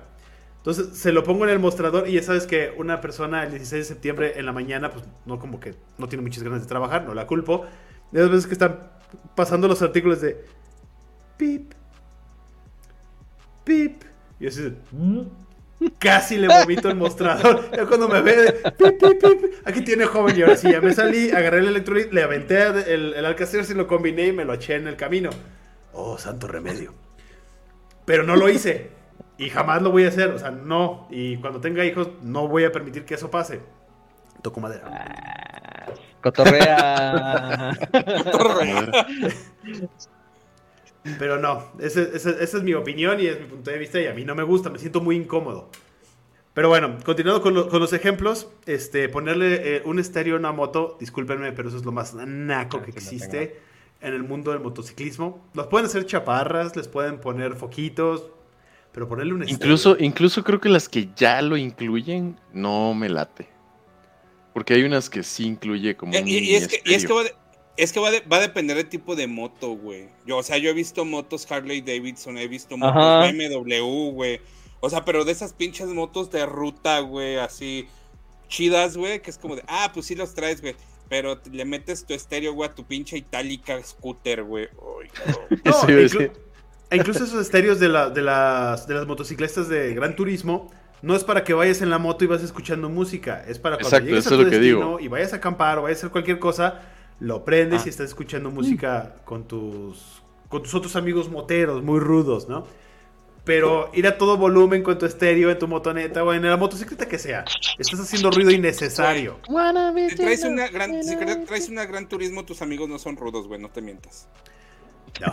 Entonces 0.59 0.99
se 0.99 1.13
lo 1.13 1.23
pongo 1.23 1.45
en 1.45 1.51
el 1.51 1.61
mostrador 1.61 2.09
y 2.09 2.15
ya 2.15 2.23
sabes 2.23 2.45
que 2.47 2.75
una 2.77 3.01
persona 3.01 3.45
el 3.45 3.51
16 3.51 3.83
de 3.83 3.95
septiembre 3.95 4.33
en 4.37 4.47
la 4.47 4.53
mañana, 4.53 4.91
pues 4.91 5.05
no 5.25 5.39
como 5.39 5.61
que 5.61 5.77
no 5.97 6.09
tiene 6.09 6.23
muchas 6.23 6.43
ganas 6.43 6.61
de 6.61 6.67
trabajar, 6.67 7.05
no 7.05 7.15
la 7.15 7.27
culpo. 7.29 7.67
De 8.11 8.19
esas 8.19 8.33
veces 8.33 8.47
que 8.49 8.55
están 8.55 8.91
pasando 9.37 9.69
los 9.69 9.81
artículos 9.83 10.21
de 10.21 10.45
pip, 11.37 11.73
pip. 13.67 14.03
Y 14.39 14.47
así 14.47 14.63
de, 14.63 14.73
casi 15.99 16.39
le 16.39 16.49
vomito 16.49 16.89
el 16.89 16.97
mostrador. 16.97 17.71
Ya 17.77 17.85
cuando 17.85 18.09
me 18.09 18.23
ve, 18.23 18.37
de, 18.37 18.53
pip, 18.73 18.99
pip, 18.99 19.21
pip, 19.21 19.55
aquí 19.65 19.83
tiene 19.83 20.07
joven. 20.07 20.39
Y 20.39 20.43
ahora 20.43 20.57
sí, 20.57 20.71
ya 20.71 20.81
me 20.81 20.95
salí, 20.95 21.31
agarré 21.31 21.59
el 21.59 21.69
electrolit, 21.69 22.13
le 22.13 22.23
aventé 22.23 22.63
el, 22.95 23.15
el 23.15 23.27
alcacer, 23.27 23.69
lo 23.77 23.87
combiné 23.87 24.29
y 24.29 24.33
me 24.33 24.45
lo 24.45 24.55
eché 24.55 24.77
en 24.77 24.87
el 24.87 24.97
camino. 24.97 25.31
Oh, 25.93 26.17
santo 26.17 26.47
remedio. 26.47 26.95
Pero 28.05 28.23
no 28.23 28.37
lo 28.37 28.49
hice. 28.49 28.91
Y 29.39 29.51
jamás 29.51 29.83
lo 29.83 29.91
voy 29.91 30.05
a 30.05 30.09
hacer. 30.09 30.31
O 30.31 30.39
sea, 30.39 30.51
no. 30.51 31.09
Y 31.11 31.37
cuando 31.39 31.61
tenga 31.61 31.85
hijos, 31.85 32.09
no 32.23 32.49
voy 32.49 32.65
a 32.65 32.73
permitir 32.73 33.05
que 33.05 33.15
eso 33.15 33.31
pase. 33.31 33.61
Toco 34.43 34.61
madera. 34.61 34.85
Ah, 34.87 35.93
Cotorrea. 36.23 37.77
Pero 41.19 41.39
no. 41.39 41.73
ese- 41.79 42.11
ese- 42.15 42.43
esa 42.43 42.57
es 42.59 42.63
mi 42.63 42.75
opinión 42.75 43.21
y 43.21 43.27
es 43.27 43.39
mi 43.41 43.47
punto 43.47 43.71
de 43.71 43.79
vista. 43.79 44.01
Y 44.01 44.07
a 44.07 44.15
mí 44.15 44.25
no 44.25 44.35
me 44.35 44.43
gusta. 44.43 44.71
Me 44.71 44.79
siento 44.79 45.01
muy 45.01 45.17
incómodo. 45.17 45.71
Pero 46.55 46.69
bueno, 46.69 46.97
continuando 47.05 47.43
con, 47.43 47.53
lo- 47.55 47.69
con 47.69 47.81
los 47.81 47.93
ejemplos, 47.93 48.49
este, 48.65 49.09
ponerle 49.11 49.77
eh, 49.77 49.83
un 49.85 49.99
estéreo 49.99 50.37
a 50.37 50.39
una 50.39 50.53
moto, 50.53 50.97
discúlpenme, 50.99 51.53
pero 51.53 51.69
eso 51.69 51.77
es 51.77 51.85
lo 51.85 51.93
más 51.93 52.15
naco 52.15 52.79
que 52.83 52.91
Ah, 52.91 52.95
que 52.95 52.99
existe 52.99 53.61
en 54.01 54.15
el 54.15 54.23
mundo 54.23 54.53
del 54.53 54.61
motociclismo. 54.61 55.47
Los 55.55 55.67
pueden 55.67 55.87
hacer 55.87 56.07
chaparras, 56.07 56.75
les 56.77 56.89
pueden 56.89 57.19
poner 57.21 57.57
foquitos, 57.57 58.25
pero 58.93 59.07
ponerle 59.07 59.35
un 59.35 59.43
estéreo. 59.43 59.65
Incluso, 59.67 59.97
incluso 59.99 60.43
creo 60.45 60.59
que 60.61 60.71
las 60.71 60.89
que 60.89 61.11
ya 61.15 61.43
lo 61.43 61.59
incluyen 61.59 62.39
no 62.55 62.95
me 62.95 63.11
late. 63.11 63.49
Porque 64.55 64.73
hay 64.73 64.85
unas 64.85 65.11
que 65.11 65.23
sí 65.23 65.47
incluye 65.47 65.95
como 65.95 66.15
Eh, 66.15 66.23
un 66.23 66.29
Y, 66.29 66.39
y 66.39 66.55
es 66.55 66.69
que, 66.69 66.81
y 66.87 66.95
es 66.95 67.05
que, 67.05 67.13
es 67.77 67.93
que 67.93 68.01
va, 68.01 68.11
de- 68.11 68.21
va 68.21 68.37
a 68.39 68.41
depender 68.41 68.77
del 68.77 68.89
tipo 68.89 69.15
de 69.17 69.27
moto, 69.27 69.71
güey. 69.71 70.09
Yo, 70.27 70.39
o 70.39 70.43
sea, 70.43 70.57
yo 70.59 70.71
he 70.71 70.73
visto 70.73 71.05
motos 71.05 71.51
Harley 71.51 71.81
Davidson, 71.81 72.39
he 72.39 72.49
visto 72.49 72.77
motos 72.77 72.97
Ajá. 72.97 73.31
BMW, 73.31 74.11
güey. 74.13 74.41
O 74.81 74.91
sea, 74.91 75.05
pero 75.05 75.25
de 75.25 75.33
esas 75.33 75.53
pinches 75.53 75.89
motos 75.89 76.31
de 76.31 76.47
ruta, 76.47 77.01
güey, 77.01 77.37
así 77.37 77.87
chidas, 78.49 78.97
güey, 78.97 79.21
que 79.23 79.31
es 79.31 79.39
como 79.39 79.57
de, 79.57 79.65
ah, 79.67 79.91
pues 79.93 80.07
sí 80.07 80.15
los 80.15 80.35
traes, 80.35 80.61
güey. 80.61 80.77
Pero 81.09 81.41
le 81.53 81.65
metes 81.65 82.05
tu 82.05 82.15
estéreo, 82.15 82.53
güey, 82.53 82.69
a 82.69 82.75
tu 82.75 82.85
pinche 82.85 83.17
itálica 83.17 83.81
scooter, 83.83 84.43
güey. 84.45 84.69
Ay, 85.03 85.09
no. 85.65 85.73
A 85.73 85.87
e 85.91 86.07
inclu- 86.07 86.33
incluso 86.93 87.25
esos 87.25 87.41
estéreos 87.41 87.79
de, 87.81 87.89
la- 87.89 88.11
de 88.11 88.23
las, 88.23 88.87
de 88.87 88.95
las 88.95 89.07
motocicletas 89.07 89.69
de 89.69 89.95
Gran 89.95 90.15
Turismo 90.17 90.71
no 91.03 91.15
es 91.15 91.25
para 91.25 91.45
que 91.45 91.53
vayas 91.55 91.83
en 91.83 91.91
la 91.91 91.99
moto 91.99 92.25
y 92.25 92.29
vas 92.29 92.43
escuchando 92.43 92.89
música. 92.89 93.45
Es 93.47 93.59
para 93.59 93.77
cuando 93.77 93.89
Exacto, 93.89 94.07
llegues 94.09 94.27
a 94.27 94.31
tu 94.31 94.35
es 94.37 94.41
lo 94.45 94.51
que 94.51 94.59
destino 94.59 94.79
digo. 94.79 95.01
y 95.01 95.09
vayas 95.09 95.33
a 95.33 95.37
acampar 95.37 95.79
o 95.79 95.83
vayas 95.83 95.99
a 95.99 96.01
hacer 96.01 96.11
cualquier 96.11 96.39
cosa, 96.39 96.81
lo 97.21 97.45
prendes 97.45 97.83
Ah. 97.83 97.87
y 97.87 97.89
estás 97.91 98.09
escuchando 98.09 98.51
música 98.51 99.17
con 99.25 99.47
tus 99.49 100.23
con 100.49 100.63
tus 100.63 100.75
otros 100.75 100.95
amigos 100.97 101.29
moteros, 101.29 101.83
muy 101.83 101.99
rudos, 101.99 102.49
¿no? 102.49 102.67
Pero 103.45 103.91
ir 103.95 104.07
a 104.09 104.19
todo 104.19 104.37
volumen 104.37 104.83
con 104.83 104.99
tu 104.99 105.07
estéreo 105.07 105.51
en 105.51 105.59
tu 105.59 105.69
motoneta 105.69 106.25
o 106.25 106.33
en 106.35 106.43
la 106.43 106.57
motocicleta 106.57 107.07
que 107.07 107.19
sea. 107.19 107.45
Estás 107.79 108.01
haciendo 108.01 108.31
ruido 108.31 108.51
innecesario. 108.51 109.39
Si 110.09 110.17
traes 110.17 110.43
una 110.45 110.67
gran, 110.69 111.03
si 111.05 111.17
traes 111.47 111.69
una 111.69 111.85
gran 111.87 112.09
turismo, 112.09 112.45
tus 112.45 112.61
amigos 112.63 112.89
no 112.89 112.99
son 112.99 113.17
rudos, 113.17 113.47
güey, 113.47 113.61
no 113.61 113.69
te 113.71 113.83
mientas. 113.83 114.29
No. 115.21 115.33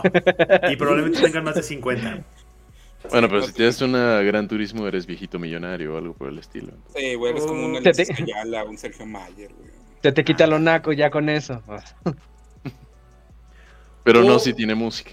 Y 0.70 0.76
probablemente 0.76 1.20
tengan 1.20 1.42
más 1.44 1.56
de 1.56 1.62
50. 1.64 2.24
Bueno, 3.10 3.28
pero 3.28 3.42
si 3.42 3.52
tienes 3.52 3.80
una 3.82 4.20
gran 4.22 4.48
turismo, 4.48 4.86
eres 4.86 5.06
viejito 5.06 5.38
millonario 5.38 5.94
o 5.94 5.98
algo 5.98 6.14
por 6.14 6.28
el 6.28 6.38
estilo. 6.38 6.72
Sí, 6.96 7.14
güey, 7.16 7.32
eres 7.32 7.44
como 7.44 7.66
un 7.66 7.74
Oh. 7.74 7.78
Alexis 7.78 8.10
Ayala, 8.20 8.64
un 8.64 8.78
Sergio 8.78 9.04
Mayer, 9.06 9.52
güey. 9.52 9.70
Se 10.04 10.12
te 10.12 10.22
quita 10.22 10.46
lo 10.46 10.58
naco 10.58 10.92
ya 10.92 11.08
con 11.08 11.30
eso. 11.30 11.62
Pero 14.02 14.22
no 14.22 14.38
si 14.38 14.52
tiene 14.52 14.74
música. 14.74 15.12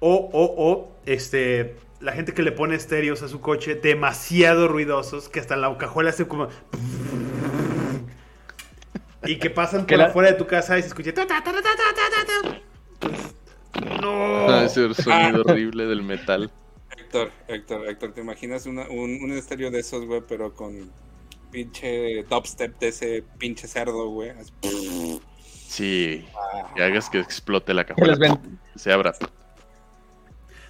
O, 0.00 0.14
o, 0.14 0.70
o, 0.72 0.96
este, 1.04 1.76
la 2.00 2.12
gente 2.12 2.32
que 2.32 2.40
le 2.42 2.52
pone 2.52 2.74
estéreos 2.74 3.22
a 3.22 3.28
su 3.28 3.42
coche 3.42 3.74
demasiado 3.74 4.66
ruidosos 4.66 5.28
que 5.28 5.40
hasta 5.40 5.56
la 5.56 5.76
cajuela 5.76 6.08
hace 6.08 6.26
como... 6.26 6.48
Y 9.26 9.38
que 9.38 9.50
pasan 9.50 9.80
por 9.80 9.88
Que 9.88 9.98
la- 9.98 10.06
afuera 10.06 10.30
de 10.30 10.38
tu 10.38 10.46
casa 10.46 10.78
y 10.78 10.80
se 10.80 10.88
escucha... 10.88 11.12
No. 14.00 14.48
Ah, 14.48 14.64
ese 14.64 14.94
sonido 14.94 15.42
horrible 15.42 15.84
del 15.84 16.02
metal. 16.02 16.50
Héctor, 16.96 17.30
Héctor, 17.46 17.86
Héctor, 17.88 18.12
¿te 18.14 18.22
imaginas 18.22 18.64
una- 18.64 18.88
un, 18.88 19.22
un 19.22 19.32
estéreo 19.32 19.70
de 19.70 19.80
esos, 19.80 20.06
güey, 20.06 20.22
pero 20.26 20.54
con 20.54 20.90
pinche 21.56 22.22
dubstep 22.28 22.78
de 22.78 22.88
ese 22.88 23.24
pinche 23.38 23.66
cerdo, 23.66 24.10
güey? 24.10 24.32
Sí. 25.66 26.22
Que 26.74 26.82
hagas 26.82 27.08
que 27.08 27.18
explote 27.18 27.72
la 27.72 27.84
cajuela. 27.86 28.14
ven- 28.16 28.58
Se 28.74 28.92
abra. 28.92 29.14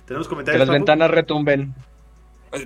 Tenemos 0.06 0.28
que 0.28 0.30
comentarios. 0.30 0.60
las 0.60 0.68
Papu? 0.68 0.74
ventanas 0.78 1.10
retumben. 1.10 1.74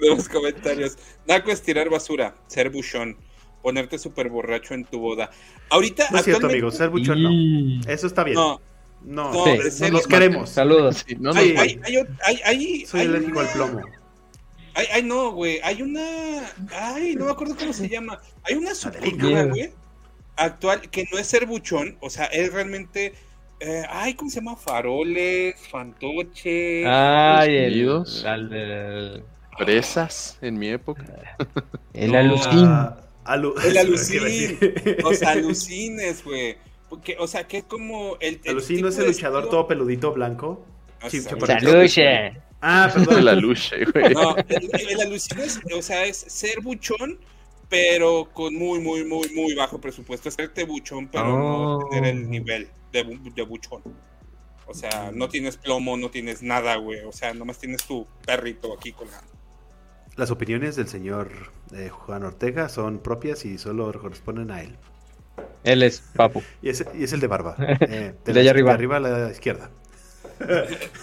Tenemos 0.00 0.28
comentarios. 0.30 0.96
Naco 1.26 1.50
es 1.50 1.60
tirar 1.60 1.90
basura, 1.90 2.34
ser 2.46 2.70
buchón, 2.70 3.18
ponerte 3.62 3.98
súper 3.98 4.30
borracho 4.30 4.72
en 4.72 4.86
tu 4.86 4.98
boda. 4.98 5.28
Ahorita, 5.68 6.06
No 6.10 6.16
es 6.18 6.24
cierto, 6.24 6.46
amigos. 6.46 6.74
Ser 6.78 6.88
buchón 6.88 7.22
no. 7.22 7.30
Y- 7.30 7.82
Eso 7.86 8.06
está 8.06 8.24
bien. 8.24 8.36
No, 8.36 8.60
No, 9.04 9.32
no, 9.34 9.44
Sí. 9.44 9.50
en 9.50 9.58
no 9.58 9.70
serio, 9.70 9.92
nos 9.94 10.06
queremos. 10.06 10.48
Saludos. 10.48 11.04
Sí, 11.06 11.16
no, 11.18 11.32
no, 11.34 11.38
Hay, 11.40 11.50
Sí. 11.50 11.56
hay, 11.58 11.80
hay, 11.84 11.96
hay, 12.24 12.40
hay- 12.44 12.86
Soy 12.86 13.00
hay 13.00 13.06
alérgico 13.08 13.40
una- 13.40 13.48
al 13.48 13.52
plomo. 13.54 13.80
Ay, 14.74 14.86
ay, 14.92 15.02
no, 15.02 15.32
güey. 15.32 15.60
Hay 15.62 15.82
una. 15.82 16.02
Ay, 16.74 17.14
no 17.14 17.26
me 17.26 17.32
acuerdo 17.32 17.56
cómo 17.56 17.72
se 17.72 17.88
llama. 17.88 18.20
Hay 18.44 18.54
una 18.54 18.74
subcultura, 18.74 19.44
güey. 19.44 19.70
Actual, 20.36 20.88
que 20.90 21.06
no 21.12 21.18
es 21.18 21.26
ser 21.26 21.46
buchón. 21.46 21.96
O 22.00 22.08
sea, 22.10 22.24
es 22.26 22.52
realmente. 22.52 23.12
eh, 23.60 23.82
ay, 23.90 24.14
¿cómo 24.14 24.30
se 24.30 24.36
llama? 24.36 24.56
Faroles, 24.56 25.54
fantoches. 25.70 26.86
Ay, 26.88 27.56
el, 27.56 28.04
al- 28.26 28.52
el, 28.52 29.24
Fresas 29.58 30.38
en 30.40 30.58
mi 30.58 30.68
época. 30.68 31.04
el 31.92 32.12
No. 32.12 32.18
alucín. 32.18 32.68
Alu- 33.24 33.54
El 33.64 33.76
es 33.76 33.84
alucín. 33.84 34.58
Los 35.02 35.22
alucines, 35.22 36.24
güey. 36.24 36.56
que, 37.04 37.16
o 37.18 37.26
sea, 37.26 37.46
que 37.46 37.58
es 37.58 37.64
como 37.64 38.16
el. 38.20 38.40
el 38.44 38.50
Alucino 38.52 38.88
es 38.88 38.94
tipo 38.96 39.06
el 39.06 39.12
luchador 39.12 39.44
estilo- 39.44 39.50
todo 39.50 39.68
peludito 39.68 40.12
blanco. 40.12 40.64
Saluche. 41.46 42.32
Ah, 42.62 42.86
De 42.96 43.04
perdón. 43.04 43.24
la 43.24 43.34
luche, 43.34 43.84
güey. 43.92 44.14
No, 44.14 44.36
el, 44.36 44.70
el 44.72 45.12
es, 45.12 45.28
o 45.76 45.82
sea, 45.82 46.04
es 46.06 46.16
ser 46.16 46.60
buchón, 46.62 47.18
pero 47.68 48.28
con 48.32 48.54
muy, 48.54 48.80
muy, 48.80 49.04
muy, 49.04 49.28
muy 49.34 49.54
bajo 49.54 49.80
presupuesto. 49.80 50.28
Es 50.28 50.36
serte 50.36 50.64
buchón, 50.64 51.08
pero 51.08 51.24
Oh. 51.34 51.80
no 51.82 51.88
tener 51.90 52.14
el 52.14 52.30
nivel 52.30 52.68
de, 52.92 53.04
bu- 53.06 53.34
de 53.34 53.42
buchón. 53.42 53.82
O 54.66 54.74
sea, 54.74 55.10
no 55.12 55.28
tienes 55.28 55.56
plomo, 55.56 55.96
no 55.96 56.10
tienes 56.10 56.42
nada, 56.42 56.76
güey. 56.76 57.00
O 57.00 57.12
sea, 57.12 57.34
nomás 57.34 57.58
tienes 57.58 57.82
tu 57.84 58.06
perrito 58.24 58.72
aquí 58.72 58.92
colgando. 58.92 59.30
Las 60.16 60.30
opiniones 60.30 60.76
del 60.76 60.88
señor 60.88 61.30
eh, 61.74 61.88
Juan 61.88 62.22
Ortega 62.22 62.68
son 62.68 62.98
propias 63.00 63.44
y 63.44 63.58
solo 63.58 63.90
corresponden 64.00 64.50
a 64.50 64.62
él. 64.62 64.76
Él 65.64 65.82
es 65.82 66.00
Papu. 66.14 66.42
Y 66.62 66.68
es, 66.68 66.84
y 66.94 67.02
es 67.04 67.12
el 67.12 67.20
de 67.20 67.26
barba. 67.26 67.56
eh, 67.58 68.14
De 68.24 68.40
allá 68.40 68.50
arriba. 68.50 68.70
De 68.70 68.74
arriba 68.74 68.96
a 68.98 69.00
la 69.00 69.30
izquierda. 69.30 69.70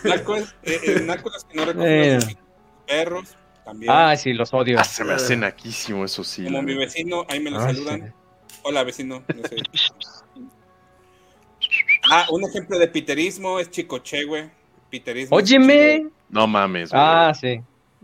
Naco 0.03 0.35
es, 0.35 0.55
eh, 0.63 0.79
eh, 0.83 1.01
naco 1.05 1.29
los 1.29 1.43
que 1.45 1.55
no 1.55 1.65
recogen 1.65 1.87
Eh. 1.91 2.15
a 2.15 2.21
sus 2.21 2.35
perros, 2.87 3.35
también. 3.65 3.91
Ah, 3.93 4.15
sí, 4.15 4.33
los 4.33 4.53
odio. 4.53 4.79
Ah, 4.79 4.83
se 4.83 5.03
me 5.03 5.13
hace 5.13 5.35
naquísimo 5.37 6.05
eso 6.05 6.23
sí. 6.23 6.43
Como 6.45 6.61
mi 6.61 6.75
vecino, 6.75 7.25
ahí 7.29 7.39
me 7.39 7.51
lo 7.51 7.59
Ah, 7.59 7.67
saludan. 7.73 8.13
Hola, 8.63 8.83
vecino. 8.83 9.23
No 9.35 9.47
sé. 9.47 9.55
Ah, 12.11 12.25
un 12.31 12.43
ejemplo 12.43 12.79
de 12.79 12.87
piterismo 12.87 13.59
es 13.59 13.69
Chicoche, 13.69 14.23
güey. 14.25 14.49
Piterismo. 14.89 15.37
es. 15.37 15.43
Óyeme. 15.43 16.07
No 16.29 16.47
mames, 16.47 16.89
güey. 16.91 17.01
Ah, 17.03 17.33
sí. 17.39 17.61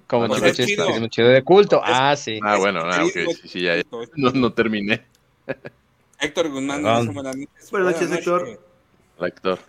Como 0.08 0.28
no 0.28 0.36
es 0.36 0.56
chido. 0.56 0.88
es 0.90 1.00
un 1.00 1.10
chido 1.10 1.30
de 1.30 1.44
culto. 1.44 1.82
Ah, 1.84 2.16
sí. 2.16 2.40
Ah, 2.44 2.58
bueno, 2.58 2.82
ah, 2.84 3.04
ok, 3.04 3.16
es 3.16 3.38
sí, 3.40 3.48
sí, 3.48 3.62
ya, 3.62 3.76
ya. 3.76 3.82
es 3.82 3.88
No, 4.16 4.30
no 4.32 4.54
terminé. 4.54 5.04
Héctor 6.20 6.50
Guzmán, 6.50 6.84
buenas 6.84 7.36
noches. 7.36 7.72
Buenas 7.72 7.94
noches, 7.94 8.08
Buenas 8.10 8.20
Héctor. 9.20 9.60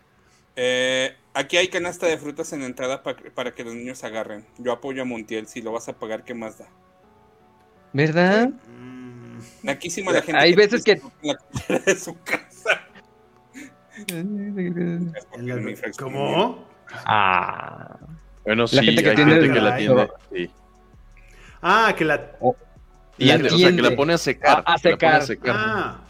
Eh, 0.56 1.14
aquí 1.34 1.56
hay 1.58 1.68
canasta 1.68 2.06
de 2.06 2.16
frutas 2.18 2.52
en 2.52 2.60
la 2.60 2.66
entrada 2.66 3.02
pa- 3.02 3.14
para 3.34 3.54
que 3.54 3.62
los 3.62 3.74
niños 3.74 4.02
agarren. 4.04 4.46
Yo 4.58 4.72
apoyo 4.72 5.02
a 5.02 5.04
Montiel. 5.04 5.46
Si 5.46 5.60
lo 5.60 5.72
vas 5.72 5.88
a 5.88 5.98
pagar, 5.98 6.24
¿qué 6.24 6.34
más 6.34 6.58
da? 6.58 6.66
¿Verdad? 7.92 8.48
Mm, 8.68 9.38
Naquísima 9.62 10.12
la 10.12 10.22
gente. 10.22 10.40
Hay 10.40 10.54
veces 10.54 10.82
que- 10.82 10.92
en 11.22 11.36
la 11.68 11.78
de 11.78 11.96
su 11.96 12.14
casa. 12.22 12.80
¿Cómo? 15.98 16.66
Ah. 17.04 17.96
Bueno, 18.44 18.66
sí, 18.66 18.76
La 18.76 18.82
gente 18.82 19.02
que 19.02 19.08
hay 19.10 19.16
tiene 19.16 19.32
gente 19.32 19.52
que 19.52 19.60
la. 19.60 20.08
Sí. 20.32 20.50
Ah, 21.62 21.94
que 21.96 22.04
la. 22.04 22.30
Tiende, 23.16 23.48
o 23.48 23.58
sea, 23.58 23.74
que 23.74 23.82
la 23.82 23.96
pone 23.96 24.12
a 24.14 24.18
secar. 24.18 24.62
A- 24.66 24.74
a 24.74 24.76
que 24.78 24.90
la 24.90 24.96
pone 24.98 25.22
secar. 25.26 25.54
Ah. 25.58 26.00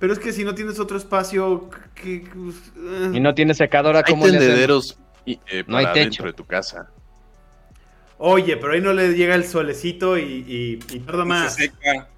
Pero 0.00 0.12
es 0.12 0.18
que 0.18 0.32
si 0.32 0.42
no 0.44 0.54
tienes 0.54 0.80
otro 0.80 0.96
espacio. 0.96 1.70
Que, 1.94 2.24
pues, 2.34 2.56
eh. 2.76 3.10
Y 3.14 3.20
no 3.20 3.34
tiene 3.34 3.54
secadora 3.54 4.02
como 4.02 4.24
tendederos 4.24 4.98
y, 5.24 5.38
eh, 5.52 5.62
No 5.68 5.76
hay 5.76 5.84
para 5.84 5.94
techo. 5.94 6.04
dentro 6.22 6.26
de 6.26 6.32
tu 6.32 6.44
casa. 6.46 6.90
Oye, 8.18 8.56
pero 8.56 8.72
ahí 8.72 8.80
no 8.80 8.92
le 8.92 9.14
llega 9.14 9.34
el 9.34 9.44
solecito 9.44 10.18
y, 10.18 10.22
y, 10.22 10.78
y 10.94 11.00
tarda 11.00 11.22
Se 11.22 11.28
más. 11.28 11.54
seca. 11.54 12.08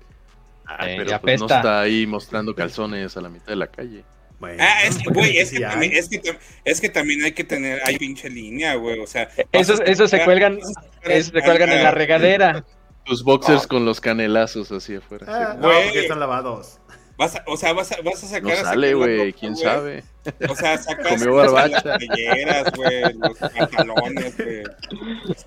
Ah, 0.66 0.89
Eh, 0.89 0.97
pero 1.05 1.20
pues 1.20 1.41
no 1.41 1.47
está 1.47 1.80
ahí 1.83 2.07
mostrando 2.07 2.55
calzones 2.55 3.16
a 3.16 3.20
la 3.20 3.28
mitad 3.28 3.47
de 3.47 3.57
la 3.57 3.66
calle. 3.66 4.05
Bueno, 4.41 4.62
Ah, 4.64 4.83
es 4.85 4.99
que, 4.99 5.11
güey, 5.11 5.39
es 5.39 5.51
que, 5.51 5.57
sí 5.57 5.62
también, 5.62 5.93
es, 5.93 6.09
que, 6.09 6.20
es 6.64 6.80
que 6.80 6.89
también 6.89 7.22
hay 7.22 7.33
que 7.33 7.45
tener, 7.45 7.80
hay 7.85 7.97
pinche 7.99 8.28
línea, 8.28 8.74
güey, 8.74 8.99
o 8.99 9.07
sea. 9.07 9.28
Esos, 9.53 9.78
se 10.11 10.24
cuelgan, 10.24 10.59
esos 11.05 11.33
se 11.33 11.43
cuelgan 11.43 11.70
en 11.70 11.83
la 11.85 11.91
regadera. 11.93 12.64
Tus 13.05 13.22
boxers 13.22 13.62
No. 13.62 13.68
con 13.68 13.85
los 13.85 14.01
canelazos 14.01 14.70
así 14.72 14.97
afuera. 14.97 15.26
Ah, 15.28 15.53
sí. 15.53 15.59
no, 15.61 15.68
Güey. 15.68 15.85
porque 15.85 16.01
están 16.01 16.18
lavados. 16.20 16.78
Vas 17.16 17.36
a- 17.36 17.44
o 17.46 17.56
sea, 17.56 17.72
vas 17.72 17.92
a, 17.92 18.00
vas 18.02 18.22
a 18.24 18.26
sacar 18.26 18.42
No 18.42 18.50
a 18.52 18.56
sale, 18.56 18.94
güey, 18.94 19.32
quién 19.32 19.56
sabe. 19.56 20.04
O 20.48 20.54
sea, 20.56 20.78
sacas 20.78 21.08
Comió 21.20 21.34
barbacha. 21.34 21.80
las 21.84 21.98
playeras, 21.98 22.72
güey, 22.74 23.12
los 23.14 23.38
pantalones, 23.38 24.36
güey. 24.36 24.62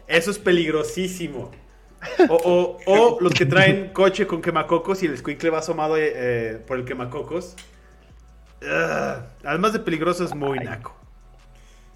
Eso 0.07 0.32
es 0.32 0.39
peligrosísimo. 0.39 1.51
O, 2.30 2.36
o, 2.36 2.78
o 2.86 3.22
los 3.22 3.34
que 3.34 3.45
traen 3.47 3.91
coche 3.91 4.28
con 4.28 4.41
quemacocos 4.41 5.01
y 5.03 5.07
el 5.07 5.18
squinkle 5.18 5.49
va 5.49 5.59
asomado 5.59 5.97
eh, 5.97 6.11
eh, 6.16 6.63
por 6.68 6.78
el 6.78 6.86
quemacocos. 6.86 7.55
Ugh. 8.61 9.24
además 9.43 9.74
de 9.74 9.80
peligroso 9.80 10.24
es 10.24 10.34
muy 10.34 10.59
naco. 10.59 10.95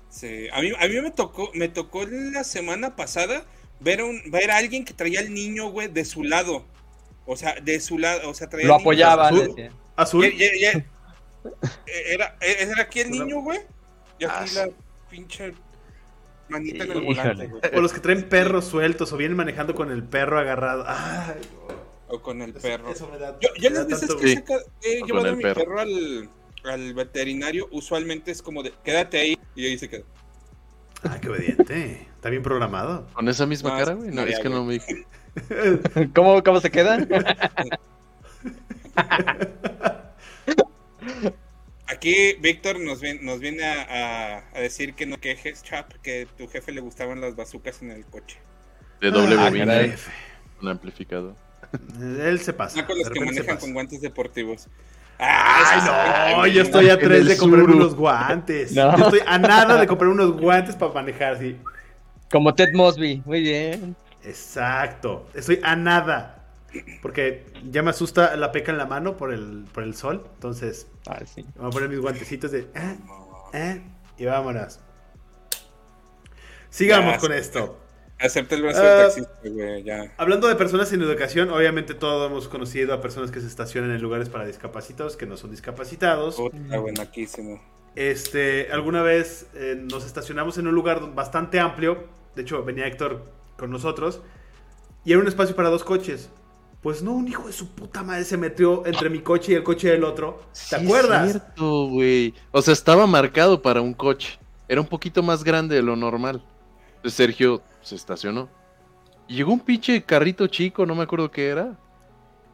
Sí, 0.09 0.47
a 0.51 0.61
mí, 0.61 0.71
a 0.79 0.87
mí 0.87 1.01
me 1.01 1.11
tocó, 1.11 1.51
me 1.53 1.69
tocó 1.69 2.05
la 2.05 2.43
semana 2.43 2.95
pasada 2.95 3.45
ver, 3.79 4.03
un, 4.03 4.21
ver 4.31 4.51
a 4.51 4.57
alguien 4.57 4.83
que 4.85 4.93
traía 4.93 5.19
al 5.19 5.33
niño, 5.33 5.69
güey, 5.69 5.87
de 5.87 6.03
su 6.05 6.23
lado. 6.23 6.65
O 7.31 7.35
sea, 7.37 7.53
de 7.61 7.79
su 7.79 7.99
lado, 7.99 8.27
o 8.29 8.33
sea, 8.33 8.49
traía 8.49 8.65
Lo 8.67 8.75
apoyaba. 8.75 9.27
azul. 9.27 9.47
decía. 9.49 9.71
Azul. 9.95 10.31
Ya- 10.35 10.47
ya- 10.59 10.73
ya- 10.73 10.85
Era, 12.07 12.35
era 12.41 12.81
aquí 12.81 13.01
el 13.01 13.11
niño, 13.11 13.41
güey. 13.41 13.59
Y 14.17 14.25
Ah, 14.25 14.39
aquí 14.41 14.49
sí. 14.49 14.55
la 14.55 14.69
pinche 15.11 15.53
manita 16.49 16.83
en 16.85 16.91
el 16.91 17.01
volante, 17.01 17.47
güey. 17.47 17.61
O 17.75 17.81
los 17.81 17.93
que 17.93 17.99
traen 17.99 18.27
perros 18.27 18.65
sueltos 18.65 19.13
o 19.13 19.17
vienen 19.17 19.37
manejando 19.37 19.75
con 19.75 19.91
el 19.91 20.03
perro 20.03 20.39
agarrado. 20.39 20.83
Ay, 20.87 21.39
O 22.07 22.19
con 22.21 22.41
el 22.41 22.49
eso- 22.49 22.59
perro. 22.61 22.91
eso 22.91 23.07
da- 23.19 23.37
Yo, 23.39 23.49
las 23.69 23.85
veces 23.87 24.07
tanto- 24.07 24.17
que 24.17 24.27
Sí. 24.29 24.35
saca- 24.35 24.59
he 24.81 25.03
O 25.03 25.05
llevado 25.05 25.25
con 25.25 25.33
a 25.33 25.35
mi 25.37 25.43
perro. 25.43 25.61
perro 25.63 25.79
al, 25.81 26.29
al 26.65 26.93
veterinario, 26.95 27.67
usualmente 27.71 28.31
es 28.31 28.41
como 28.41 28.63
de, 28.63 28.73
quédate 28.83 29.19
ahí, 29.19 29.39
y 29.55 29.67
ahí 29.67 29.77
se 29.77 29.87
queda. 29.87 30.03
Ah, 31.03 31.19
qué 31.21 31.29
obediente. 31.29 32.07
Está 32.15 32.29
bien 32.29 32.41
programado. 32.43 33.07
Con 33.13 33.29
esa 33.29 33.45
misma 33.45 33.69
No, 33.69 33.77
cara, 33.77 33.93
güey. 33.93 34.09
No, 34.11 34.23
es 34.23 34.39
que 34.39 34.49
no 34.49 34.65
me 34.65 34.73
dije. 34.73 35.05
¿Cómo, 36.15 36.43
¿Cómo 36.43 36.59
se 36.59 36.69
queda? 36.71 36.97
Aquí 41.87 42.33
Víctor 42.39 42.79
nos 42.79 43.01
viene, 43.01 43.19
nos 43.23 43.39
viene 43.39 43.63
a, 43.65 43.81
a- 44.37 44.43
a 44.55 44.59
decir 44.59 44.93
que 44.93 45.05
no 45.05 45.17
quejes, 45.17 45.63
Chap, 45.63 45.91
que 46.03 46.27
tu 46.37 46.47
jefe 46.47 46.71
le 46.71 46.81
gustaban 46.81 47.19
las 47.19 47.35
bazucas 47.35 47.81
en 47.81 47.91
el 47.91 48.05
coche. 48.05 48.37
De 49.01 49.09
doble 49.11 49.35
Ah, 49.39 49.45
bobina, 49.49 49.95
un 50.61 50.67
amplificador. 50.67 51.35
Él 51.99 52.39
se 52.39 52.53
pasa. 52.53 52.79
No 52.81 52.87
con 52.87 52.97
los 52.97 53.09
que 53.09 53.19
manejan 53.21 53.57
con 53.57 53.73
guantes 53.73 54.01
deportivos. 54.01 54.67
Ay, 55.17 55.79
Ah, 55.87 56.33
no, 56.37 56.47
yo 56.47 56.61
estoy 56.61 56.89
a 56.89 56.97
tres 56.99 57.25
de 57.25 57.37
comprarme 57.37 57.65
Zuru. 57.73 57.77
unos 57.77 57.95
guantes. 57.95 58.71
No. 58.73 58.95
Yo 58.97 59.03
estoy 59.05 59.21
a 59.25 59.37
nada 59.39 59.77
de 59.79 59.87
comprar 59.87 60.09
unos 60.09 60.31
guantes 60.39 60.75
para 60.75 60.93
manejar, 60.93 61.39
sí. 61.39 61.57
Como 62.31 62.53
Ted 62.53 62.69
Mosby. 62.73 63.23
Muy 63.25 63.41
bien. 63.41 63.95
Exacto. 64.23 65.27
Estoy 65.33 65.59
a 65.63 65.75
nada. 65.75 66.35
Porque 67.01 67.45
ya 67.71 67.81
me 67.81 67.89
asusta 67.89 68.35
la 68.37 68.51
peca 68.51 68.71
en 68.71 68.77
la 68.77 68.85
mano 68.85 69.17
por 69.17 69.33
el, 69.33 69.65
por 69.73 69.83
el 69.83 69.95
sol. 69.95 70.27
Entonces, 70.35 70.87
Ah, 71.07 71.19
sí. 71.25 71.43
voy 71.55 71.67
a 71.67 71.69
poner 71.71 71.89
mis 71.89 71.99
guantecitos 71.99 72.51
de. 72.51 72.67
eh, 72.75 72.97
eh, 73.53 73.81
y 74.17 74.25
vámonos. 74.25 74.79
Sigamos 76.69 77.13
Ya, 77.13 77.19
con 77.19 77.33
esto. 77.33 77.79
Acepta 78.19 78.55
el 78.55 78.63
brazo 78.63 78.81
Ah. 78.83 78.85
del 78.89 79.05
taxista, 79.05 79.33
güey, 79.45 79.83
ya. 79.83 80.13
Hablando 80.17 80.47
de 80.47 80.55
personas 80.55 80.89
sin 80.89 81.01
educación, 81.01 81.49
obviamente 81.51 81.93
todos 81.93 82.29
hemos 82.29 82.47
conocido 82.49 82.93
a 82.93 83.01
personas 83.01 83.31
que 83.31 83.39
se 83.39 83.47
estacionan 83.47 83.91
en 83.91 84.01
lugares 84.01 84.29
para 84.29 84.45
discapacitados 84.45 85.15
que 85.15 85.25
no 85.25 85.37
son 85.37 85.51
discapacitados. 85.51 86.37
Güey, 86.37 86.93
naquísimo. 86.93 87.61
Este, 87.95 88.71
alguna 88.71 89.01
vez 89.01 89.47
eh, 89.55 89.81
nos 89.89 90.05
estacionamos 90.05 90.57
en 90.57 90.67
un 90.67 90.75
lugar 90.75 91.15
bastante 91.15 91.59
amplio. 91.59 92.03
De 92.35 92.43
hecho, 92.43 92.63
venía 92.63 92.85
Héctor 92.85 93.23
con 93.59 93.69
nosotros. 93.69 94.21
Y 95.05 95.11
era 95.11 95.21
un 95.21 95.27
espacio 95.27 95.55
para 95.55 95.69
dos 95.69 95.83
coches. 95.83 96.29
Pues 96.81 97.03
no, 97.03 97.11
un 97.11 97.27
hijo 97.27 97.45
de 97.47 97.53
su 97.53 97.69
puta 97.75 98.03
madre 98.03 98.23
se 98.23 98.37
metió 98.37 98.85
entre 98.85 99.09
mi 99.09 99.19
coche 99.19 99.51
y 99.51 99.55
el 99.55 99.63
coche 99.63 99.89
del 99.89 100.03
otro. 100.05 100.39
¿Te 100.53 100.59
Sí, 100.59 100.75
acuerdas? 100.75 101.25
Es 101.25 101.31
cierto, 101.33 101.87
güey. 101.89 102.33
O 102.51 102.61
sea, 102.61 102.71
estaba 102.73 103.05
marcado 103.05 103.61
para 103.61 103.81
un 103.81 103.93
coche. 103.93 104.39
Era 104.67 104.79
un 104.79 104.87
poquito 104.87 105.21
más 105.21 105.43
grande 105.43 105.75
de 105.75 105.81
lo 105.81 105.95
normal. 105.95 106.41
Entonces 106.95 107.13
Sergio 107.13 107.61
se 107.81 107.95
estacionó. 107.95 108.49
Y 109.27 109.35
llegó 109.35 109.51
un 109.51 109.59
pinche 109.59 110.01
carrito 110.03 110.47
chico, 110.47 110.85
no 110.85 110.95
me 110.95 111.03
acuerdo 111.03 111.29
qué 111.31 111.49
era. 111.49 111.77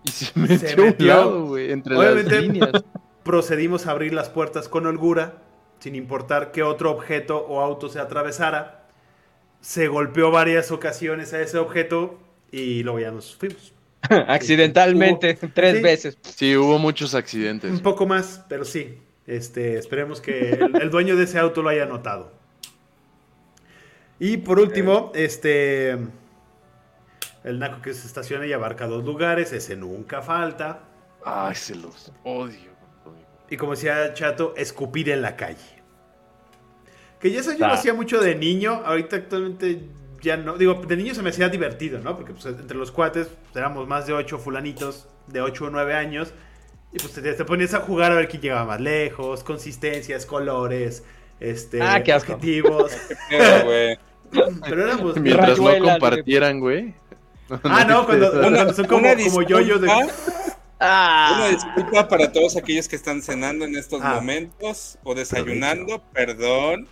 Y 0.04 0.10
se 0.12 0.32
metió, 0.40 0.84
a 0.84 0.88
un 0.88 0.96
lado, 1.08 1.46
güey, 1.48 1.72
entre 1.72 1.96
Obviamente- 1.98 2.32
las 2.36 2.42
líneas. 2.44 2.72
Procedimos 3.24 3.88
a 3.88 3.92
abrir 3.92 4.14
las 4.14 4.30
puertas 4.30 4.70
con 4.70 4.86
holgura, 4.86 5.42
sin 5.80 5.96
importar 5.96 6.52
qué 6.52 6.62
otro 6.64 6.92
objeto 6.92 7.38
o 7.48 7.60
auto 7.62 7.90
se 7.90 8.00
atravesara. 8.00 8.85
Se 9.66 9.88
golpeó 9.88 10.30
varias 10.30 10.70
ocasiones 10.70 11.34
a 11.34 11.42
ese 11.42 11.58
objeto 11.58 12.20
y 12.52 12.84
luego 12.84 13.00
ya 13.00 13.10
nos 13.10 13.36
fuimos. 13.36 13.74
Accidentalmente, 14.28 15.34
tres 15.34 15.78
Sí. 15.78 15.82
veces. 15.82 16.18
Sí, 16.22 16.56
hubo 16.56 16.78
muchos 16.78 17.16
accidentes. 17.16 17.72
Un 17.72 17.80
poco 17.80 18.06
más, 18.06 18.46
pero 18.48 18.64
sí. 18.64 19.00
Este, 19.26 19.80
esperemos 19.80 20.22
que 20.22 20.52
el, 20.52 20.80
el 20.80 20.92
dueño 20.92 21.16
de 21.16 21.24
ese 21.24 21.40
auto 21.40 21.64
lo 21.64 21.70
haya 21.70 21.88
notado. 21.88 22.32
Y 24.20 24.38
por 24.38 24.60
último, 24.60 25.12
este. 25.16 25.98
El 27.44 27.58
naco 27.58 27.82
que 27.82 27.96
se 27.96 28.06
estaciona 28.06 28.46
y 28.46 28.54
abarca 28.54 28.86
dos 28.86 29.04
lugares, 29.04 29.52
ese 29.52 29.76
nunca 29.76 30.22
falta. 30.22 30.84
Ay, 31.26 31.56
se 31.56 31.74
los 31.74 32.12
odio. 32.24 32.70
Y 33.50 33.58
como 33.58 33.72
decía 33.72 34.14
Chato, 34.14 34.54
escupir 34.58 35.10
en 35.10 35.24
la 35.24 35.36
calle. 35.36 35.75
Que 37.26 37.32
ya 37.32 37.40
eso 37.40 37.54
yo 37.54 37.66
lo 37.66 37.74
hacía 37.74 37.96
mucho 37.96 38.22
de 38.22 38.36
niño, 38.36 38.84
ahorita 38.86 39.16
actualmente 39.16 39.82
ya 40.22 40.38
no. 40.38 40.60
Digo, 40.60 40.76
de 40.76 40.96
niño 40.96 41.16
se 41.16 41.24
me 41.24 41.32
hacía 41.32 41.50
divertido, 41.50 41.98
¿no? 41.98 42.16
Porque 42.16 42.34
pues, 42.34 42.46
entre 42.46 42.78
los 42.78 42.92
cuates 42.92 43.30
pues, 43.30 43.56
éramos 43.56 43.88
más 43.88 44.06
de 44.06 44.14
ocho 44.14 44.38
fulanitos, 44.38 45.08
de 45.26 45.42
8 45.42 45.66
o 45.66 45.70
9 45.72 45.96
años. 45.96 46.34
Y 46.94 47.00
pues 47.00 47.14
te, 47.14 47.22
te 47.34 47.44
ponías 47.44 47.74
a 47.74 47.80
jugar 47.80 48.12
a 48.12 48.16
ver 48.16 48.28
quién 48.28 48.44
llegaba 48.44 48.66
más 48.66 48.80
lejos, 48.80 49.44
consistencias, 49.44 50.28
colores, 50.28 51.04
este, 51.40 51.82
Ah, 51.82 52.04
qué 52.04 52.14
asco. 52.14 52.34
objetivos. 52.34 52.92
Pero, 53.32 53.66
güey. 53.66 53.98
Pero 54.70 54.84
éramos... 54.84 55.18
Mientras 55.20 55.58
no 55.60 55.80
compartieran, 55.80 56.60
güey. 56.60 56.94
Ah, 57.64 57.86
no, 57.86 58.06
cuando, 58.06 58.72
son 58.72 58.86
como, 58.86 59.08
como 59.16 59.42
yoyos 59.42 59.82
de... 59.82 59.90
Ah, 60.80 61.34
Una 61.38 61.48
disculpa 61.48 62.08
para 62.08 62.32
todos 62.32 62.56
aquellos 62.56 62.88
que 62.88 62.96
están 62.96 63.24
cenando 63.24 63.66
en 63.66 63.76
estos 63.76 64.00
Ah. 64.04 64.14
momentos 64.14 65.00
o 65.04 65.16
desayunando, 65.16 66.04
perdón. 66.14 66.88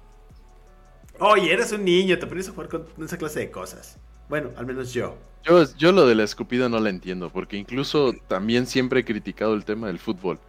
Oye, 1.19 1.53
eres 1.53 1.71
un 1.71 1.85
niño, 1.85 2.17
te 2.17 2.27
pones 2.27 2.49
a 2.49 2.51
jugar 2.51 2.69
con 2.69 2.85
esa 3.03 3.17
clase 3.17 3.39
de 3.41 3.51
cosas. 3.51 3.97
Bueno, 4.29 4.49
al 4.57 4.65
menos 4.65 4.93
yo. 4.93 5.15
Yo, 5.43 5.63
yo 5.77 5.91
lo 5.91 6.07
de 6.07 6.15
la 6.15 6.23
escupida 6.23 6.69
no 6.69 6.79
la 6.79 6.89
entiendo, 6.89 7.29
porque 7.29 7.57
incluso 7.57 8.13
también 8.27 8.65
siempre 8.65 9.01
he 9.01 9.05
criticado 9.05 9.53
el 9.53 9.65
tema 9.65 9.87
del 9.87 9.99
fútbol. 9.99 10.39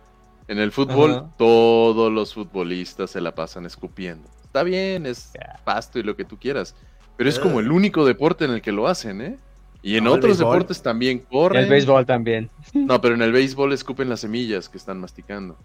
En 0.47 0.59
el 0.59 0.73
fútbol, 0.73 1.11
Ajá. 1.11 1.27
todos 1.39 2.13
los 2.13 2.35
futbolistas 2.35 3.11
se 3.11 3.21
la 3.21 3.35
pasan 3.35 3.67
escupiendo. 3.67 4.29
Está 4.45 4.63
bien, 4.63 5.07
es 5.07 5.33
pasto 5.65 5.99
y 5.99 6.03
lo 6.03 6.17
que 6.17 6.25
tú 6.25 6.39
quieras. 6.39 6.75
Pero 7.17 7.29
es 7.29 7.39
como 7.39 7.61
el 7.61 7.71
único 7.71 8.05
deporte 8.05 8.45
en 8.45 8.53
el 8.53 8.63
que 8.63 8.73
lo 8.73 8.87
hacen, 8.87 9.21
¿eh? 9.21 9.39
Y 9.83 9.97
en 9.97 10.05
No, 10.05 10.13
otros 10.13 10.39
deportes 10.39 10.83
también 10.83 11.19
corren. 11.19 11.65
el 11.65 11.71
béisbol 11.71 12.07
también. 12.07 12.51
No, 12.75 13.01
pero 13.01 13.15
en 13.15 13.23
el 13.23 13.33
béisbol 13.33 13.73
escupen 13.73 14.09
las 14.09 14.21
semillas 14.21 14.69
que 14.69 14.79
están 14.79 15.01
masticando. 15.01 15.57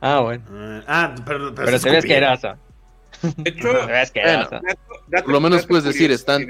Ah, 0.00 0.20
bueno. 0.20 0.44
Ah, 0.86 1.14
pero, 1.24 1.54
pero, 1.54 1.66
Pero 1.66 1.78
se 1.78 1.96
escupía. 1.96 1.98
asqueroso. 2.32 2.60
De 3.22 3.50
hecho, 3.50 3.72
dato- 4.52 4.60
dato- 5.08 5.24
Por 5.24 5.32
lo 5.32 5.40
menos 5.40 5.66
puedes 5.66 5.84
decir, 5.84 6.10
están- 6.10 6.46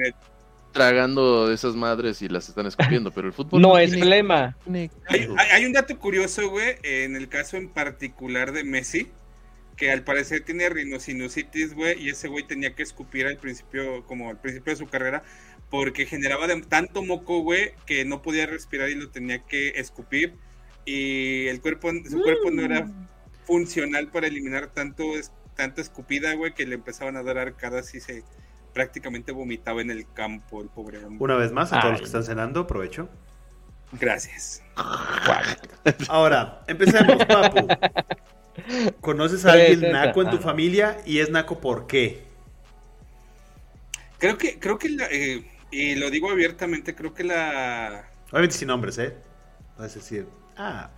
Tragando 0.73 1.51
esas 1.51 1.75
madres 1.75 2.21
y 2.21 2.29
las 2.29 2.51
están 2.51 2.67
escupiendo, 2.67 3.11
pero 3.11 3.29
el 3.29 3.33
fútbol 3.33 3.62
No 3.62 3.79
es 3.79 3.93
tiene- 3.93 4.05
flema. 4.07 4.59
Hay, 4.71 4.89
caso. 4.91 5.35
hay- 5.39 5.49
hay 5.53 5.64
un 5.64 5.73
dato 5.73 5.99
curioso, 5.99 6.51
güey, 6.51 6.77
en 6.83 7.17
el 7.17 7.29
caso 7.31 7.57
en 7.57 7.71
particular 7.71 8.53
de 8.53 8.62
Messi, 8.62 9.09
que 9.79 9.91
al 9.91 10.03
parecer 10.05 10.43
tiene 10.43 10.69
rinosinusitis, 10.69 11.73
güey, 11.73 12.03
y 12.03 12.11
ese 12.11 12.29
güey 12.29 12.47
tenía 12.47 12.75
que 12.75 12.83
escupir 12.83 13.27
al 13.27 13.39
principio, 13.39 14.05
como 14.05 14.29
al 14.29 14.39
principio 14.39 14.71
de 14.75 14.77
su 14.77 14.87
carrera, 14.87 15.23
porque 15.71 16.05
generaba 16.05 16.47
de- 16.47 16.61
tanto 16.61 17.03
moco, 17.03 17.41
güey, 17.41 17.73
que 17.87 18.05
no 18.05 18.21
podía 18.21 18.45
respirar 18.45 18.91
y 18.91 18.97
lo 18.97 19.09
tenía 19.09 19.39
que 19.47 19.69
escupir, 19.77 20.35
y 20.85 21.47
el 21.47 21.62
cuerpo, 21.62 21.91
su 22.07 22.21
cuerpo 22.21 22.51
no 22.51 22.62
era 22.62 22.87
funcional 23.47 24.09
para 24.09 24.27
eliminar 24.27 24.67
tanto, 24.75 25.17
es- 25.17 25.33
tanta 25.57 25.81
escupida, 25.81 26.35
güey, 26.35 26.55
que 26.55 26.67
le 26.67 26.75
empezaban 26.77 27.17
a 27.17 27.23
dar 27.23 27.39
arcadas 27.39 27.95
y 27.95 28.01
se 28.01 28.23
prácticamente 28.73 29.33
vomitaba 29.33 29.81
en 29.81 29.91
el 29.91 30.07
campo, 30.13 30.61
el 30.63 30.69
pobre 30.69 30.99
hombre. 30.99 31.25
Una 31.25 31.35
vez 31.37 31.51
más, 31.51 31.73
a 31.73 31.81
todos 31.81 31.93
los 31.93 32.01
que 32.03 32.07
están 32.07 32.25
cenando, 32.25 32.61
aprovecho. 32.61 33.09
Gracias. 33.93 34.63
Ahora, 36.09 36.63
empecemos, 36.67 37.25
Papu. 37.25 37.67
¿Conoces 39.01 39.45
a 39.47 39.53
alguien 39.53 39.93
naco 39.93 40.23
en 40.23 40.31
tu 40.31 40.37
Ah. 40.37 40.41
familia? 40.41 40.99
¿Y 41.07 41.21
es 41.21 41.31
naco 41.31 41.61
por 41.61 41.87
qué? 41.87 42.25
Creo 44.19 44.39
que, 44.39 44.59
creo 44.59 44.79
que 44.79 44.89
la, 44.91 45.07
eh, 45.11 45.47
y 45.71 45.95
lo 45.95 46.11
digo 46.11 46.31
abiertamente, 46.31 46.95
creo 46.95 47.13
que 47.15 47.25
la 47.25 48.09
Obviamente 48.31 48.57
sin 48.57 48.69
nombres, 48.69 48.99
¿eh? 48.99 49.15
A 49.79 49.83
decir, 49.85 50.27
ah, 50.57 50.91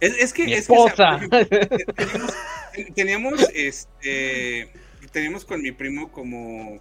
es, 0.00 0.16
es 0.18 0.32
que 0.32 0.44
Mi 0.44 0.54
es 0.54 0.66
que, 0.66 0.74
teníamos, 2.94 3.48
este 3.54 4.70
teníamos 5.12 5.44
con 5.44 5.62
mi 5.62 5.72
primo 5.72 6.10
como 6.12 6.80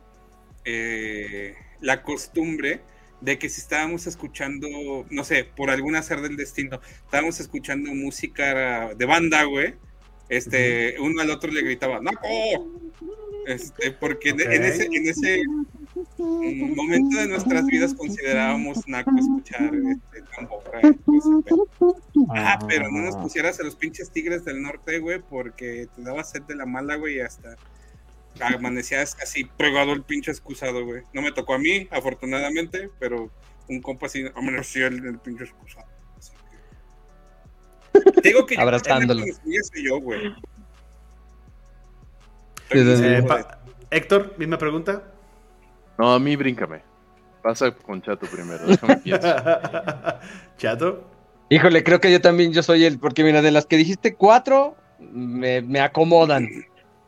eh, 0.66 1.56
la 1.82 2.04
costumbre 2.04 2.82
de 3.22 3.38
que 3.38 3.50
si 3.50 3.60
estábamos 3.62 4.08
escuchando, 4.08 4.68
no 5.10 5.24
sé, 5.24 5.44
por 5.44 5.70
algún 5.70 5.96
azar 5.96 6.22
del 6.22 6.38
destino, 6.38 6.80
estábamos 7.06 7.40
escuchando 7.40 7.94
música 7.94 8.94
de 8.94 9.06
banda, 9.06 9.44
güey, 9.44 9.74
este, 10.30 10.96
uno 11.00 11.22
al 11.22 11.30
otro 11.32 11.52
le 11.52 11.62
gritaba, 11.64 12.00
¡Naco! 12.02 12.28
Este, 13.48 13.92
porque 13.92 14.30
en- 14.30 14.42
en 14.42 14.64
ese, 14.64 14.86
en 14.92 15.08
ese 15.08 15.42
mm, 16.18 16.76
momento 16.76 17.18
de 17.18 17.28
nuestras 17.28 17.66
vidas 17.66 17.94
considerábamos 17.94 18.88
naco 18.88 19.12
escuchar 19.18 19.72
este, 19.76 20.22
tambora 20.36 20.82
pedo. 20.82 20.96
Ah, 22.30 22.60
pero 22.68 22.90
no 22.92 23.00
nos 23.02 23.16
pusieras 23.18 23.60
a 23.60 23.64
los 23.64 23.76
pinches 23.76 24.12
tigres 24.12 24.46
del 24.46 24.62
norte, 24.62 25.00
güey, 25.00 25.20
porque 25.22 25.88
te 25.96 26.02
daba 26.02 26.24
sed 26.24 26.42
de 26.44 26.56
la 26.56 26.66
mala, 26.66 26.96
güey, 26.96 27.18
y 27.18 27.20
hasta 27.22 27.56
amanecías 28.42 29.18
así 29.22 29.44
pegado 29.58 29.94
el 29.94 30.04
pinche 30.04 30.32
excusado, 30.32 30.86
güey. 30.86 31.04
No 31.14 31.22
me 31.22 31.32
tocó 31.32 31.56
a 31.56 31.60
mí, 31.60 31.88
afortunadamente, 31.92 32.90
pero 33.00 33.30
un 33.68 33.82
compa 33.82 34.06
así 34.08 34.26
amaneció 34.36 34.88
el, 34.88 35.06
el 35.06 35.20
pinche 35.20 35.44
excusado. 35.44 35.88
Así 36.18 36.32
que- 37.94 38.22
Te 38.22 38.30
digo 38.30 38.46
que 38.46 38.56
yo 38.56 38.62
Abrazándolo. 38.62 39.24
yo, 39.84 40.00
güey. 40.00 40.34
Sí, 42.72 42.78
sí, 42.84 42.98
sí. 42.98 43.04
eh, 43.04 43.26
Héctor, 43.92 44.36
misma 44.38 44.58
pregunta. 44.60 45.04
No, 46.00 46.14
a 46.14 46.20
mí 46.20 46.36
bríncame. 46.38 46.82
Pasa 47.44 47.72
con 47.72 48.02
Chato 48.02 48.26
primero, 48.26 48.66
déjame 48.66 48.98
pienso. 49.04 49.28
Chato. 50.58 51.04
Híjole, 51.50 51.84
creo 51.84 52.00
que 52.00 52.12
yo 52.12 52.22
también 52.22 52.54
yo 52.54 52.64
soy 52.64 52.86
el, 52.86 53.00
porque 53.00 53.24
mira, 53.24 53.42
de 53.42 53.52
las 53.52 53.66
que 53.66 53.78
dijiste 53.78 54.16
cuatro, 54.16 54.76
me, 55.00 55.62
me 55.62 55.80
acomodan. 55.82 56.48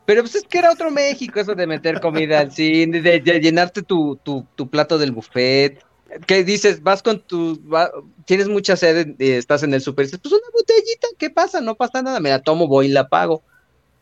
Pero 0.04 0.22
pues 0.22 0.34
es 0.34 0.42
que 0.42 0.58
era 0.58 0.72
otro 0.72 0.90
México, 0.90 1.38
eso 1.40 1.54
de 1.54 1.66
meter 1.66 2.00
comida 2.00 2.40
al 2.40 2.52
cine, 2.52 3.00
de, 3.00 3.20
de 3.20 3.40
llenarte 3.40 3.82
tu, 3.82 4.16
tu, 4.22 4.46
tu 4.56 4.68
plato 4.68 4.98
del 4.98 5.12
buffet. 5.12 5.82
Que 6.26 6.44
dices, 6.44 6.82
vas 6.82 7.02
con 7.02 7.20
tu, 7.22 7.58
va- 7.66 7.90
tienes 8.26 8.48
mucha 8.48 8.76
sed, 8.76 9.14
y 9.18 9.30
estás 9.30 9.62
en 9.62 9.72
el 9.72 9.80
dices, 9.80 10.18
pues 10.20 10.32
una 10.34 10.50
botellita, 10.52 11.06
¿qué 11.18 11.30
pasa? 11.30 11.60
No 11.60 11.74
pasa 11.76 12.02
nada, 12.02 12.20
me 12.20 12.28
la 12.30 12.42
tomo, 12.42 12.66
voy 12.66 12.86
y 12.86 12.90
la 12.90 13.08
pago. 13.08 13.42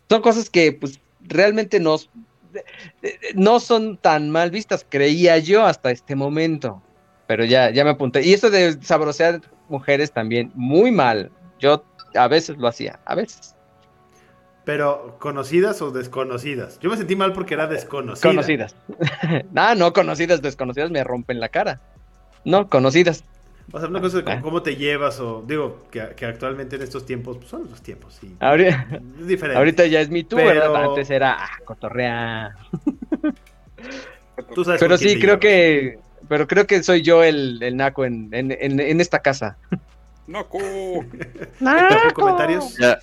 Son 0.09 0.21
cosas 0.23 0.51
que 0.51 0.73
pues 0.73 0.99
realmente 1.21 1.79
no, 1.79 1.97
no 3.35 3.61
son 3.61 3.97
tan 3.97 4.31
mal 4.31 4.51
vistas, 4.51 4.87
creía 4.89 5.39
yo 5.39 5.65
hasta 5.65 5.91
este 5.91 6.15
momento. 6.15 6.83
Pero 7.27 7.45
ya, 7.45 7.71
ya 7.71 7.85
me 7.85 7.91
apunté. 7.91 8.23
Y 8.23 8.33
eso 8.33 8.51
de 8.51 8.77
sabrosear 8.83 9.41
mujeres 9.69 10.13
también, 10.13 10.51
muy 10.55 10.91
mal. 10.91 11.31
Yo 11.59 11.85
a 12.15 12.29
veces 12.29 12.57
lo 12.59 12.69
hacía, 12.69 12.99
a 13.05 13.15
veces. 13.15 13.55
Pero, 14.65 15.17
¿conocidas 15.19 15.81
o 15.81 15.91
desconocidas? 15.91 16.79
Yo 16.81 16.91
me 16.91 16.97
sentí 16.97 17.17
mal 17.17 17.33
porque 17.33 17.55
era 17.55 17.67
desconocida. 17.67 18.29
Conocidas. 18.29 18.77
ah, 19.57 19.75
no, 19.77 19.93
conocidas, 19.93 20.43
desconocidas 20.43 20.91
me 20.91 21.03
rompen 21.03 21.41
la 21.41 21.49
cara. 21.49 21.81
No, 22.45 22.69
conocidas. 22.69 23.25
O 23.73 23.79
sea, 23.79 23.89
una 23.89 24.01
cosa 24.01 24.19
de 24.19 24.25
cómo, 24.25 24.43
cómo 24.43 24.63
te 24.63 24.77
llevas 24.77 25.21
o... 25.21 25.45
Digo, 25.47 25.85
que, 25.91 26.09
que 26.17 26.27
actualmente 26.27 26.77
en 26.77 26.83
estos 26.83 27.07
tiempos, 27.07 27.37
pues 27.39 27.49
son 27.51 27.69
los 27.71 27.81
tiempos, 27.83 28.19
sí. 28.21 28.35
Ahorita, 28.41 28.87
Es 29.21 29.27
diferente. 29.27 29.59
ahorita 29.59 29.87
ya 29.87 30.01
es 30.01 30.11
mi 30.11 30.25
tú, 30.25 30.37
Pero- 30.37 30.49
¿verdad? 30.49 30.85
Antes 30.85 31.11
era 31.11 31.37
ah, 31.45 31.51
cotorrear. 31.65 32.53
Tú 34.55 34.65
sabes 34.65 34.81
Pero 34.81 34.97
sí, 34.97 35.15
creo 35.21 35.39
llevas. 35.39 35.41
que, 35.41 35.99
pero 36.29 36.47
creo 36.47 36.67
que 36.67 36.83
soy 36.83 37.03
yo 37.03 37.23
el, 37.23 37.63
el 37.63 37.77
naco 37.77 38.05
en, 38.05 38.29
en, 38.33 38.51
en, 38.53 38.81
en 38.81 39.01
esta 39.01 39.21
casa. 39.21 39.57
Naco. 40.27 40.59
¿Comentarios? 42.15 42.77
Ya, 42.79 42.99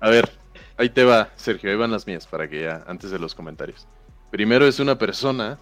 a 0.00 0.10
ver, 0.10 0.28
ahí 0.76 0.88
te 0.90 1.04
va, 1.04 1.28
Sergio, 1.36 1.70
ahí 1.70 1.76
van 1.76 1.90
las 1.92 2.06
mías 2.06 2.26
para 2.26 2.48
que 2.48 2.62
ya, 2.62 2.82
antes 2.86 3.10
de 3.10 3.18
los 3.18 3.34
comentarios. 3.34 3.86
Primero 4.30 4.66
es 4.66 4.80
una 4.80 4.98
persona 4.98 5.58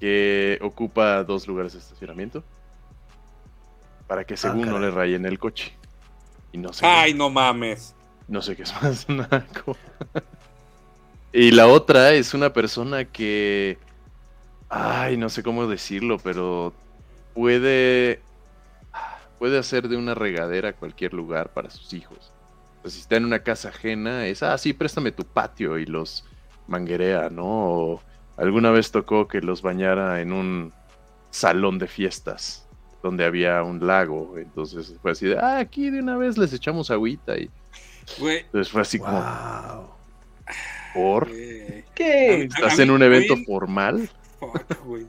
que 0.00 0.58
ocupa 0.62 1.22
dos 1.24 1.46
lugares 1.46 1.72
de 1.74 1.78
estacionamiento 1.78 2.42
para 4.06 4.24
que 4.24 4.36
según 4.36 4.68
no 4.68 4.76
caray. 4.76 4.80
le 4.80 4.90
rayen 4.90 5.26
el 5.26 5.38
coche. 5.38 5.72
Y 6.52 6.58
no 6.58 6.72
sé, 6.72 6.86
Ay, 6.86 7.14
no 7.14 7.30
mames. 7.30 7.94
no 8.28 8.42
sé 8.42 8.56
qué 8.56 8.62
es 8.62 8.74
más 8.82 9.08
naco. 9.10 9.76
y 11.32 11.50
la 11.50 11.66
otra 11.68 12.12
es 12.12 12.34
una 12.34 12.52
persona 12.52 13.04
que, 13.06 13.78
ay, 14.68 15.16
no 15.16 15.28
sé 15.28 15.42
cómo 15.42 15.66
decirlo, 15.66 16.18
pero 16.18 16.72
puede 17.34 18.22
puede 19.38 19.58
hacer 19.58 19.88
de 19.88 19.96
una 19.96 20.14
regadera 20.14 20.74
cualquier 20.74 21.12
lugar 21.14 21.52
para 21.52 21.70
sus 21.70 21.92
hijos. 21.92 22.32
Si 22.84 23.00
está 23.00 23.16
en 23.16 23.24
una 23.24 23.40
casa 23.42 23.70
ajena, 23.70 24.26
es, 24.26 24.42
ah, 24.42 24.56
sí, 24.58 24.72
préstame 24.72 25.12
tu 25.12 25.24
patio 25.24 25.78
y 25.78 25.86
los 25.86 26.24
manguerea, 26.66 27.30
¿no? 27.30 27.44
O 27.46 28.02
alguna 28.36 28.70
vez 28.70 28.90
tocó 28.90 29.26
que 29.28 29.40
los 29.40 29.62
bañara 29.62 30.20
en 30.20 30.32
un 30.32 30.72
salón 31.30 31.78
de 31.78 31.88
fiestas 31.88 32.63
donde 33.04 33.26
había 33.26 33.62
un 33.62 33.86
lago. 33.86 34.34
Entonces 34.38 34.94
fue 35.02 35.12
así 35.12 35.26
de, 35.26 35.38
ah, 35.38 35.58
aquí 35.58 35.90
de 35.90 36.00
una 36.00 36.16
vez 36.16 36.38
les 36.38 36.52
echamos 36.54 36.90
agüita. 36.90 37.36
Y 37.36 37.50
Güey. 38.18 38.38
entonces 38.38 38.72
fue 38.72 38.80
así 38.80 38.98
como, 38.98 39.12
Wow. 39.20 39.88
¿por? 40.94 41.28
güey. 41.28 41.84
¿Qué? 41.94 42.44
¿Estás 42.44 42.78
en 42.78 42.90
un 42.90 43.02
evento 43.02 43.36
formal? 43.46 44.08
Fuck, 44.40 44.84
güey. 44.84 45.06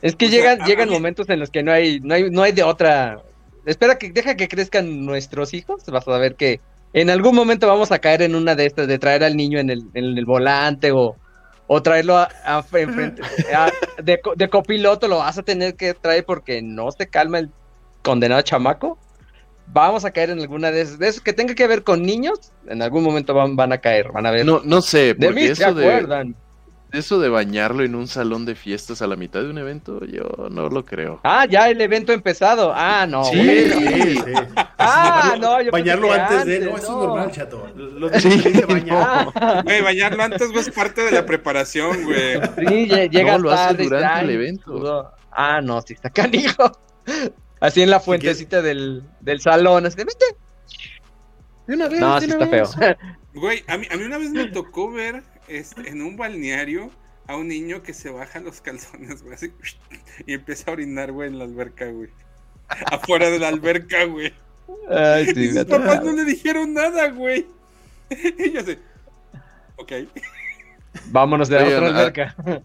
Es 0.00 0.14
que 0.14 0.26
O 0.26 0.28
sea, 0.28 0.38
llegan, 0.38 0.66
llegan 0.66 0.88
momentos 0.88 1.28
en 1.28 1.40
los 1.40 1.50
que 1.50 1.62
no 1.64 1.72
hay, 1.72 1.98
no 2.00 2.14
hay, 2.14 2.30
no 2.30 2.42
hay 2.42 2.52
de 2.52 2.62
otra. 2.62 3.20
Espera 3.66 3.98
que 3.98 4.12
deja 4.12 4.36
que 4.36 4.46
crezcan 4.46 5.04
nuestros 5.04 5.54
hijos, 5.54 5.84
vas 5.86 6.06
a 6.06 6.18
ver 6.18 6.36
que 6.36 6.60
en 6.92 7.10
algún 7.10 7.34
momento 7.34 7.66
vamos 7.66 7.90
a 7.90 7.98
caer 7.98 8.22
en 8.22 8.36
una 8.36 8.54
de 8.54 8.66
estas 8.66 8.86
de 8.86 8.98
traer 9.00 9.24
al 9.24 9.36
niño 9.36 9.58
en 9.58 9.70
el, 9.70 9.82
en 9.94 10.16
el 10.16 10.24
volante 10.24 10.92
o, 10.92 11.16
o 11.66 11.82
traerlo 11.82 12.16
a, 12.16 12.28
a- 12.44 12.64
enfrente, 12.78 13.22
a- 13.54 13.70
de, 14.02 14.20
co- 14.20 14.34
de 14.36 14.48
copiloto, 14.48 15.08
lo 15.08 15.18
vas 15.18 15.38
a 15.38 15.42
tener 15.42 15.74
que 15.76 15.94
traer 15.94 16.24
porque 16.24 16.60
no 16.62 16.90
se 16.92 17.08
calma 17.08 17.38
el 17.38 17.50
condenado 18.02 18.42
chamaco. 18.42 18.98
vamos 19.66 20.04
a 20.04 20.10
caer 20.10 20.30
en 20.30 20.40
alguna 20.40 20.70
de 20.70 20.82
esas, 20.82 20.98
de 20.98 21.12
que 21.24 21.32
tenga 21.32 21.54
que 21.54 21.66
ver 21.66 21.82
con 21.84 22.02
niños, 22.02 22.52
en 22.66 22.82
algún 22.82 23.02
momento 23.02 23.32
van, 23.32 23.56
van 23.56 23.72
a 23.72 23.78
caer, 23.78 24.12
van 24.12 24.26
a 24.26 24.30
ver. 24.30 24.44
No, 24.44 24.60
no 24.64 24.82
sé, 24.82 25.14
de 25.14 25.28
mí 25.30 25.34
porque 25.34 25.54
se 25.56 25.64
acuerdan. 25.64 26.36
Eso 26.96 27.18
de 27.20 27.28
bañarlo 27.28 27.82
en 27.84 27.94
un 27.94 28.06
salón 28.08 28.44
de 28.46 28.54
fiestas 28.54 29.02
a 29.02 29.06
la 29.06 29.16
mitad 29.16 29.40
de 29.42 29.50
un 29.50 29.58
evento, 29.58 30.04
yo 30.06 30.48
no 30.50 30.68
lo 30.68 30.84
creo. 30.84 31.20
Ah, 31.24 31.46
ya 31.48 31.68
el 31.68 31.80
evento 31.80 32.12
ha 32.12 32.14
empezado. 32.14 32.72
Ah, 32.74 33.06
no. 33.08 33.24
Sí, 33.24 33.36
bueno. 33.36 33.74
Sí, 33.80 34.16
sí. 34.16 34.32
Ah, 34.78 35.36
no, 35.40 35.60
yo 35.62 35.70
Bañarlo 35.70 36.12
antes 36.12 36.44
de. 36.44 36.56
antes, 36.56 36.70
No, 36.70 36.76
eso 36.78 36.92
no. 36.92 37.00
es 37.02 37.06
normal, 37.08 37.30
chato. 37.32 37.68
Los 37.76 38.12
Sí, 38.22 38.40
que 38.42 38.64
bañar. 38.66 39.28
Ah, 39.34 39.62
Güey, 39.64 39.82
bañarlo 39.82 40.22
antes, 40.22 40.48
güey, 40.50 40.60
es 40.60 40.70
parte 40.70 41.02
de 41.02 41.10
la 41.12 41.24
preparación, 41.26 42.04
güey. 42.04 42.34
sí, 42.58 42.88
lle- 42.88 43.10
llega 43.10 43.32
No, 43.38 43.44
lo 43.44 43.50
hace 43.52 43.66
tarde. 43.74 43.84
durante 43.84 44.20
el 44.24 44.30
evento. 44.30 44.64
pudo. 44.72 45.12
Ah, 45.32 45.60
no, 45.62 45.80
sí 45.82 45.94
está 45.94 46.10
canijo. 46.10 46.70
Así 47.60 47.82
en 47.82 47.90
la 47.90 48.00
fuentecita 48.00 48.60
del, 48.62 49.02
del 49.20 49.40
salón, 49.40 49.86
así 49.86 49.96
de, 49.96 50.04
vete. 50.04 50.24
De 51.66 51.74
una 51.76 51.88
vez, 51.88 52.00
No, 52.00 52.14
de 52.20 52.26
sí 52.26 52.32
una 52.32 52.44
está 52.44 52.56
vez. 52.56 52.74
feo. 52.76 52.96
Güey, 53.34 53.64
a 53.66 53.76
mí, 53.78 53.86
a 53.90 53.96
mí 53.96 54.02
una 54.04 54.18
vez 54.18 54.30
me 54.30 54.44
tocó 54.46 54.92
ver 54.92 55.22
este, 55.48 55.88
en 55.88 56.02
un 56.02 56.16
balneario 56.16 56.90
a 57.26 57.36
un 57.36 57.48
niño 57.48 57.82
que 57.82 57.94
se 57.94 58.10
baja 58.10 58.40
los 58.40 58.60
calzones, 58.60 59.22
güey, 59.22 59.34
así, 59.34 59.52
y 60.26 60.34
empieza 60.34 60.70
a 60.70 60.74
orinar, 60.74 61.12
güey, 61.12 61.28
en 61.28 61.38
la 61.38 61.44
alberca, 61.44 61.86
güey. 61.86 62.10
Afuera 62.90 63.30
de 63.30 63.38
la 63.38 63.48
alberca, 63.48 64.04
güey. 64.04 64.32
Ay, 64.88 65.28
y 65.36 65.52
sus 65.52 65.64
papás 65.66 66.02
no 66.02 66.12
le 66.12 66.24
dijeron 66.24 66.72
nada, 66.72 67.08
güey. 67.10 67.46
Y 68.38 68.52
yo 68.52 68.60
así, 68.60 68.78
ok. 69.76 69.92
Vámonos 71.06 71.48
de 71.48 71.56
la 71.56 71.64
Oigan, 71.64 71.84
otra 71.84 71.96
ah, 71.96 72.00
alberca. 72.00 72.62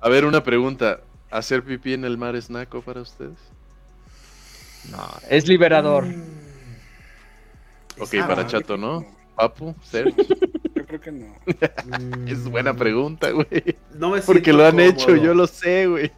A 0.00 0.08
ver, 0.08 0.24
una 0.24 0.42
pregunta. 0.42 1.00
¿Hacer 1.30 1.64
pipí 1.64 1.94
en 1.94 2.04
el 2.04 2.18
mar 2.18 2.36
es 2.36 2.50
naco 2.50 2.82
para 2.82 3.00
ustedes? 3.00 3.38
No, 4.90 4.98
es 5.30 5.48
liberador. 5.48 6.04
Ok, 7.98 8.14
Ah, 8.20 8.26
para 8.28 8.42
yo 8.42 8.48
Chato, 8.48 8.76
¿no? 8.76 9.06
Papu, 9.34 9.74
Sergio. 9.82 10.24
Creo 10.92 11.00
que 11.00 11.12
no. 11.12 11.26
Mm, 11.86 12.28
Es 12.28 12.44
buena 12.44 12.74
pregunta, 12.74 13.30
güey. 13.30 13.46
No 13.94 14.10
me 14.10 14.20
Porque 14.20 14.52
lo 14.52 14.64
han 14.66 14.72
cómodo. 14.72 14.90
hecho, 14.90 15.16
yo 15.16 15.32
lo 15.32 15.46
sé, 15.46 15.86
güey. 15.86 16.12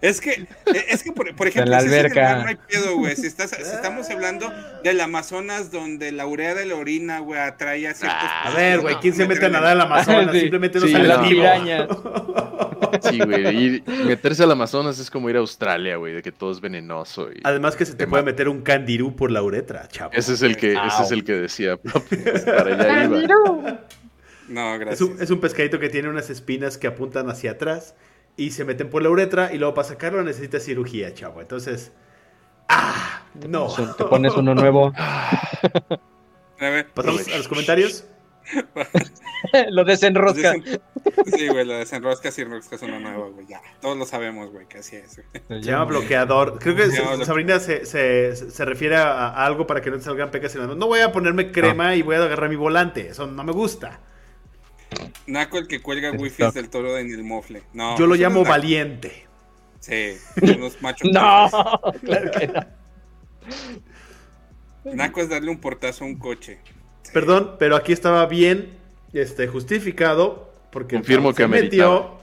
Es 0.00 0.22
que, 0.22 0.46
es 0.88 1.02
que 1.02 1.12
por, 1.12 1.36
por 1.36 1.46
ejemplo, 1.48 1.70
la 1.70 1.80
si 1.80 1.88
es 1.88 1.92
en 1.92 1.98
el 1.98 2.06
alberca. 2.06 2.22
mar 2.22 2.42
no 2.42 2.48
hay 2.48 2.56
pedo, 2.66 2.96
güey. 2.96 3.14
Si, 3.16 3.26
estás, 3.26 3.50
si 3.50 3.60
estamos 3.60 4.08
hablando 4.08 4.50
del 4.82 4.98
Amazonas, 5.02 5.70
donde 5.70 6.10
la 6.12 6.26
urea 6.26 6.54
de 6.54 6.64
la 6.64 6.76
orina, 6.76 7.18
güey, 7.18 7.38
atrae 7.38 7.86
a 7.86 7.92
ciertos. 7.92 8.18
A 8.44 8.50
ver, 8.56 8.80
güey, 8.80 8.96
¿quién 9.02 9.12
se 9.14 9.28
mete 9.28 9.44
a 9.44 9.50
nadar 9.50 9.72
al 9.72 9.80
Ah, 9.82 9.84
Amazonas? 9.84 10.30
sí. 10.32 10.40
Simplemente 10.40 10.80
no 10.80 10.86
Sí, 10.86 10.92
sale 10.92 11.28
vivo. 11.28 11.42
Sí, 13.02 13.18
güey. 13.18 13.76
Y 13.76 13.82
meterse 14.06 14.42
al 14.42 14.50
Amazonas 14.52 14.98
es 14.98 15.10
como 15.10 15.28
ir 15.30 15.36
a 15.36 15.40
Australia, 15.40 15.96
güey, 15.96 16.14
de 16.14 16.22
que 16.22 16.32
todo 16.32 16.50
es 16.52 16.60
venenoso. 16.60 17.30
Y... 17.32 17.40
Además 17.44 17.76
que 17.76 17.84
se 17.84 17.94
te 17.94 18.06
puede 18.06 18.22
meter 18.22 18.48
un 18.48 18.62
candirú 18.62 19.16
por 19.16 19.30
la 19.30 19.42
uretra, 19.42 19.88
chavo. 19.88 20.10
Ese 20.12 20.34
es 20.34 20.42
el 20.42 20.56
que, 20.56 20.72
ese 20.72 21.02
es 21.02 21.10
el 21.12 21.24
que 21.24 21.32
decía, 21.34 21.76
papu. 21.76 22.16
Para 22.44 22.74
allá 22.74 23.04
iba. 23.04 23.80
No, 24.48 24.74
Es 24.74 24.80
gracias. 24.80 25.00
un, 25.02 25.22
es 25.22 25.30
un 25.30 25.40
pescadito 25.40 25.78
que 25.78 25.88
tiene 25.88 26.08
unas 26.08 26.28
espinas 26.28 26.76
que 26.76 26.88
apuntan 26.88 27.30
hacia 27.30 27.52
atrás 27.52 27.94
y 28.36 28.50
se 28.50 28.64
meten 28.64 28.90
por 28.90 29.02
la 29.02 29.10
uretra 29.10 29.52
y 29.52 29.58
luego 29.58 29.74
para 29.74 29.86
sacarlo 29.88 30.22
necesita 30.24 30.58
cirugía, 30.58 31.14
chavo. 31.14 31.40
Entonces, 31.40 31.92
¡ah! 32.68 33.22
No. 33.48 33.68
Te 33.96 34.04
pones 34.04 34.34
uno 34.34 34.54
nuevo. 34.54 34.92
¿Pasamos 36.94 37.28
a 37.28 37.36
los 37.38 37.48
comentarios? 37.48 38.04
lo 39.70 39.84
desenrosca. 39.84 40.54
desen- 40.54 40.80
Sí, 41.36 41.48
güey, 41.48 41.64
la 41.64 41.78
desenroscas 41.78 42.38
y 42.38 42.42
enroscas 42.42 42.82
una 42.82 42.98
nueva, 43.00 43.28
güey. 43.28 43.46
Ya, 43.46 43.60
todos 43.80 43.96
lo 43.96 44.04
sabemos, 44.06 44.50
güey, 44.50 44.66
que 44.66 44.78
así 44.78 44.96
es. 44.96 45.20
güey. 45.48 45.60
Llama 45.62 45.84
bloqueador. 45.86 46.58
Creo 46.58 46.76
que 46.76 46.86
bloque- 46.88 47.24
Sabrina 47.24 47.58
se, 47.60 47.86
se, 47.86 48.34
se 48.36 48.64
refiere 48.64 48.96
a, 48.96 49.28
a 49.28 49.46
algo 49.46 49.66
para 49.66 49.80
que 49.80 49.90
no 49.90 49.96
te 49.96 50.02
salgan 50.04 50.30
pecas 50.30 50.54
en. 50.56 50.78
No 50.78 50.86
voy 50.86 51.00
a 51.00 51.10
ponerme 51.12 51.52
crema 51.52 51.94
y 51.94 52.02
voy 52.02 52.16
a 52.16 52.18
agarrar 52.24 52.48
mi 52.50 52.56
volante. 52.56 53.08
Eso 53.08 53.26
no 53.26 53.42
me 53.44 53.52
gusta. 53.52 54.00
Naco 55.26 55.58
el 55.58 55.68
que 55.68 55.80
cuelga 55.80 56.10
wifi 56.10 56.42
del 56.52 56.68
toro 56.68 56.98
en 56.98 57.10
el 57.12 57.22
mofle. 57.22 57.62
No, 57.72 57.96
Yo 57.98 58.06
lo 58.06 58.14
llamo 58.16 58.44
valiente. 58.44 59.26
Sí, 59.78 60.16
unos 60.42 60.82
machos. 60.82 61.08
No, 61.12 61.48
claro 62.04 62.30
que 62.32 62.48
no. 62.48 62.66
Naco 64.94 65.20
es 65.20 65.28
darle 65.28 65.50
un 65.50 65.60
portazo 65.60 66.04
a 66.04 66.06
un 66.06 66.16
coche. 66.18 66.58
Perdón, 67.12 67.56
pero 67.58 67.76
aquí 67.76 67.92
estaba 67.92 68.26
bien 68.26 68.78
este, 69.12 69.48
justificado 69.48 70.50
porque 70.70 70.96
Confirmo 70.96 71.34
que 71.34 71.42
se 71.42 71.48
metió 71.48 72.18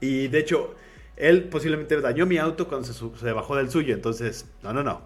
y 0.00 0.28
de 0.28 0.38
hecho 0.38 0.74
él 1.16 1.44
posiblemente 1.44 2.00
dañó 2.00 2.26
mi 2.26 2.38
auto 2.38 2.68
cuando 2.68 2.86
se, 2.92 3.32
bajó 3.32 3.56
del 3.56 3.70
suyo. 3.70 3.94
Entonces, 3.94 4.46
no, 4.62 4.72
no, 4.72 4.82
no. 4.82 5.00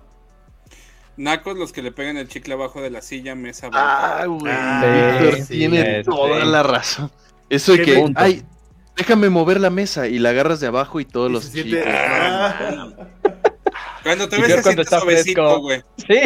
Nacos 1.16 1.56
los 1.56 1.72
que 1.72 1.82
le 1.82 1.92
pegan 1.92 2.16
el 2.16 2.28
chicle 2.28 2.54
abajo 2.54 2.80
de 2.80 2.90
la 2.90 3.02
silla, 3.02 3.34
mesa. 3.34 3.68
Ah, 3.72 4.24
güey. 4.26 4.52
Ah, 4.54 5.18
Víctor 5.20 5.40
sí, 5.46 5.58
tiene 5.58 6.04
toda 6.04 6.44
la 6.44 6.62
razón. 6.62 7.10
Eso 7.48 7.72
de 7.72 7.82
que, 7.82 8.12
ay, 8.14 8.42
déjame 8.96 9.28
mover 9.30 9.60
la 9.60 9.70
mesa 9.70 10.06
y 10.06 10.18
la 10.18 10.30
agarras 10.30 10.60
de 10.60 10.66
abajo 10.68 11.00
y 11.00 11.04
todos 11.04 11.30
Y 11.30 11.32
los 11.32 11.44
siente- 11.44 11.78
chicos. 11.80 11.92
Ah. 11.94 12.88
Cuando 14.02 14.28
te 14.28 14.38
Y 14.38 14.42
ves 14.42 14.62
cuando 14.62 14.82
está 14.82 14.98
suavecito, 15.00 15.60
güey. 15.60 15.82
Sí. 15.96 16.20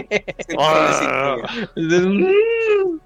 Mm. 1.77 2.99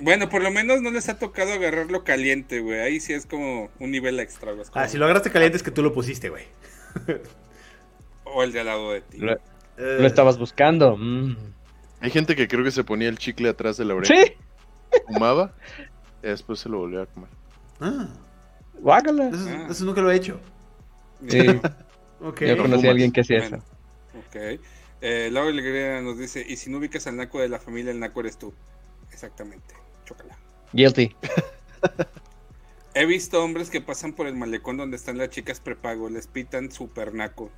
Bueno, 0.00 0.28
por 0.28 0.42
lo 0.42 0.50
menos 0.50 0.80
no 0.80 0.90
les 0.90 1.08
ha 1.08 1.18
tocado 1.18 1.52
agarrarlo 1.52 2.02
caliente, 2.04 2.60
güey. 2.60 2.80
Ahí 2.80 3.00
sí 3.00 3.12
es 3.12 3.26
como 3.26 3.70
un 3.78 3.90
nivel 3.90 4.18
extra, 4.20 4.52
güey. 4.52 4.64
Como- 4.66 4.80
Ah, 4.80 4.88
si 4.88 4.96
lo 4.96 5.04
agarraste 5.04 5.30
caliente 5.30 5.56
es 5.56 5.62
que 5.62 5.70
tú 5.70 5.82
lo 5.82 5.92
pusiste, 5.92 6.30
güey. 6.30 6.44
O 8.24 8.42
el 8.42 8.52
de 8.52 8.60
al 8.60 8.66
lado 8.66 8.92
de 8.92 9.00
ti. 9.02 9.18
Lo, 9.18 9.32
Eh, 9.32 9.38
lo 10.00 10.06
estabas 10.06 10.38
buscando. 10.38 10.96
Mm. 10.96 11.36
Hay 12.00 12.10
gente 12.10 12.34
que 12.36 12.48
creo 12.48 12.64
que 12.64 12.70
se 12.70 12.84
ponía 12.84 13.08
el 13.08 13.18
chicle 13.18 13.48
atrás 13.48 13.76
de 13.76 13.84
la 13.84 13.94
oreja, 13.94 14.14
Sí. 14.14 14.32
fumaba 15.08 15.54
y 16.22 16.26
después 16.28 16.58
se 16.60 16.68
lo 16.68 16.78
volvía 16.78 17.02
a 17.02 17.06
comer. 17.06 17.28
ah, 17.80 18.08
Guácala. 18.74 19.28
eso, 19.28 19.46
Ah. 19.48 19.66
eso 19.70 19.84
nunca 19.84 20.00
lo 20.00 20.10
he 20.10 20.16
hecho. 20.16 20.40
Sí, 21.28 21.38
Ok. 22.20 22.40
yo 22.44 22.56
conocí 22.56 22.86
a 22.86 22.90
alguien 22.90 23.12
que 23.12 23.20
hacía 23.22 23.38
eso. 23.38 23.58
Ok. 24.18 24.60
Eh, 25.04 25.28
Laura 25.32 25.50
Alegría 25.50 26.00
nos 26.00 26.18
dice, 26.18 26.44
y 26.46 26.56
si 26.56 26.70
no 26.70 26.78
ubicas 26.78 27.06
al 27.06 27.16
naco 27.16 27.40
de 27.40 27.48
la 27.48 27.58
familia, 27.58 27.90
el 27.90 27.98
naco 28.00 28.20
eres 28.20 28.38
tú. 28.38 28.54
Exactamente. 29.12 29.74
Chócala. 30.04 30.38
Guilty. 30.72 31.14
He 32.94 33.06
visto 33.06 33.42
hombres 33.42 33.70
que 33.70 33.80
pasan 33.80 34.12
por 34.12 34.26
el 34.26 34.34
malecón 34.36 34.76
donde 34.76 34.96
están 34.96 35.16
las 35.18 35.30
chicas 35.30 35.60
prepago, 35.60 36.08
les 36.10 36.26
pitan 36.26 36.70
super 36.70 37.14
naco. 37.14 37.50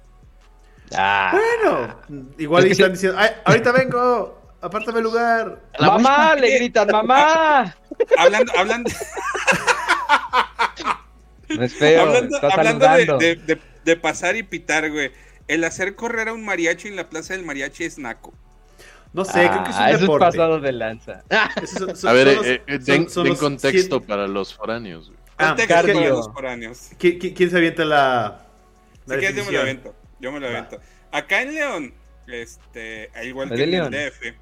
Ah. 0.95 1.33
Bueno, 1.33 2.01
igual 2.39 2.63
Es 2.63 2.67
que 2.69 2.73
están 2.75 2.93
diciendo, 2.93 3.19
"Ay, 3.19 3.31
ahorita 3.45 3.73
vengo, 3.73 4.41
apártame 4.61 5.01
lugar. 5.01 5.61
¡Mamá! 5.81 6.35
Le 6.37 6.57
gritan, 6.57 6.89
¡mamá! 6.91 7.75
Hablando, 8.19 8.53
hablando, 8.57 8.91
No 11.49 11.65
es 11.65 11.75
feo. 11.75 12.03
hablando, 12.03 12.37
hablando 12.43 12.85
de, 12.89 13.07
saludando. 13.07 13.19
de- 13.19 13.37
de- 13.37 13.61
de 13.85 13.97
pasar 13.97 14.35
y 14.37 14.43
pitar, 14.43 14.91
güey. 14.91 15.13
El 15.49 15.65
hacer 15.65 15.95
correr 15.95 16.29
a 16.29 16.33
un 16.33 16.45
mariachi 16.45 16.89
en 16.89 16.97
la 16.97 17.09
plaza 17.11 17.35
del 17.35 17.45
mariachi 17.45 17.85
es 17.85 17.99
naco. 17.99 18.33
No 19.13 19.25
sé, 19.25 19.49
creo 19.49 19.63
que 19.65 19.71
es 19.71 19.77
un 19.77 19.83
Ah, 19.83 19.91
eso 19.91 19.99
deporte. 20.01 20.27
es 20.27 20.33
pasado 20.33 20.61
de 20.61 20.73
lanza. 20.73 21.23
Son- 21.67 21.97
son- 21.97 22.11
A 22.11 22.13
ver, 22.13 22.29
eh, 22.29 22.63
eh, 22.67 22.79
den, 22.81 23.09
son 23.09 23.25
den 23.25 23.37
contexto 23.37 24.01
cien- 24.01 24.07
para 24.07 24.27
los 24.27 24.55
foráneos. 24.55 25.07
güey. 25.09 25.19
Ah, 25.37 25.49
Contexto 25.49 25.75
cardio. 25.75 25.95
para 25.95 26.09
los 26.09 26.33
foráneos. 26.33 26.91
¿Quién, 26.99 27.51
se 27.51 27.57
avienta 27.57 27.85
la, 27.85 28.47
la 29.07 29.15
Si 29.15 29.21
quieres, 29.21 29.37
yo 29.37 29.45
me 29.45 29.53
lo 29.53 29.61
avento. 29.61 29.95
Yo 30.21 30.33
me 30.33 30.41
lo 30.41 30.47
avento. 30.49 30.81
Acá 31.13 31.43
en 31.43 31.55
León, 31.55 31.95
este, 32.27 33.11
al 33.15 33.27
igual 33.29 33.53
¿Es 33.53 33.59
que 33.59 33.65
en 33.65 33.75
el? 33.75 33.91
DF, 33.91 34.35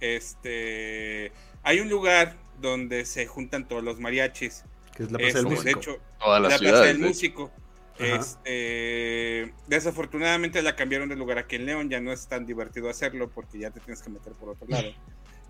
este, 0.00 1.32
hay 1.62 1.80
un 1.80 1.88
lugar 1.88 2.34
donde 2.60 3.04
se 3.04 3.26
juntan 3.26 3.66
todos 3.68 3.82
los 3.82 3.98
mariachis. 4.00 4.64
Que 4.96 5.02
es 5.04 5.12
la 5.12 5.18
plaza 5.18 5.38
del 5.38 5.46
Este, 5.48 5.56
músico. 5.56 5.64
de 5.64 5.70
hecho, 5.70 6.00
Todas 6.20 6.42
las 6.42 6.52
la 6.52 6.58
ciudades. 6.58 6.78
plaza 6.78 6.86
del 6.86 6.96
de 7.00 7.02
hecho. 7.02 7.08
músico. 7.08 7.52
Este, 7.98 9.54
desafortunadamente 9.68 10.60
la 10.62 10.74
cambiaron 10.74 11.08
de 11.08 11.16
lugar 11.16 11.38
aquí 11.38 11.56
en 11.56 11.66
León, 11.66 11.90
ya 11.90 12.00
no 12.00 12.12
es 12.12 12.26
tan 12.26 12.44
divertido 12.44 12.90
hacerlo 12.90 13.30
porque 13.30 13.58
ya 13.58 13.70
te 13.70 13.80
tienes 13.80 14.02
que 14.02 14.10
meter 14.10 14.32
por 14.32 14.50
otro 14.50 14.66
lado. 14.68 14.88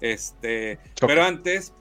Este, 0.00 0.78
pero 1.00 1.22
antes, 1.24 1.72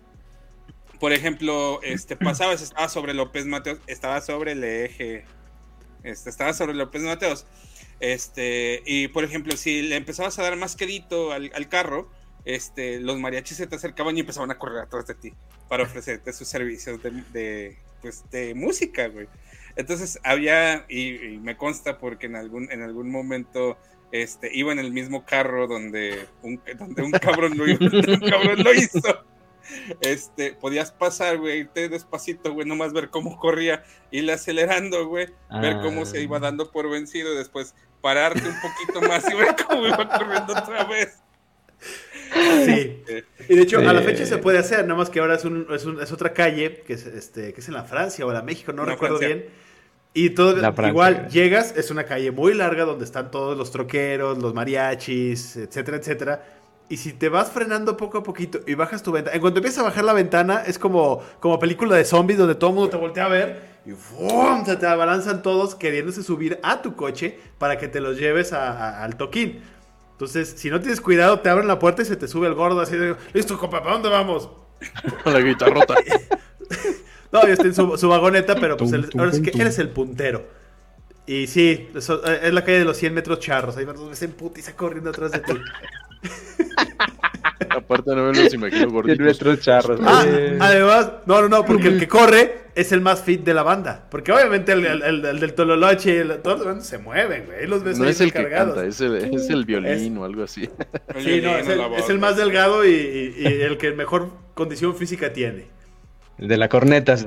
por 0.99 1.11
ejemplo, 1.11 1.82
este, 1.84 2.16
pasabas, 2.16 2.61
estaba 2.61 2.88
sobre 2.88 3.14
López 3.14 3.45
Mateos, 3.45 3.80
estaba 3.88 4.22
sobre 4.22 4.53
el 4.53 4.64
eje, 4.64 5.26
este, 6.03 6.30
estaba 6.30 6.53
sobre 6.53 6.76
López 6.76 7.01
Mateos, 7.01 7.45
este, 7.99 8.82
y 8.86 9.09
por 9.09 9.26
ejemplo, 9.26 9.57
si 9.57 9.82
le 9.82 9.97
empezabas 9.97 10.39
a 10.39 10.43
dar 10.43 10.55
más 10.55 10.76
quedito 10.76 11.34
al, 11.34 11.51
al 11.53 11.68
carro, 11.68 12.09
este, 12.45 12.99
los 12.99 13.18
mariachis 13.18 13.57
se 13.57 13.68
te 13.68 13.76
acercaban 13.76 14.18
y 14.18 14.22
empezaban 14.22 14.51
a 14.51 14.57
correr 14.57 14.80
atrás 14.80 15.07
de 15.07 15.16
ti 15.16 15.34
para 15.70 15.84
ofrecerte 15.84 16.34
sus 16.34 16.47
servicios 16.47 17.01
de, 17.01 17.11
de, 17.32 17.78
pues, 18.01 18.30
de 18.32 18.53
música, 18.53 19.07
güey. 19.07 19.28
Entonces 19.76 20.19
había, 20.24 20.86
y, 20.89 21.15
y 21.34 21.38
me 21.39 21.57
consta 21.57 21.97
porque 21.97 22.28
en 22.28 22.36
algún, 22.36 22.71
en 22.71 22.82
algún 22.84 23.09
momento 23.09 23.78
este, 24.11 24.49
iba 24.53 24.71
en 24.71 24.80
el 24.80 24.91
mismo 24.91 25.26
carro 25.26 25.65
donde 25.67 26.28
un, 26.43 26.61
donde 26.78 27.01
un 27.01 27.11
cabrón 27.11 27.57
lo, 27.57 27.65
donde 27.89 28.13
un 28.13 28.30
cabrón 28.30 28.63
lo 28.63 28.74
hizo. 28.74 28.99
Este, 30.01 30.53
podías 30.53 30.91
pasar, 30.91 31.38
güey, 31.39 31.61
irte 31.61 31.88
despacito, 31.89 32.53
güey, 32.53 32.67
nomás 32.67 32.93
ver 32.93 33.09
cómo 33.09 33.39
corría, 33.39 33.84
irle 34.11 34.34
acelerando, 34.34 35.07
güey, 35.07 35.28
ver 35.61 35.78
cómo 35.82 36.05
se 36.05 36.21
iba 36.21 36.38
Ah. 36.38 36.41
dando 36.41 36.69
por 36.69 36.89
vencido, 36.89 37.34
después 37.34 37.74
pararte 38.01 38.41
un 38.47 38.55
poquito 38.61 39.01
más 39.07 39.24
y 39.32 39.36
ver 39.36 39.55
cómo 39.65 39.88
iba 39.88 40.07
corriendo 40.09 40.53
otra 40.53 40.84
vez. 40.84 41.19
Sí. 42.65 43.03
Y 43.47 43.55
de 43.55 43.61
hecho, 43.61 43.80
a 43.80 43.93
la 43.93 44.01
fecha 44.01 44.26
se 44.26 44.38
puede 44.38 44.57
hacer, 44.57 44.82
nada 44.86 44.95
más 44.95 45.09
que 45.09 45.19
ahora 45.19 45.36
es, 45.36 45.45
un, 45.45 45.65
es, 45.74 45.86
un, 45.86 46.01
es 46.01 46.11
otra 46.11 46.34
calle, 46.34 46.84
que 46.86 46.93
es, 46.93 47.05
este, 47.05 47.53
que 47.53 47.61
es 47.61 47.67
en 47.67 47.74
la 47.76 47.84
Francia 47.84 48.26
o 48.26 48.30
en 48.30 48.36
la 48.36 48.41
México, 48.43 48.74
no 48.74 48.86
recuerdo 48.86 49.17
Francia. 49.17 49.36
bien. 49.38 49.62
Y 50.16 50.30
todo, 50.32 50.53
igual, 50.89 51.28
llegas, 51.30 51.74
es 51.76 51.89
una 51.89 52.03
calle 52.03 52.32
muy 52.32 52.53
larga 52.53 52.86
donde 52.86 53.03
están 53.05 53.32
todos 53.32 53.57
los 53.57 53.72
troqueros, 53.72 54.38
los 54.38 54.53
mariachis, 54.53 55.55
etcétera, 55.57 55.97
etcétera. 55.97 56.45
Y 56.89 56.97
si 56.97 57.14
te 57.14 57.30
vas 57.30 57.49
frenando 57.51 57.97
poco 57.97 58.20
a 58.20 58.24
poquito 58.24 58.59
y 58.68 58.76
bajas 58.76 59.01
tu 59.01 59.11
ventana, 59.11 59.34
en 59.36 59.41
cuanto 59.41 59.59
empiezas 59.59 59.80
a 59.80 59.84
bajar 59.84 60.03
la 60.03 60.14
ventana, 60.14 60.61
es 60.68 60.78
como, 60.78 61.22
como 61.39 61.57
película 61.57 61.95
de 61.95 62.05
zombies 62.05 62.38
donde 62.38 62.53
todo 62.55 62.70
el 62.70 62.76
mundo 62.76 62.89
te 62.91 62.97
voltea 62.97 63.26
a 63.26 63.30
ver 63.30 63.74
y 63.86 63.91
¡fum! 63.93 64.64
se 64.66 64.76
te 64.76 64.86
abalanzan 64.86 65.41
todos 65.41 65.74
queriéndose 65.76 66.22
subir 66.22 66.59
a 66.61 66.82
tu 66.84 66.95
coche 66.95 67.39
para 67.57 67.78
que 67.80 67.88
te 67.88 67.99
los 67.99 68.18
lleves 68.20 68.53
a- 68.53 68.72
a- 68.72 69.03
al 69.03 69.16
toquín. 69.18 69.61
Entonces, 70.11 70.53
si 70.57 70.70
no 70.70 70.80
tienes 70.80 71.01
cuidado, 71.01 71.39
te 71.39 71.49
abren 71.49 71.68
la 71.68 71.80
puerta 71.80 72.03
y 72.03 72.05
se 72.05 72.16
te 72.18 72.28
sube 72.28 72.45
el 72.47 72.53
gordo 72.53 72.82
así 72.82 72.95
de, 72.95 73.16
listo, 73.34 73.57
compa, 73.57 73.82
¿para 73.82 73.93
dónde 73.93 74.09
vamos? 74.09 74.49
La 75.26 75.39
guitarrota. 75.39 75.95
No, 77.34 77.42
yo 77.48 77.54
estoy 77.54 77.68
en 77.70 77.76
su, 77.76 77.98
su 77.98 78.08
vagoneta, 78.08 78.56
pero 78.56 78.78
pues 78.78 78.92
Tum, 78.92 79.00
él- 79.00 79.10
tum, 79.10 79.20
ahora 79.20 79.34
sí 79.34 79.42
que 79.42 79.52
tum. 79.52 79.62
él 79.62 79.68
es 79.68 79.80
el 79.80 79.90
puntero. 79.90 80.46
Y 81.26 81.48
sí, 81.48 81.90
eso, 81.96 82.22
eh, 82.26 82.42
es 82.44 82.54
la 82.54 82.64
calle 82.64 82.80
de 82.80 82.86
los 82.86 82.96
100 82.98 83.14
metros 83.14 83.40
charros. 83.40 83.76
Ahí 83.78 83.86
van 83.86 83.96
dos 83.96 84.10
veces 84.10 84.24
en 84.30 84.32
putiza 84.36 84.76
corriendo 84.76 85.10
atrás 85.10 85.32
de 85.32 85.40
ti. 85.40 85.54
Aparte 87.70 88.16
no 88.16 88.28
me 88.32 88.34
los 88.44 88.54
imagino 88.54 88.90
gorditos. 88.92 89.60
charros. 89.62 90.00
Ah, 90.04 90.24
Eh, 90.28 90.58
además, 90.60 91.12
no, 91.26 91.42
no, 91.42 91.50
no, 91.50 91.66
porque 91.66 91.88
el 91.88 92.00
que 92.00 92.08
corre 92.08 92.64
es 92.76 92.92
el 92.92 93.02
más 93.02 93.22
fit 93.24 93.44
de 93.44 93.54
la 93.54 93.64
banda. 93.64 94.06
Porque 94.10 94.32
obviamente 94.32 94.72
el, 94.74 94.86
el- 94.86 95.02
el- 95.02 95.26
el 95.26 95.40
del 95.40 95.54
Tololoche 95.54 96.14
y 96.14 96.18
el, 96.18 96.38
todos 96.42 96.60
los 96.60 96.68
bandos 96.68 96.86
se 96.86 96.98
mueven, 96.98 97.46
güey. 97.46 97.68
Los 97.68 97.84
ves 97.84 97.98
No 97.98 98.06
ahí 98.06 98.12
es 98.12 98.22
el 98.22 98.32
que 98.32 98.50
canta, 98.50 98.86
es 98.86 99.02
el, 99.02 99.16
es 99.16 99.50
el 99.50 99.66
violín 99.66 100.18
o 100.18 100.26
algo 100.26 100.44
así. 100.44 100.70
Sí, 101.20 101.42
no, 101.42 101.56
es 101.58 101.68
el, 101.68 101.82
es 101.98 102.20
más 102.20 102.38
delgado 102.38 102.86
y, 102.86 102.92
y- 102.92 103.36
y 103.42 103.46
el 103.62 103.78
que 103.78 103.92
mejor 103.92 104.30
condición 104.54 104.96
física 104.96 105.34
tiene. 105.34 105.68
El 106.38 106.48
de 106.48 106.58
la 106.58 106.70
corneta. 106.70 107.18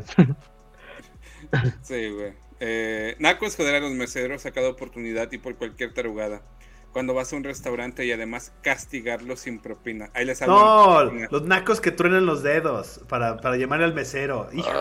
Sí, 1.82 2.10
güey. 2.10 2.34
Eh, 2.58 3.16
Naco 3.18 3.46
es 3.46 3.56
joder 3.56 3.76
a 3.76 3.80
los 3.80 3.92
meseros 3.92 4.46
a 4.46 4.50
cada 4.50 4.68
oportunidad 4.68 5.30
y 5.32 5.38
por 5.38 5.56
cualquier 5.56 5.92
tarugada. 5.94 6.42
Cuando 6.92 7.12
vas 7.12 7.32
a 7.32 7.36
un 7.36 7.44
restaurante 7.44 8.06
y 8.06 8.12
además 8.12 8.52
castigarlos 8.62 9.40
sin 9.40 9.60
propina. 9.60 10.10
Ahí 10.14 10.24
les 10.24 10.40
hablo. 10.40 10.54
No, 10.58 11.04
los 11.30 11.42
nacos 11.42 11.80
que 11.80 11.90
truenan 11.92 12.24
los 12.24 12.42
dedos 12.42 13.00
para, 13.08 13.36
para 13.36 13.56
llamar 13.56 13.82
al 13.82 13.92
mesero. 13.92 14.48
Hijos. 14.52 14.72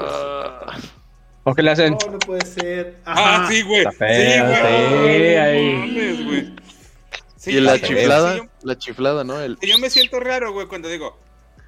¿O 1.44 1.54
qué 1.54 1.62
le 1.62 1.72
hacen? 1.72 1.98
No, 2.06 2.12
no 2.14 2.20
puede 2.20 2.46
ser. 2.46 3.02
Ah, 3.06 3.46
sí, 3.50 3.62
güey. 3.64 3.80
Está 3.80 3.92
feo, 3.92 4.48
sí, 4.56 5.94
sí, 5.94 6.24
güey. 6.24 6.56
Sí, 7.36 7.52
y 7.52 7.60
la 7.60 7.76
sí, 7.76 7.82
chiflada, 7.82 8.34
sí, 8.34 8.38
yo- 8.40 8.50
la 8.64 8.78
chiflada, 8.78 9.24
¿no? 9.24 9.40
El, 9.40 9.58
Yo 9.62 9.78
me 9.78 9.90
siento 9.92 10.20
raro, 10.20 10.52
güey, 10.54 10.68
cuando 10.68 10.88
digo, 10.90 11.20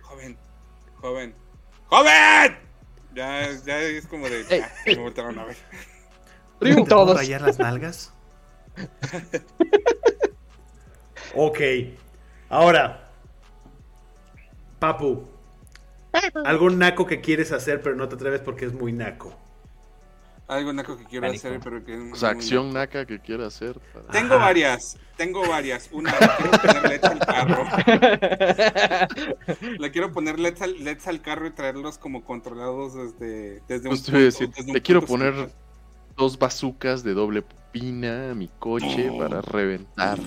joven, 0.02 0.38
joven, 0.96 1.36
joven. 1.88 2.58
Ya, 3.14 3.52
ya 3.66 3.80
es 3.80 4.08
como 4.08 4.30
de, 4.30 4.42
Ey. 4.50 4.62
ah, 4.62 4.72
me 4.86 4.96
voltearon 4.96 5.40
a 5.40 5.46
ver. 5.46 5.58
¿Te 6.60 6.76
puedo 6.76 7.14
rayar 7.14 7.42
las 7.42 7.60
nalgas? 7.60 8.14
ok. 11.36 11.60
Ahora, 12.50 13.12
Papu. 14.80 15.28
¿Algún 16.46 16.80
naco 16.80 17.06
que 17.06 17.22
quieres 17.22 17.52
hacer 17.52 17.82
pero 17.82 17.96
no 17.96 18.08
te 18.08 18.16
atreves 18.16 18.42
porque 18.42 18.66
es 18.66 18.74
muy 18.74 18.92
naco? 18.92 19.38
Algo 20.48 20.72
naco 20.72 20.98
que 20.98 21.04
quiero 21.04 21.28
Pánico. 21.28 21.46
hacer, 21.48 21.60
pero 21.62 21.84
que 21.84 21.94
es 21.94 22.14
o 22.14 22.16
sea, 22.16 22.30
acción 22.30 22.72
naca 22.74 23.06
que 23.06 23.20
quiera 23.20 23.48
hacer. 23.48 23.78
para- 23.94 24.08
Tengo 24.08 24.36
Ajá. 24.36 24.46
varias, 24.46 24.98
tengo 25.18 25.46
varias. 25.46 25.90
Una, 25.92 26.12
le 26.12 26.18
quiero 26.20 26.52
poner 26.62 26.84
LEDs 26.90 27.04
al 27.04 27.20
carro. 27.20 27.66
Le 29.80 29.92
quiero 29.92 30.12
poner 30.14 30.40
LEDs 30.40 30.62
al, 30.62 30.82
LEDs 30.84 31.08
al 31.08 31.22
carro 31.22 31.48
y 31.48 31.52
traerlos 31.52 31.98
como 31.98 32.24
controlados 32.24 32.94
desde, 32.94 33.62
desde 33.68 33.90
decir, 33.90 34.50
un 34.68 34.74
le 34.74 34.82
quiero 34.82 35.02
punto 35.02 35.14
poner 35.14 35.34
central. 35.36 35.52
dos 36.16 36.40
bazucas 36.40 37.04
de 37.04 37.14
doble 37.14 37.44
pina 37.74 38.32
a 38.32 38.36
mi 38.36 38.50
coche 38.60 39.12
para 39.18 39.42
reventar 39.42 40.18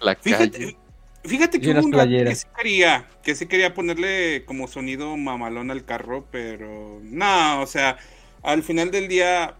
la 0.00 0.14
Fíjate, 0.16 0.50
calle. 0.50 0.76
fíjate 1.24 1.60
que 1.60 1.70
hubo 1.70 1.86
un 1.86 1.92
rato 1.92 2.10
que 2.10 2.34
sí 2.34 2.46
quería, 2.56 3.08
que 3.22 3.34
sí 3.34 3.46
quería 3.46 3.72
ponerle 3.74 4.44
como 4.44 4.68
sonido 4.68 5.16
mamalón 5.16 5.70
al 5.70 5.84
carro, 5.84 6.26
pero 6.30 7.00
no, 7.02 7.62
o 7.62 7.66
sea, 7.66 7.96
al 8.42 8.62
final 8.62 8.90
del 8.90 9.08
día, 9.08 9.56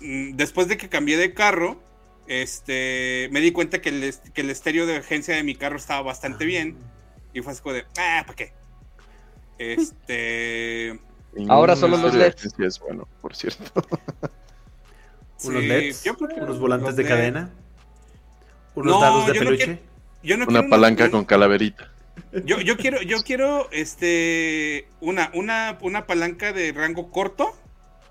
mm, 0.00 0.32
después 0.36 0.68
de 0.68 0.76
que 0.76 0.88
cambié 0.88 1.16
de 1.16 1.34
carro, 1.34 1.80
este, 2.26 3.28
me 3.32 3.40
di 3.40 3.50
cuenta 3.52 3.80
que 3.80 3.88
el, 3.90 4.14
que 4.32 4.40
el 4.42 4.50
estéreo 4.50 4.86
de 4.86 4.96
agencia 4.98 5.34
de 5.34 5.42
mi 5.42 5.54
carro 5.54 5.76
estaba 5.76 6.02
bastante 6.02 6.44
bien 6.44 6.76
y 7.34 7.40
fue 7.42 7.52
así 7.52 7.62
como 7.62 7.74
de, 7.74 7.84
ah, 7.98 8.22
¿para 8.26 8.36
qué? 8.36 8.52
Este, 9.58 10.98
Ahora 11.48 11.76
solo 11.76 11.96
los 11.96 12.14
LEDs. 12.14 12.54
es 12.58 12.78
bueno, 12.80 13.08
por 13.20 13.34
cierto. 13.34 13.64
¿Unos 15.44 15.62
sí, 15.62 15.68
LEDs? 15.68 16.04
yo 16.04 16.14
creo 16.16 16.28
que 16.28 16.40
¿Unos 16.40 16.58
volantes 16.60 16.88
los 16.88 16.96
de 16.96 17.02
LED. 17.04 17.08
cadena? 17.08 17.50
¿Unos 18.74 18.92
No, 18.94 19.00
dados 19.00 19.26
de 19.26 19.34
yo 19.34 19.40
no 19.42 19.46
peluche? 19.50 19.64
quiero- 19.64 19.80
Yo 20.22 20.36
no 20.36 20.46
Una 20.46 20.68
palanca 20.68 21.04
un- 21.06 21.10
con 21.10 21.24
calaverita. 21.24 21.90
Yo, 22.44 22.60
yo 22.60 22.76
quiero, 22.76 23.02
yo 23.02 23.22
quiero, 23.24 23.68
este, 23.72 24.86
una, 25.00 25.30
una, 25.34 25.78
una 25.80 26.06
palanca 26.06 26.52
de 26.52 26.72
rango 26.72 27.10
corto, 27.10 27.56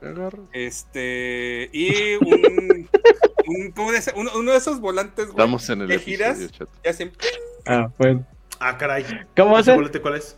Agarro. 0.02 0.48
este, 0.54 1.70
y 1.74 2.16
un, 2.16 2.90
un- 3.48 3.72
¿cómo 3.72 3.92
dice? 3.92 4.12
Uno, 4.16 4.32
uno 4.36 4.52
de 4.52 4.58
esos 4.58 4.80
volantes, 4.80 5.26
güey, 5.28 5.32
Estamos 5.38 5.70
en 5.70 5.82
el 5.82 5.88
¿Te 5.90 6.00
giras? 6.00 6.40
que 6.84 6.90
hacen- 6.90 7.12
Ah, 7.68 7.90
bueno. 7.98 8.26
Ah, 8.60 8.78
caray. 8.78 9.06
¿Cómo 9.36 9.58
¿Ese 9.58 9.72
hace? 9.72 9.78
volante 9.78 10.02
cuál 10.02 10.16
es? 10.16 10.38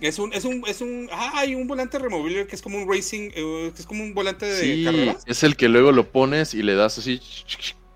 es 0.00 0.18
un, 0.18 0.32
es 0.32 0.44
un, 0.44 0.64
es 0.66 0.80
un, 0.80 1.08
ah, 1.12 1.32
hay 1.36 1.54
un 1.54 1.68
volante 1.68 1.96
removible 1.98 2.46
que 2.48 2.56
es 2.56 2.62
como 2.62 2.76
un 2.78 2.92
racing, 2.92 3.30
eh, 3.34 3.70
que 3.74 3.80
es 3.82 3.86
como 3.86 4.02
un 4.02 4.14
volante 4.14 4.46
de 4.46 4.60
Sí, 4.60 4.84
carreras. 4.84 5.22
es 5.26 5.42
el 5.44 5.56
que 5.56 5.68
luego 5.68 5.92
lo 5.92 6.10
pones 6.10 6.54
y 6.54 6.62
le 6.64 6.74
das 6.74 6.98
así, 6.98 7.20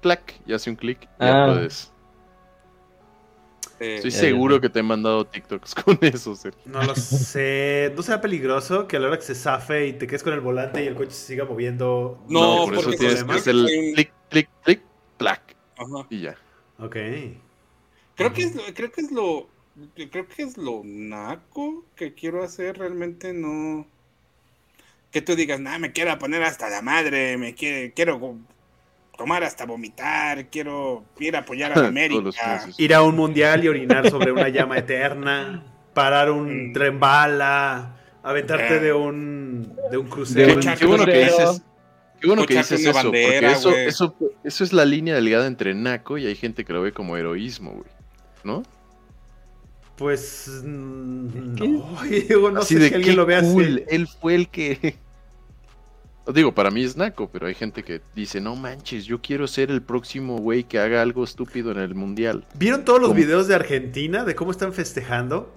clac, 0.02 0.34
y 0.46 0.52
hace 0.52 0.70
un 0.70 0.76
clic 0.76 1.02
y 1.02 1.06
Ah. 1.18 1.46
ya 1.48 1.52
puedes. 1.54 1.92
Eh, 3.78 3.96
Estoy 3.96 4.10
Ya, 4.10 4.18
seguro 4.20 4.56
ya. 4.56 4.60
que 4.60 4.70
te 4.70 4.80
he 4.80 4.82
mandado 4.82 5.26
TikToks 5.26 5.74
con 5.84 5.98
eso, 6.02 6.34
Sergio. 6.34 6.60
No 6.64 6.82
lo 6.82 6.94
sé. 6.94 7.92
¿No 7.94 8.02
será 8.02 8.20
peligroso 8.20 8.86
que 8.88 8.96
a 8.96 9.00
la 9.00 9.08
hora 9.08 9.16
que 9.18 9.24
se 9.24 9.34
zafe 9.34 9.86
y 9.88 9.92
te 9.94 10.06
quedes 10.06 10.22
con 10.22 10.32
el 10.32 10.40
volante 10.40 10.82
y 10.82 10.86
el 10.86 10.94
coche 10.94 11.10
se 11.12 11.26
siga 11.26 11.44
moviendo? 11.44 12.24
No, 12.28 12.64
por 12.64 12.74
eso 12.74 12.82
porque 12.84 12.96
tienes 12.98 13.24
con 13.24 13.28
que 13.28 13.32
el 13.34 13.38
hacer 13.40 13.54
el 13.54 13.94
clic, 13.94 14.12
clic, 14.30 14.48
clic, 14.64 14.82
ajá. 15.76 16.06
y 16.10 16.20
ya. 16.22 16.36
Ok. 16.78 16.96
Creo 18.14 18.32
que 18.32 18.42
es 18.44 18.54
lo, 18.54 18.62
creo 18.74 18.90
que 18.90 19.00
es 19.02 19.12
lo, 19.12 19.48
creo 20.10 20.26
que 20.26 20.42
es 20.42 20.56
lo 20.56 20.82
naco 20.84 21.84
que 21.94 22.14
quiero 22.14 22.42
hacer, 22.42 22.78
realmente 22.78 23.32
no. 23.34 23.86
Que 25.10 25.22
tú 25.22 25.34
digas, 25.36 25.60
nah, 25.60 25.78
me 25.78 25.92
quiero 25.92 26.18
poner 26.18 26.42
hasta 26.42 26.68
la 26.68 26.82
madre, 26.82 27.36
me 27.36 27.54
quiero, 27.54 27.92
quiero 27.94 28.38
tomar 29.16 29.42
hasta 29.44 29.64
vomitar, 29.66 30.46
quiero 30.48 31.04
ir 31.18 31.36
a 31.36 31.40
apoyar 31.40 31.72
a 31.72 31.76
los 31.80 31.88
América. 31.88 32.66
Ir 32.78 32.94
a 32.94 33.02
un 33.02 33.16
mundial 33.16 33.64
y 33.64 33.68
orinar 33.68 34.08
sobre 34.10 34.32
una 34.32 34.48
llama 34.48 34.78
eterna. 34.78 35.64
Parar 35.94 36.30
un 36.30 36.70
Mm. 36.70 36.72
tren 36.72 37.00
bala. 37.00 37.96
Aventarte 38.22 38.76
Eh. 38.76 38.80
de 38.80 38.92
un, 38.92 39.72
de 39.90 39.96
un 39.98 40.04
De 40.06 40.10
crucero. 40.10 40.54
un 40.54 40.60
Qué, 40.76 40.84
bueno 40.86 41.06
que 41.06 41.18
dices. 41.24 41.62
Qué 42.20 42.26
bueno 42.28 42.44
que 42.46 42.56
dices 42.56 42.80
eso, 42.80 42.92
bandera, 42.92 43.52
porque 43.52 43.58
eso, 43.58 43.70
eso, 43.76 44.16
eso 44.42 44.64
es 44.64 44.72
la 44.72 44.84
línea 44.84 45.14
delgada 45.14 45.46
entre 45.46 45.74
naco 45.74 46.16
y 46.18 46.26
hay 46.26 46.34
gente 46.34 46.64
que 46.64 46.72
lo 46.72 46.82
ve 46.82 46.92
como 46.92 47.16
heroísmo, 47.16 47.72
güey. 47.72 47.84
¿No? 48.42 48.62
Pues. 49.96 50.62
mm. 50.64 51.54
No, 51.56 52.02
digo, 52.10 52.50
no 52.50 52.60
Así 52.60 52.74
sé 52.74 52.80
de 52.80 52.88
si 52.88 52.94
alguien 52.94 53.16
lo 53.16 53.26
ve 53.26 53.40
cool, 53.40 53.82
así. 53.86 53.94
él 53.96 54.08
fue 54.20 54.34
el 54.34 54.48
que. 54.48 54.96
Digo, 56.34 56.52
para 56.52 56.70
mí 56.72 56.82
es 56.82 56.96
naco, 56.96 57.30
pero 57.30 57.46
hay 57.46 57.54
gente 57.54 57.84
que 57.84 58.00
dice, 58.14 58.40
no 58.40 58.56
manches, 58.56 59.04
yo 59.04 59.20
quiero 59.22 59.46
ser 59.46 59.70
el 59.70 59.80
próximo 59.82 60.38
güey 60.38 60.64
que 60.64 60.78
haga 60.78 61.00
algo 61.00 61.22
estúpido 61.22 61.70
en 61.70 61.78
el 61.78 61.94
mundial. 61.94 62.44
¿Vieron 62.54 62.84
todos 62.84 63.00
los 63.00 63.10
¿Cómo? 63.10 63.20
videos 63.20 63.46
de 63.46 63.54
Argentina 63.54 64.24
de 64.24 64.34
cómo 64.34 64.50
están 64.50 64.72
festejando? 64.72 65.54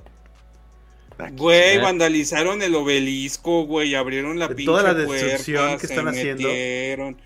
Aquí, 1.18 1.36
Güey, 1.38 1.78
¿eh? 1.78 1.80
vandalizaron 1.80 2.62
el 2.62 2.76
obelisco, 2.76 3.66
güey, 3.66 3.96
abrieron 3.96 4.38
la 4.38 4.48
De 4.48 4.56
pinche 4.56 4.72
toda 4.72 4.84
la 4.84 4.94
puerta, 4.94 5.12
destrucción 5.26 5.74
que 5.80 5.88
se 5.88 5.94
están 5.94 6.08
haciendo. 6.08 6.48
metieron. 6.48 7.18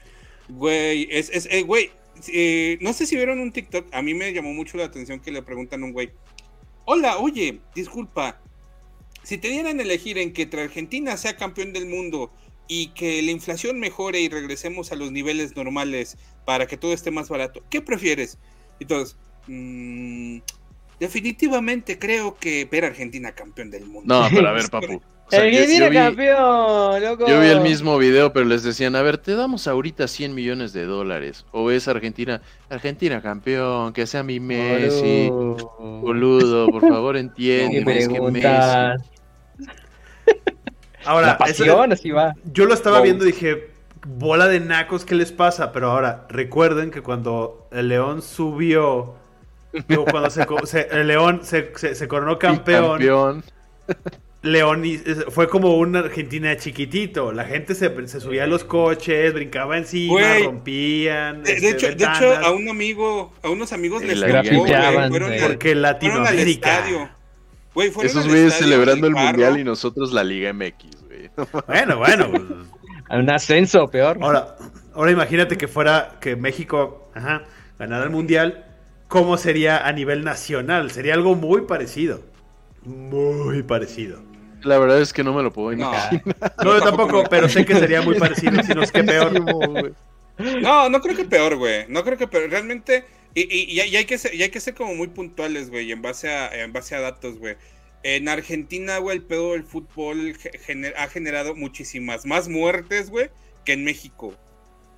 Güey, 0.47 1.07
es, 1.11 1.29
es, 1.29 1.47
eh, 1.51 1.63
güey, 1.63 1.91
eh, 2.31 2.77
no 2.81 2.93
sé 2.93 3.05
si 3.05 3.15
vieron 3.15 3.39
un 3.39 3.51
TikTok, 3.51 3.87
a 3.93 4.01
mí 4.01 4.13
me 4.13 4.31
llamó 4.33 4.53
mucho 4.53 4.77
la 4.77 4.85
atención 4.85 5.19
que 5.19 5.31
le 5.31 5.43
preguntan 5.43 5.83
a 5.83 5.85
un 5.85 5.91
güey, 5.91 6.11
hola, 6.85 7.17
oye, 7.17 7.59
disculpa, 7.75 8.39
si 9.21 9.37
te 9.37 9.49
dieran 9.49 9.79
a 9.79 9.83
elegir 9.83 10.17
en 10.17 10.33
que 10.33 10.49
Argentina 10.57 11.15
sea 11.17 11.35
campeón 11.37 11.71
del 11.71 11.85
mundo 11.85 12.31
y 12.67 12.87
que 12.89 13.21
la 13.21 13.31
inflación 13.31 13.79
mejore 13.79 14.21
y 14.21 14.29
regresemos 14.29 14.91
a 14.91 14.95
los 14.95 15.11
niveles 15.11 15.55
normales 15.55 16.17
para 16.45 16.65
que 16.65 16.77
todo 16.77 16.93
esté 16.93 17.11
más 17.11 17.29
barato, 17.29 17.61
¿qué 17.69 17.81
prefieres? 17.81 18.37
Todos, 18.87 19.15
"Mm, 19.47 20.39
definitivamente 20.99 21.99
creo 21.99 22.35
que 22.37 22.65
ver 22.65 22.85
a 22.85 22.87
Argentina 22.87 23.31
campeón 23.33 23.69
del 23.71 23.85
mundo. 23.85 24.13
No, 24.21 24.27
pero 24.33 24.49
a 24.49 24.51
ver, 24.53 24.63
papu. 24.71 25.01
O 25.25 25.29
sea, 25.29 25.47
yo- 25.49 25.89
vi- 25.89 25.95
campeón, 25.95 27.01
loco. 27.03 27.27
Yo 27.27 27.39
vi 27.39 27.47
el 27.47 27.61
mismo 27.61 27.97
video, 27.97 28.33
pero 28.33 28.45
les 28.45 28.61
decían, 28.63 28.95
a 28.95 29.01
ver, 29.01 29.17
te 29.17 29.35
damos 29.35 29.67
ahorita 29.67 30.07
100 30.07 30.35
millones 30.35 30.73
de 30.73 30.83
dólares. 30.85 31.45
O 31.51 31.71
es 31.71 31.87
Argentina, 31.87 32.41
Argentina 32.69 33.21
campeón, 33.21 33.93
que 33.93 34.05
sea 34.05 34.21
mi 34.21 34.39
Messi. 34.41 35.29
Boludo. 35.29 36.01
Boludo, 36.01 36.67
por 36.69 36.81
favor 36.81 37.13
¿Qué 37.15 37.19
entiende, 37.21 37.97
es 37.97 38.07
que 38.07 38.13
preguntas? 38.15 39.01
Ahora, 41.05 41.27
La 41.27 41.33
eso- 41.33 41.39
pasión, 41.65 41.91
así 41.93 42.11
va. 42.11 42.33
yo 42.53 42.65
lo 42.65 42.73
estaba 42.73 42.97
Wow. 42.97 43.03
viendo 43.05 43.23
y 43.25 43.31
dije, 43.31 43.69
bola 44.05 44.47
de 44.47 44.59
nacos, 44.59 45.05
¿qué 45.05 45.15
les 45.15 45.31
pasa? 45.31 45.71
Pero 45.71 45.91
ahora, 45.91 46.25
recuerden 46.29 46.91
que 46.91 47.01
cuando 47.01 47.67
el 47.71 47.89
León 47.89 48.21
subió, 48.21 49.15
digo, 49.87 50.05
cuando 50.05 50.29
se, 50.29 50.87
el 50.91 51.07
León 51.07 51.41
se, 51.43 51.71
se- 51.75 51.95
se 51.95 52.07
coronó 52.07 52.37
campeón, 52.39 52.91
campeón. 52.99 53.43
León 54.41 54.83
y- 54.83 54.97
fue 55.29 55.47
como 55.47 55.77
una 55.77 55.99
Argentina 55.99 56.57
chiquitito. 56.57 57.31
La 57.31 57.45
gente 57.45 57.75
se, 57.75 58.07
se 58.09 58.19
subía 58.19 58.43
a 58.43 58.47
los 58.47 58.65
coches, 58.65 59.33
brincaba 59.33 59.77
encima, 59.77 60.19
rompían. 60.43 61.43
De, 61.43 61.53
este, 61.53 61.65
de 61.67 61.71
hecho, 61.71 61.85
de 61.87 61.95
ventanas, 61.95 62.21
hecho, 62.21 62.45
a 62.45 62.51
un 62.51 62.67
amigo, 62.67 63.31
a 63.41 63.49
unos 63.49 63.71
amigos 63.71 64.03
les 64.03 64.21
grafiteaban, 64.21 65.09
fueron, 65.11 65.29
Porque 65.41 65.69
fueron 65.69 65.75
al 65.77 65.81
Latinoamérica. 65.81 66.77
estadio. 66.79 67.09
Güey, 67.73 67.91
Esos 68.03 68.27
güeyes 68.27 68.53
celebrando 68.53 69.07
el 69.07 69.13
mundial 69.13 69.59
y 69.59 69.63
nosotros 69.63 70.11
la 70.13 70.23
Liga 70.23 70.53
MX, 70.53 71.03
güey. 71.07 71.29
Bueno, 71.67 71.97
bueno. 71.97 72.29
pues, 72.29 72.43
Un 73.09 73.29
ascenso, 73.29 73.87
peor. 73.89 74.17
Ahora, 74.21 74.55
ahora 74.93 75.11
imagínate 75.11 75.57
que 75.57 75.67
fuera 75.67 76.17
que 76.21 76.35
México 76.35 77.09
ajá, 77.13 77.43
ganara 77.79 78.05
el 78.05 78.09
mundial. 78.09 78.65
¿Cómo 79.07 79.37
sería 79.37 79.85
a 79.85 79.91
nivel 79.91 80.23
nacional? 80.23 80.89
Sería 80.91 81.13
algo 81.13 81.35
muy 81.35 81.61
parecido. 81.61 82.21
Muy 82.83 83.61
parecido. 83.63 84.19
La 84.63 84.79
verdad 84.79 85.01
es 85.01 85.13
que 85.13 85.23
no 85.23 85.33
me 85.33 85.43
lo 85.43 85.51
puedo 85.51 85.75
No, 85.75 85.89
imaginar. 85.89 86.23
No, 86.63 86.77
yo 86.77 86.81
tampoco, 86.81 87.23
pero 87.29 87.47
sé 87.49 87.65
que 87.65 87.75
sería 87.75 88.01
muy 88.01 88.17
parecido, 88.17 88.63
si 88.63 88.73
no 88.73 88.81
es 88.81 88.91
que 88.91 89.03
peor. 89.03 89.33
no, 90.61 90.89
no 90.89 91.01
creo 91.01 91.15
que 91.15 91.25
peor, 91.25 91.57
güey. 91.57 91.85
No 91.89 92.03
creo 92.03 92.17
que 92.17 92.27
peor. 92.27 92.49
Realmente, 92.49 93.05
y, 93.35 93.41
y- 93.41 93.71
y 93.71 93.95
hay- 93.95 94.05
que 94.05 94.17
ser, 94.17 94.33
y 94.35 94.43
hay 94.43 94.49
que 94.49 94.59
ser 94.59 94.73
como 94.75 94.93
muy 94.95 95.07
puntuales, 95.07 95.69
güey, 95.69 95.91
en 95.91 96.01
base 96.01 96.29
a, 96.29 96.47
en 96.63 96.71
base 96.73 96.95
a 96.95 96.99
datos, 97.01 97.37
güey. 97.39 97.55
En 98.03 98.27
Argentina, 98.27 98.97
güey, 98.99 99.17
el 99.17 99.23
pedo 99.23 99.53
del 99.53 99.63
fútbol 99.63 100.35
ge- 100.37 100.51
gener- 100.67 100.93
ha 100.97 101.07
generado 101.07 101.55
muchísimas 101.55 102.25
más 102.25 102.47
muertes, 102.49 103.09
güey, 103.09 103.29
que 103.65 103.73
en 103.73 103.83
México. 103.85 104.37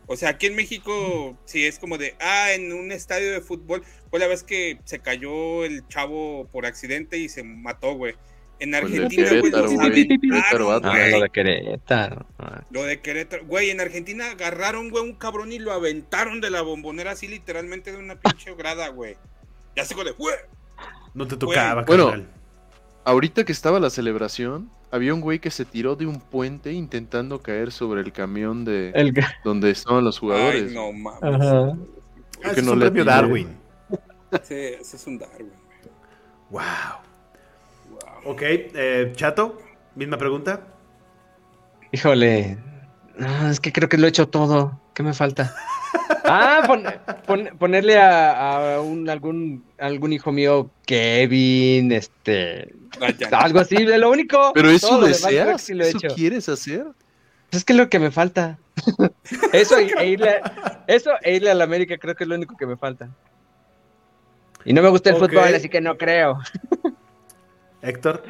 O 0.07 0.17
sea, 0.17 0.29
aquí 0.29 0.47
en 0.47 0.55
México, 0.55 1.37
sí 1.45 1.65
es 1.65 1.79
como 1.79 1.97
de, 1.97 2.15
ah, 2.19 2.51
en 2.53 2.73
un 2.73 2.91
estadio 2.91 3.31
de 3.31 3.41
fútbol, 3.41 3.83
fue 4.09 4.19
la 4.19 4.27
vez 4.27 4.43
que 4.43 4.79
se 4.85 4.99
cayó 4.99 5.63
el 5.65 5.87
chavo 5.87 6.47
por 6.51 6.65
accidente 6.65 7.17
y 7.17 7.29
se 7.29 7.43
mató, 7.43 7.95
güey. 7.95 8.15
En 8.59 8.71
Pues 8.71 8.83
Argentina, 8.83 9.27
güey, 9.29 9.41
Querétaro, 9.41 10.65
güey. 10.65 10.79
Ah, 10.83 10.89
güey. 10.89 11.11
lo 11.11 11.21
de 11.21 11.29
Querétaro. 11.29 12.25
Ah. 12.39 12.63
Lo 12.71 12.83
de 12.83 13.01
Querétaro. 13.01 13.45
Güey, 13.45 13.69
en 13.69 13.81
Argentina 13.81 14.31
agarraron, 14.31 14.89
güey, 14.89 15.03
un 15.03 15.13
cabrón 15.13 15.51
y 15.51 15.59
lo 15.59 15.73
aventaron 15.73 16.39
de 16.39 16.49
la 16.49 16.61
bombonera 16.61 17.11
así 17.11 17.27
literalmente 17.27 17.91
de 17.91 17.97
una 17.97 18.15
pinche 18.15 18.55
grada, 18.55 18.87
güey. 18.89 19.17
Ya 19.75 19.83
se 19.83 19.93
de, 19.95 20.11
güey. 20.11 20.35
No 21.13 21.27
te 21.27 21.35
tocaba, 21.37 21.83
Bueno. 21.83 22.09
carnal. 22.09 22.29
Ahorita 23.03 23.43
que 23.43 23.51
estaba 23.51 23.79
la 23.79 23.89
celebración, 23.89 24.71
había 24.89 25.13
un 25.13 25.21
güey 25.21 25.39
que 25.39 25.51
se 25.51 25.65
tiró 25.65 25.95
de 25.95 26.05
un 26.05 26.19
puente 26.19 26.71
intentando 26.71 27.39
caer 27.41 27.71
sobre 27.71 28.01
el 28.01 28.11
camión 28.13 28.65
de 28.65 28.91
El... 28.95 29.13
donde 29.43 29.71
estaban 29.71 30.03
los 30.03 30.17
jugadores. 30.17 30.69
Ay, 30.69 30.73
no 30.73 30.91
mames. 30.91 31.21
Ajá. 31.23 31.77
Ah, 32.43 32.51
que 32.53 32.59
es 32.61 32.65
no 32.65 32.71
un 32.71 32.79
le 32.79 32.85
premio. 32.85 33.05
Darwin. 33.05 33.57
Sí, 34.43 34.53
ese 34.55 34.95
es 34.95 35.07
un 35.07 35.17
Darwin, 35.19 35.49
güey. 35.49 35.93
Wow. 36.49 36.61
Ok, 38.25 38.41
eh, 38.43 39.13
Chato, 39.15 39.57
misma 39.95 40.17
pregunta. 40.17 40.61
Híjole. 41.91 42.57
No, 43.17 43.49
es 43.49 43.59
que 43.59 43.71
creo 43.71 43.87
que 43.87 43.97
lo 43.97 44.05
he 44.05 44.09
hecho 44.09 44.27
todo. 44.27 44.79
¿Qué 44.93 45.03
me 45.03 45.13
falta? 45.13 45.53
Ah, 46.27 46.63
pon- 46.65 46.83
pon- 47.27 47.57
ponerle 47.59 47.97
a, 47.99 48.75
a 48.75 48.81
un, 48.81 49.07
algún, 49.09 49.63
algún 49.77 50.11
hijo 50.11 50.31
mío 50.31 50.71
Kevin, 50.87 51.91
este, 51.91 52.73
Vaya. 52.99 53.29
algo 53.31 53.59
así, 53.59 53.85
de 53.85 53.97
lo 53.99 54.09
único. 54.09 54.51
Pero 54.55 54.69
eso 54.71 54.99
deseas, 55.01 55.61
sí 55.61 55.75
lo 55.75 55.83
he 55.85 55.89
eso 55.89 55.99
hecho. 55.99 56.15
quieres 56.15 56.49
hacer. 56.49 56.83
Pues 57.49 57.59
es 57.61 57.63
que 57.65 57.73
es 57.73 57.77
lo 57.77 57.89
que 57.89 57.99
me 57.99 58.09
falta. 58.09 58.57
eso, 59.53 59.79
y- 59.79 59.91
e 59.99 60.07
irle, 60.07 60.29
a- 60.31 60.83
eso 60.87 61.11
e 61.21 61.35
irle 61.35 61.51
a 61.51 61.53
la 61.55 61.63
América 61.63 61.95
creo 61.99 62.15
que 62.15 62.23
es 62.23 62.27
lo 62.27 62.35
único 62.35 62.57
que 62.57 62.65
me 62.65 62.75
falta. 62.75 63.07
Y 64.65 64.73
no 64.73 64.81
me 64.81 64.89
gusta 64.89 65.11
el 65.11 65.17
fútbol, 65.17 65.53
así 65.55 65.69
que 65.69 65.79
no 65.79 65.95
creo. 65.95 66.39
Héctor. 67.85 68.23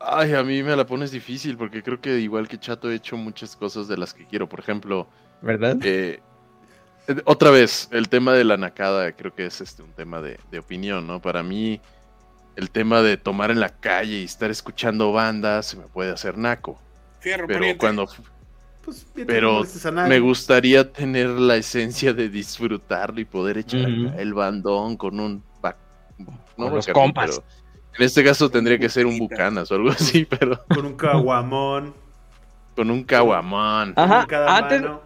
Ay, 0.00 0.34
a 0.34 0.42
mí 0.42 0.62
me 0.62 0.76
la 0.76 0.84
pones 0.86 1.10
difícil 1.10 1.56
porque 1.56 1.82
creo 1.82 2.00
que 2.00 2.18
igual 2.18 2.46
que 2.46 2.58
Chato 2.58 2.90
he 2.90 2.94
hecho 2.94 3.16
muchas 3.16 3.56
cosas 3.56 3.88
de 3.88 3.96
las 3.96 4.12
que 4.12 4.26
quiero. 4.26 4.48
Por 4.48 4.60
ejemplo, 4.60 5.08
¿Verdad? 5.40 5.78
eh, 5.82 6.20
eh, 7.08 7.22
otra 7.24 7.50
vez, 7.50 7.88
el 7.90 8.08
tema 8.08 8.32
de 8.34 8.44
la 8.44 8.56
nacada 8.56 9.12
creo 9.12 9.34
que 9.34 9.46
es 9.46 9.60
este 9.60 9.82
un 9.82 9.92
tema 9.92 10.20
de, 10.20 10.38
de 10.50 10.58
opinión, 10.58 11.06
¿no? 11.06 11.20
Para 11.22 11.42
mí, 11.42 11.80
el 12.56 12.70
tema 12.70 13.00
de 13.02 13.16
tomar 13.16 13.50
en 13.50 13.60
la 13.60 13.70
calle 13.70 14.20
y 14.20 14.24
estar 14.24 14.50
escuchando 14.50 15.12
bandas 15.12 15.66
se 15.66 15.76
me 15.78 15.84
puede 15.84 16.10
hacer 16.12 16.36
naco. 16.36 16.78
Fierro, 17.20 17.46
Pero 17.46 17.60
pariente. 17.60 17.78
cuando 17.78 18.06
Pues, 18.84 19.06
Pero 19.26 19.62
me 20.06 20.20
gustaría 20.20 20.92
tener 20.92 21.28
la 21.30 21.56
esencia 21.56 22.12
de 22.12 22.28
disfrutarlo 22.28 23.20
y 23.20 23.24
poder 23.24 23.56
echar 23.56 23.88
el 23.88 24.34
bandón 24.34 24.96
con 24.98 25.18
un 25.18 25.42
no 26.56 26.66
Con 26.66 26.74
los 26.74 26.86
compas. 26.88 27.30
pero 27.40 27.63
En 27.98 28.04
este 28.04 28.24
caso 28.24 28.50
tendría 28.50 28.78
que 28.78 28.88
ser 28.88 29.06
un 29.06 29.18
bucanas 29.18 29.70
o 29.70 29.74
algo 29.76 29.90
así, 29.90 30.24
pero 30.38 30.64
Con 30.66 30.84
un 30.86 30.94
caguamón. 30.96 31.94
con 32.74 32.90
un 32.90 33.04
caguamán. 33.04 33.92
Ajá, 33.96 34.26
antes- 34.48 34.82
mano. 34.82 35.00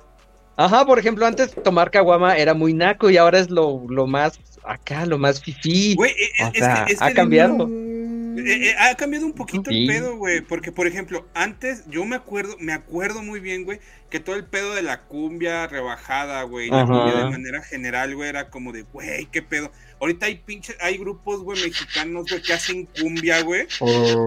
Ajá, 0.57 0.85
por 0.85 0.99
ejemplo, 0.99 1.25
antes 1.25 1.55
tomar 1.63 1.91
caguama 1.91 2.37
era 2.37 2.53
muy 2.53 2.73
naco 2.75 3.11
y 3.11 3.17
ahora 3.17 3.39
es 3.39 3.49
lo, 3.49 3.85
lo 3.89 4.07
más 4.09 4.41
acá, 4.65 5.07
lo 5.07 5.17
más 5.17 5.41
fifí. 5.41 5.95
Güey, 5.95 6.11
eh, 6.13 6.31
O 6.43 6.47
es, 6.47 6.53
que- 6.53 6.59
sea, 6.59 6.85
es 6.89 7.01
ha 7.03 7.09
que- 7.09 7.15
cambiado. 7.15 7.69
Eh, 7.69 8.69
eh, 8.71 8.75
ha 8.79 8.95
cambiado 8.95 9.27
un 9.27 9.33
poquito 9.35 9.71
Sí. 9.71 9.83
el 9.83 9.87
pedo, 9.89 10.17
güey. 10.17 10.41
Porque, 10.41 10.71
por 10.73 10.87
ejemplo, 10.87 11.27
antes 11.35 11.85
yo 11.89 12.05
me 12.05 12.17
acuerdo, 12.17 12.57
me 12.61 12.73
acuerdo 12.73 13.23
muy 13.23 13.39
bien, 13.41 13.65
güey, 13.65 13.79
que 14.11 14.19
todo 14.21 14.35
el 14.37 14.45
pedo 14.45 14.75
de 14.75 14.83
la 14.83 15.03
cumbia 15.03 15.67
rebajada, 15.67 16.43
güey, 16.45 16.71
la 16.71 16.87
cumbia 16.87 17.15
de 17.25 17.31
manera 17.31 17.63
general, 17.63 18.15
güey, 18.17 18.29
era 18.29 18.49
como 18.51 18.73
de, 18.73 18.83
güey, 18.83 19.27
qué 19.27 19.43
pedo. 19.43 19.71
Ahorita 20.01 20.27
hay 20.27 20.37
pinches, 20.37 20.77
hay 20.81 20.97
grupos, 20.99 21.41
güey, 21.43 21.61
mexicanos, 21.63 22.27
güey, 22.31 22.41
que 22.43 22.53
hacen 22.53 22.87
cumbia, 23.01 23.43
güey. 23.43 23.67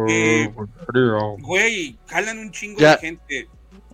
Eh, 0.10 0.50
Güey, 1.40 1.98
jalan 2.08 2.40
un 2.40 2.52
chingo 2.52 2.80
Ya. 2.80 2.96
de 2.96 2.98
gente. 3.00 3.48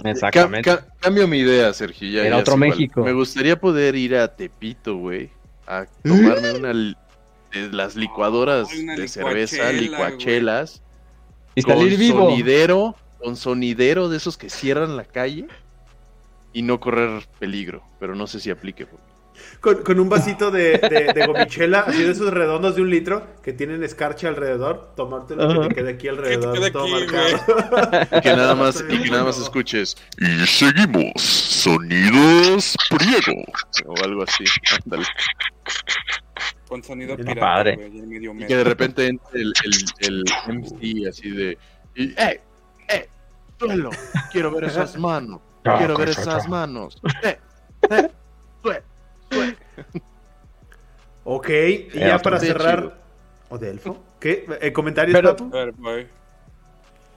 Exactamente. 0.03 0.69
ca- 0.69 0.85
cambio 0.99 1.27
mi 1.27 1.39
idea, 1.39 1.73
Sergio. 1.73 2.09
ya- 2.09 2.21
Era 2.21 2.37
ya 2.37 2.41
otro. 2.41 2.57
México. 2.57 3.03
Me 3.03 3.13
gustaría 3.13 3.59
poder 3.59 3.95
ir 3.95 4.15
a 4.15 4.35
Tepito, 4.35 4.95
güey, 4.97 5.29
a 5.65 5.85
tomarme 6.03 6.51
una 6.53 6.73
li- 6.73 6.95
de 7.51 7.71
las 7.71 7.95
licuadoras 7.95 8.67
una 8.73 8.95
de 8.95 9.07
cerveza, 9.07 9.71
licuachela, 9.71 9.81
licuachelas, 10.11 10.83
y 11.55 11.61
con 11.63 11.77
salir 11.77 11.97
vivo. 11.97 12.29
sonidero, 12.29 12.95
con 13.19 13.35
sonidero 13.35 14.09
de 14.09 14.17
esos 14.17 14.37
que 14.37 14.49
cierran 14.49 14.97
la 14.97 15.05
calle 15.05 15.47
y 16.53 16.61
no 16.61 16.79
correr 16.79 17.27
peligro, 17.39 17.83
pero 17.99 18.13
no 18.15 18.27
sé 18.27 18.39
si 18.39 18.49
aplique. 18.51 18.85
porque- 18.85 19.03
Con, 19.59 19.83
con 19.83 19.99
un 19.99 20.09
vasito 20.09 20.51
de, 20.51 20.77
de, 20.77 21.13
de 21.13 21.25
gomichela, 21.25 21.79
así 21.81 22.03
de 22.03 22.11
esos 22.11 22.31
redondos 22.31 22.75
de 22.75 22.81
un 22.81 22.89
litro, 22.89 23.25
que 23.41 23.53
tienen 23.53 23.83
escarcha 23.83 24.27
alrededor, 24.27 24.93
tomártelo 24.95 25.49
y 25.51 25.61
que 25.61 25.67
te 25.69 25.75
quede 25.75 25.89
aquí 25.91 26.07
alrededor, 26.07 26.53
quede 26.53 26.71
todo 26.71 26.83
aquí, 26.95 27.05
marcado. 27.05 28.17
Y 28.17 28.21
que 28.21 28.35
nada 28.35 28.55
más, 28.55 28.83
y 28.87 29.01
que 29.01 29.09
nada 29.09 29.23
más 29.23 29.39
escuches. 29.39 29.97
Y 30.19 30.45
seguimos, 30.45 31.11
sonidos 31.21 32.75
Priego. 32.89 33.43
O 33.85 34.03
algo 34.03 34.23
así, 34.23 34.43
ándale. 34.83 35.05
Con 36.67 36.83
sonido 36.83 37.15
pirata, 37.15 37.39
padre. 37.39 37.75
güey, 37.75 37.97
y 37.97 38.01
medio 38.01 38.47
que 38.47 38.55
de 38.55 38.63
repente 38.63 39.07
entre 39.07 39.41
el, 39.41 39.53
el, 39.63 40.23
el 40.47 40.55
MC 40.55 41.07
así 41.07 41.29
de. 41.31 41.57
Y, 41.95 42.11
¡Eh! 42.21 42.41
¡Eh! 42.89 43.09
¡Suelo! 43.57 43.89
Quiero 44.31 44.51
ver 44.51 44.63
esas 44.65 44.97
manos. 44.97 45.41
Quiero 45.63 45.97
ver 45.97 46.09
esas 46.09 46.47
manos. 46.47 47.01
¡Eh! 47.23 47.37
¡Eh! 47.89 48.09
¡Sue! 48.63 48.83
Ok, 51.29 51.49
y 51.49 51.89
ya 51.99 52.13
Elfo. 52.13 52.23
para 52.23 52.39
cerrar. 52.39 52.79
chido. 52.79 52.93
¿O 53.49 53.57
de 53.57 53.69
elfo? 53.71 54.01
¿Qué? 54.19 54.45
Eh, 54.61 54.71
¿Comentarios, 54.71 55.13
Pero- 55.13 55.35
papu? 55.35 55.51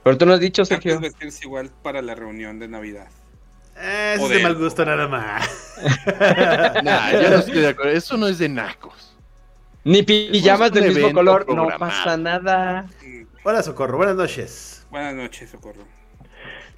Pero 0.03 0.17
tú 0.17 0.25
no 0.25 0.33
has 0.33 0.39
dicho, 0.41 0.65
Sergio. 0.65 0.99
vestirse 0.99 1.45
igual 1.45 1.69
para 1.81 2.01
la 2.01 2.13
reunión 2.13 2.59
de 2.59 2.67
Navidad. 2.67 3.07
Eh, 3.77 4.13
eso 4.15 4.23
O 4.25 4.27
es 4.27 4.33
de 4.37 4.43
mal 4.43 4.55
gusto 4.55 4.83
nada 4.83 5.07
más. 5.07 5.77
Nah, 6.83 7.11
yo 7.13 7.29
no 7.29 7.35
estoy 7.37 7.59
de 7.61 7.67
acuerdo. 7.69 7.91
Eso 7.93 8.17
no 8.17 8.27
es 8.27 8.37
de 8.37 8.49
nacos. 8.49 9.15
Ni 9.85 10.03
pijamas 10.03 10.71
del 10.73 10.89
mismo 10.93 11.13
color, 11.13 11.45
no 11.53 11.67
pasa 11.79 12.17
nada. 12.17 12.87
Mm, 13.05 13.23
Hola, 13.43 13.63
Socorro, 13.63 13.95
buenas 13.97 14.15
noches. 14.17 14.85
Buenas 14.91 15.15
noches, 15.15 15.49
Socorro. 15.51 15.83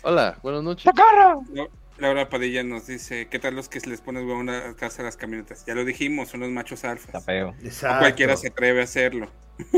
Hola, 0.03 0.37
buenas 0.43 0.61
noches. 0.63 0.83
¡Socorro! 0.83 1.41
La- 1.53 1.67
Laura 1.97 2.27
Padilla 2.29 2.63
nos 2.63 2.87
dice, 2.87 3.27
¿qué 3.29 3.39
tal 3.39 3.55
los 3.55 3.69
que 3.69 3.79
se 3.79 3.89
les 3.89 4.01
pones 4.01 4.23
huevo 4.23 4.39
una 4.39 4.75
casa 4.75 5.01
a 5.03 5.05
las 5.05 5.15
camionetas? 5.15 5.63
Ya 5.65 5.75
lo 5.75 5.85
dijimos, 5.85 6.29
son 6.29 6.39
los 6.41 6.49
machos 6.49 6.79
Está 6.83 6.91
alfas. 6.91 7.27
Exacto. 7.63 7.93
No 7.95 7.99
cualquiera 7.99 8.35
se 8.35 8.47
atreve 8.47 8.81
a 8.81 8.83
hacerlo. 8.83 9.29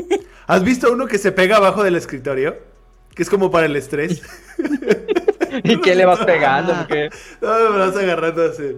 ¿Has 0.48 0.64
visto 0.64 0.92
uno 0.92 1.08
que 1.08 1.18
se 1.18 1.32
pega 1.32 1.58
abajo 1.58 1.84
del 1.84 1.96
escritorio? 1.96 2.58
Que 3.14 3.24
es 3.24 3.30
como 3.30 3.52
para 3.52 3.66
el 3.66 3.76
estrés. 3.76 4.22
¿Y 5.64 5.80
qué 5.82 5.96
le 5.96 6.06
vas 6.06 6.20
pegando? 6.26 6.88
¿Qué? 6.88 7.10
No, 7.42 7.72
me 7.72 7.80
vas 7.80 7.96
agarrando 7.96 8.46
así. 8.46 8.76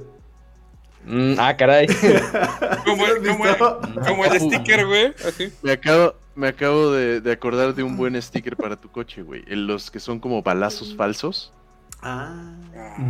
Mm, 1.06 1.36
ah, 1.40 1.56
caray. 1.56 1.88
Como, 2.86 3.06
¿Sí 3.06 3.12
lo 3.12 3.16
has 3.16 3.22
el- 3.22 3.28
como 3.28 3.46
el- 3.48 4.06
como 4.06 4.26
el 4.26 4.40
sticker, 4.42 4.86
güey. 4.86 5.14
Así. 5.26 5.54
Me 5.62 5.72
acabo, 5.72 6.16
me 6.36 6.50
acabo 6.50 6.92
de, 6.92 7.22
de 7.22 7.32
acordar 7.32 7.74
de 7.74 7.84
un 7.84 7.96
buen 7.96 8.22
sticker 8.22 8.58
para 8.58 8.76
tu 8.76 8.92
coche, 8.92 9.22
güey. 9.22 9.44
En 9.48 9.68
Los 9.68 9.90
que 9.90 10.00
son 10.02 10.20
como 10.20 10.42
balazos 10.44 10.96
falsos. 10.98 11.54
Ah. 12.02 12.56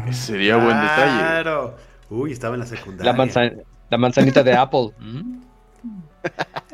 Ese 0.07 0.21
sería 0.27 0.55
buen 0.57 0.79
detalle. 0.79 1.19
Claro. 1.19 1.77
Uy, 2.09 2.31
estaba 2.31 2.53
en 2.55 2.61
la 2.61 2.65
secundaria. 2.65 3.11
La, 3.11 3.17
manzan- 3.17 3.63
la 3.89 3.97
manzanita 3.97 4.43
de 4.43 4.53
Apple. 4.53 4.91
Mm. 4.99 5.43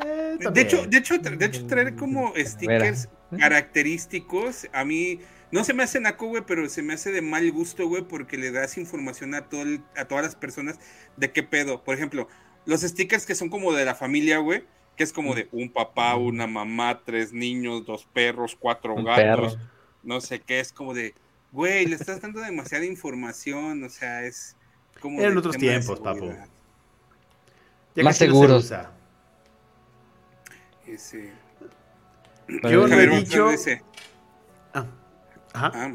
Eh, 0.04 0.38
De 0.52 0.60
hecho, 0.62 0.84
de 0.86 0.96
hecho, 0.98 1.16
de 1.18 1.46
hecho, 1.46 1.66
traer 1.66 1.94
como 1.94 2.32
stickers 2.36 3.08
característicos, 3.38 4.66
a 4.72 4.84
mí 4.84 5.20
no 5.52 5.62
se 5.64 5.74
me 5.74 5.82
hace 5.84 6.00
naco, 6.00 6.26
güey, 6.26 6.42
pero 6.46 6.68
se 6.68 6.82
me 6.82 6.94
hace 6.94 7.12
de 7.12 7.22
mal 7.22 7.48
gusto, 7.52 7.86
güey, 7.86 8.02
porque 8.02 8.36
le 8.36 8.50
das 8.50 8.76
información 8.78 9.34
a, 9.34 9.42
todo 9.48 9.62
el- 9.62 9.82
a 9.96 10.06
todas 10.06 10.24
las 10.24 10.34
personas 10.34 10.78
de 11.16 11.30
qué 11.30 11.42
pedo. 11.42 11.84
Por 11.84 11.94
ejemplo, 11.94 12.28
los 12.66 12.80
stickers 12.80 13.26
que 13.26 13.34
son 13.34 13.48
como 13.48 13.72
de 13.72 13.84
la 13.84 13.94
familia, 13.94 14.38
güey, 14.38 14.64
que 14.96 15.04
es 15.04 15.12
como 15.12 15.34
de 15.34 15.48
un 15.52 15.70
papá, 15.72 16.16
una 16.16 16.46
mamá, 16.46 17.02
tres 17.04 17.32
niños, 17.32 17.84
dos 17.86 18.06
perros, 18.12 18.56
cuatro 18.58 18.94
Un 18.94 19.04
gatos, 19.04 19.54
perro. 19.54 19.64
no 20.02 20.20
sé 20.20 20.40
qué, 20.40 20.58
es 20.60 20.72
como 20.72 20.94
de, 20.94 21.14
güey, 21.54 21.86
le 21.86 21.94
estás 21.96 22.20
dando 22.20 22.40
demasiada 22.40 22.84
información, 22.84 23.82
o 23.84 23.88
sea, 23.88 24.24
es 24.24 24.56
como... 25.00 25.20
Eran 25.20 25.38
otros 25.38 25.56
tiempos, 25.56 26.00
papu. 26.00 26.18
seguridad. 26.18 26.46
Ya 27.94 28.02
Más 28.02 28.14
no 28.14 28.18
se 28.18 28.24
seguros. 28.26 28.72
Ese- 30.86 31.32
Yo 32.70 32.86
no 32.88 32.94
he 33.00 33.06
dicho. 33.06 33.48
Ah, 34.74 34.86
Ajá. 35.54 35.70
Ah, 35.74 35.92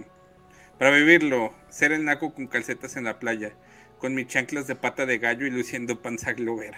para 0.79 0.91
vivirlo, 0.91 1.53
ser 1.69 1.91
el 1.91 2.05
naco 2.05 2.33
con 2.33 2.47
calcetas 2.47 2.95
en 2.95 3.03
la 3.03 3.19
playa, 3.19 3.51
con 3.99 4.15
mis 4.15 4.27
chanclas 4.27 4.65
de 4.67 4.75
pata 4.75 5.05
de 5.05 5.17
gallo 5.19 5.45
y 5.45 5.51
luciendo 5.51 6.01
panza 6.01 6.31
globera. 6.33 6.77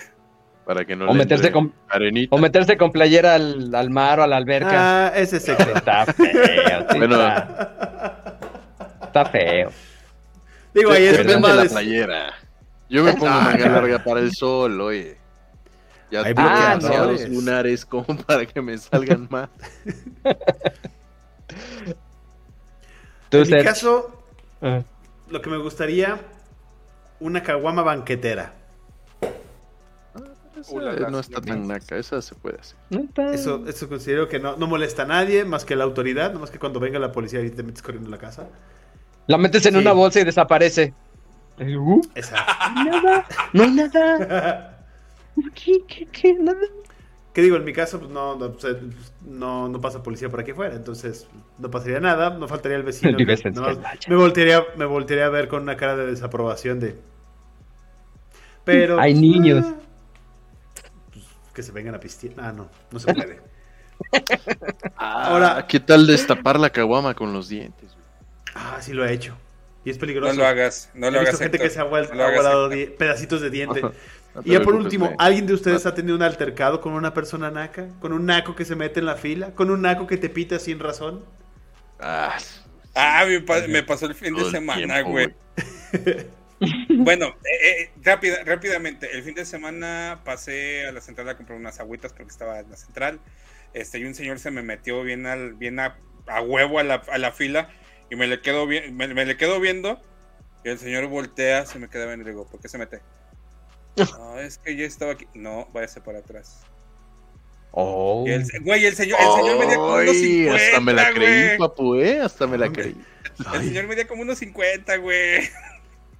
Para 0.66 0.86
que 0.86 0.96
no 0.96 1.06
O 1.06 1.14
le 1.14 1.20
meterse 1.20 1.52
con- 1.52 1.74
arenita. 1.90 2.36
O 2.36 2.40
meterse 2.40 2.78
con 2.78 2.92
playera 2.92 3.36
al, 3.36 3.74
al 3.74 3.90
mar 3.92 4.20
o 4.20 4.24
a 4.24 4.28
la 4.28 4.38
alberca. 4.38 5.08
Ah, 5.08 5.14
ese 5.16 5.38
es. 5.38 5.48
Está 5.50 6.06
feo. 6.08 6.86
Bueno. 6.98 7.18
Está, 9.12 9.26
feo. 9.26 9.72
Digo, 10.74 10.92
ahí 10.92 11.04
es 11.06 11.26
tema 11.26 11.50
de 11.54 11.64
la 11.66 11.70
playera. 11.70 12.34
Yo 12.90 13.04
me 13.04 13.14
pongo 13.14 13.28
Ah, 13.28 13.42
manga 13.42 13.70
larga 13.70 14.04
para 14.04 14.20
el 14.22 14.34
sol, 14.34 14.80
oye. 14.82 15.18
Ya 16.10 16.20
Hay 16.24 16.34
tengo 16.34 16.50
bloqueadores. 16.50 16.84
demasiados 16.84 17.30
lunares 17.30 17.86
como 17.86 18.06
para 18.28 18.46
que 18.46 18.62
me 18.62 18.78
salgan 18.78 19.28
más. 19.30 19.50
En 23.32 23.50
mi 23.50 23.64
caso, 23.64 24.24
Ah. 24.62 24.82
lo 25.30 25.42
que 25.42 25.50
me 25.50 25.58
gustaría, 25.58 26.20
una 27.20 27.42
caguama 27.44 27.82
banquetera. 27.82 28.54
Esa 30.62 31.10
no 31.10 31.20
está 31.20 31.42
tan 31.42 31.68
naca, 31.68 31.98
esa 31.98 32.22
se 32.22 32.36
puede 32.36 32.60
hacer. 32.60 32.78
Eso, 33.34 33.64
eso 33.68 33.90
considero 33.90 34.28
que 34.28 34.38
no, 34.40 34.58
no 34.58 34.68
molesta 34.68 35.04
a 35.04 35.06
nadie 35.06 35.44
más 35.44 35.66
que 35.66 35.76
la 35.76 35.86
autoridad, 35.86 36.34
no 36.34 36.40
más 36.40 36.52
que 36.52 36.60
cuando 36.60 36.80
venga 36.80 37.00
la 37.00 37.12
policía 37.12 37.42
y 37.42 37.50
te 37.50 37.64
metes 37.64 37.82
corriendo 37.82 38.10
a 38.10 38.12
la 38.12 38.18
casa. 38.20 38.48
La 39.28 39.38
metes 39.38 39.66
en 39.66 39.74
Sí. 39.74 39.80
una 39.80 39.94
bolsa 39.94 40.20
y 40.20 40.24
desaparece. 40.24 40.94
Uh, 41.60 42.02
Esa. 42.16 42.36
nada. 42.86 43.26
No 43.54 43.64
hay 43.64 43.72
nada. 43.72 44.86
¿Qué, 45.54 45.84
qué, 45.88 46.08
qué? 46.12 46.34
Nada. 46.34 46.58
¿Qué 47.34 47.42
digo? 47.42 47.56
En 47.56 47.64
mi 47.64 47.72
caso, 47.72 47.98
pues 48.00 48.12
no, 48.12 48.36
no, 48.36 48.52
pues, 48.52 48.76
no, 49.26 49.70
no 49.70 49.80
pasa 49.80 50.04
policía 50.04 50.28
por 50.30 50.42
aquí 50.42 50.52
afuera, 50.52 50.76
entonces 50.76 51.28
no 51.60 51.72
pasaría 51.72 52.02
nada, 52.02 52.32
no 52.32 52.46
faltaría 52.48 52.78
el 52.78 52.84
vecino. 52.84 53.16
que 53.18 53.26
nomás 53.52 53.80
me, 54.10 54.16
voltearía, 54.18 54.66
me 54.76 54.86
voltearía 54.86 55.28
a 55.28 55.30
ver 55.30 55.48
con 55.48 55.62
una 55.64 55.78
cara 55.78 55.96
de 55.96 56.08
desaprobación 56.08 56.80
de... 56.82 57.00
Pero... 58.66 59.00
Hay 59.00 59.14
niños. 59.14 59.66
ah, 59.66 59.76
pues, 61.14 61.26
que 61.54 61.64
se 61.64 61.72
vengan 61.72 61.96
a 61.96 62.00
pistear. 62.02 62.34
Ah, 62.38 62.52
no, 62.52 62.68
no 62.92 63.00
se 63.00 63.14
puede. 63.14 63.40
Ahora- 64.98 65.28
Ahora, 65.52 65.68
¿qué 65.68 65.80
tal 65.80 66.06
destapar 66.08 66.60
la 66.60 66.70
caguama 66.70 67.14
con 67.14 67.32
los 67.32 67.48
dientes? 67.48 67.96
Ah, 68.56 68.80
sí 68.82 68.94
lo 68.94 69.06
he 69.06 69.14
hecho. 69.14 69.38
Y 69.84 69.90
es 69.90 69.98
peligroso. 69.98 70.34
No 70.34 70.42
lo 70.42 70.48
hagas, 70.48 70.90
no 70.94 71.08
He 71.08 71.12
lo 71.12 71.20
visto 71.20 71.38
hagas. 71.38 71.42
gente 71.42 71.60
que 71.60 71.70
se 71.70 71.80
ha, 71.80 71.84
No 71.86 71.90
lo 72.14 72.24
ha 72.26 72.32
volado 72.32 72.70
pedacitos 72.98 73.42
de 73.42 73.50
diente. 73.50 73.82
Y 74.46 74.52
ya 74.52 74.62
por 74.62 74.76
último. 74.76 75.14
¿alguien 75.18 75.46
de 75.46 75.54
ustedes 75.54 75.86
ha 75.86 75.94
tenido 75.94 76.16
un 76.16 76.24
altercado 76.24 76.80
con 76.80 76.94
una 76.94 77.14
persona 77.14 77.52
naca? 77.52 77.88
¿Con 78.00 78.14
un 78.14 78.26
naco 78.26 78.56
que 78.56 78.64
se 78.64 78.78
mete 78.78 79.02
en 79.02 79.06
la 79.06 79.16
fila? 79.18 79.54
¿Con 79.56 79.70
un 79.70 79.82
naco 79.82 80.08
que 80.08 80.16
te 80.16 80.30
pita 80.30 80.58
sin 80.58 80.80
razón? 80.80 81.26
Ah, 82.00 82.38
Ah, 82.94 83.26
me, 83.28 83.40
pa- 83.42 83.68
me 83.68 83.84
pasó 83.84 84.06
el 84.06 84.16
fin 84.16 84.36
de 84.36 84.46
semana, 84.46 85.02
güey. 85.02 85.34
Bueno, 87.04 87.28
eh, 87.44 87.82
eh, 87.84 87.92
rápida- 88.04 88.44
rápidamente, 88.46 89.10
el 89.18 89.24
fin 89.24 89.34
de 89.34 89.46
semana 89.46 90.22
pasé 90.24 90.86
a 90.88 90.92
la 90.92 91.02
central 91.02 91.28
a 91.30 91.36
comprar 91.38 91.58
unas 91.58 91.80
agüitas 91.80 92.14
porque 92.14 92.30
estaba 92.32 92.60
en 92.60 92.70
la 92.70 92.78
central. 92.78 93.20
Este, 93.74 94.00
y 94.00 94.06
un 94.06 94.14
señor 94.14 94.38
se 94.40 94.52
me 94.52 94.62
metió 94.62 95.02
bien 95.04 95.26
al, 95.26 95.54
bien 95.56 95.80
a, 95.80 95.98
a 96.28 96.42
huevo 96.42 96.78
a 96.80 96.84
la, 96.84 96.96
a 97.12 97.18
la 97.18 97.32
fila 97.32 97.70
y 98.12 98.16
me 98.16 98.28
le 98.28 98.42
quedo 98.42 98.68
bien, 98.68 98.96
me, 98.96 99.08
me 99.08 99.26
le 99.26 99.38
quedo 99.38 99.60
viendo. 99.60 100.00
Y 100.64 100.70
el 100.70 100.78
señor 100.78 101.08
voltea, 101.08 101.66
se 101.66 101.80
me 101.80 101.90
queda 101.90 102.06
viendo 102.06 102.22
y 102.22 102.26
le 102.26 102.32
digo, 102.32 102.46
¿por 102.46 102.60
qué 102.62 102.68
se 102.68 102.78
mete? 102.78 103.02
No, 104.18 104.40
es 104.40 104.58
que 104.60 104.76
yo 104.76 104.86
estaba 104.86 105.14
aquí. 105.14 105.28
No, 105.34 105.68
váyase 105.74 106.00
para 106.02 106.20
atrás. 106.20 106.62
Oh. 107.72 108.24
Y 108.28 108.32
el, 108.32 108.46
güey, 108.62 108.86
el 108.86 108.96
señor, 108.96 109.18
el 109.20 109.42
señor 109.44 109.60
medía 109.60 109.76
como 109.78 109.94
unos 109.96 110.10
Ay, 110.10 110.46
50, 110.46 110.56
hasta 110.66 110.80
me 110.82 110.94
la 110.94 111.14
creí, 111.14 111.46
güey. 111.46 111.58
papu, 111.58 111.96
¿eh? 111.96 112.20
Hasta 112.22 112.48
me 112.48 112.58
la 112.58 112.72
creí. 112.72 112.96
El 113.54 113.62
señor 113.64 113.88
medía 113.88 114.08
como 114.08 114.22
unos 114.22 114.38
50, 114.40 114.98
güey. 114.98 115.50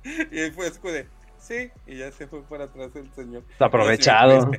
Y 0.32 0.40
él 0.40 0.52
fue 0.54 0.72
de, 0.92 1.08
sí, 1.38 1.70
y 1.86 1.98
ya 1.98 2.12
se 2.12 2.26
fue 2.28 2.42
para 2.44 2.64
atrás 2.64 2.90
el 2.96 3.14
señor. 3.14 3.44
Está 3.52 3.66
aprovechado. 3.66 4.50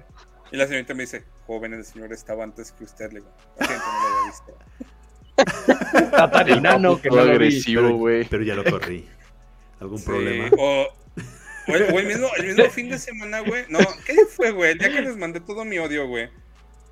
Y 0.52 0.56
la 0.56 0.66
señorita 0.66 0.94
me 0.94 1.02
dice- 1.02 1.20
la 1.20 1.46
joven, 1.46 1.72
el 1.74 1.84
señor 1.84 2.12
estaba 2.12 2.44
antes 2.44 2.70
que 2.70 2.84
usted. 2.84 3.10
Le 3.10 3.20
digo, 3.20 3.32
"Lo 3.58 3.66
siento, 3.66 3.84
no 3.84 3.92
lo 4.08 4.18
había 4.18 4.30
visto. 4.30 4.58
Está 5.94 6.30
tan 6.30 6.48
El 6.48 6.58
enano 6.58 6.90
papu 6.96 7.02
que 7.02 7.08
no 7.10 7.20
agresivo, 7.20 7.82
Pero, 7.82 7.96
güey. 7.96 8.24
pero 8.24 8.42
ya 8.42 8.54
lo 8.54 8.64
corrí. 8.64 9.08
¿Algún 9.80 9.98
Sí, 9.98 10.04
problema? 10.04 10.48
O, 10.58 10.88
o 11.68 11.74
el, 11.74 11.82
o 11.94 11.98
el 11.98 12.06
mismo, 12.06 12.28
el 12.36 12.46
mismo 12.48 12.64
fin 12.70 12.88
de 12.88 12.98
semana, 12.98 13.40
güey. 13.40 13.64
No, 13.68 13.78
¿qué 14.06 14.14
fue, 14.30 14.50
güey? 14.52 14.72
El 14.72 14.78
día 14.78 14.92
que 14.92 15.02
les 15.02 15.16
mandé 15.16 15.40
todo 15.40 15.64
mi 15.64 15.78
odio, 15.78 16.06
güey. 16.06 16.28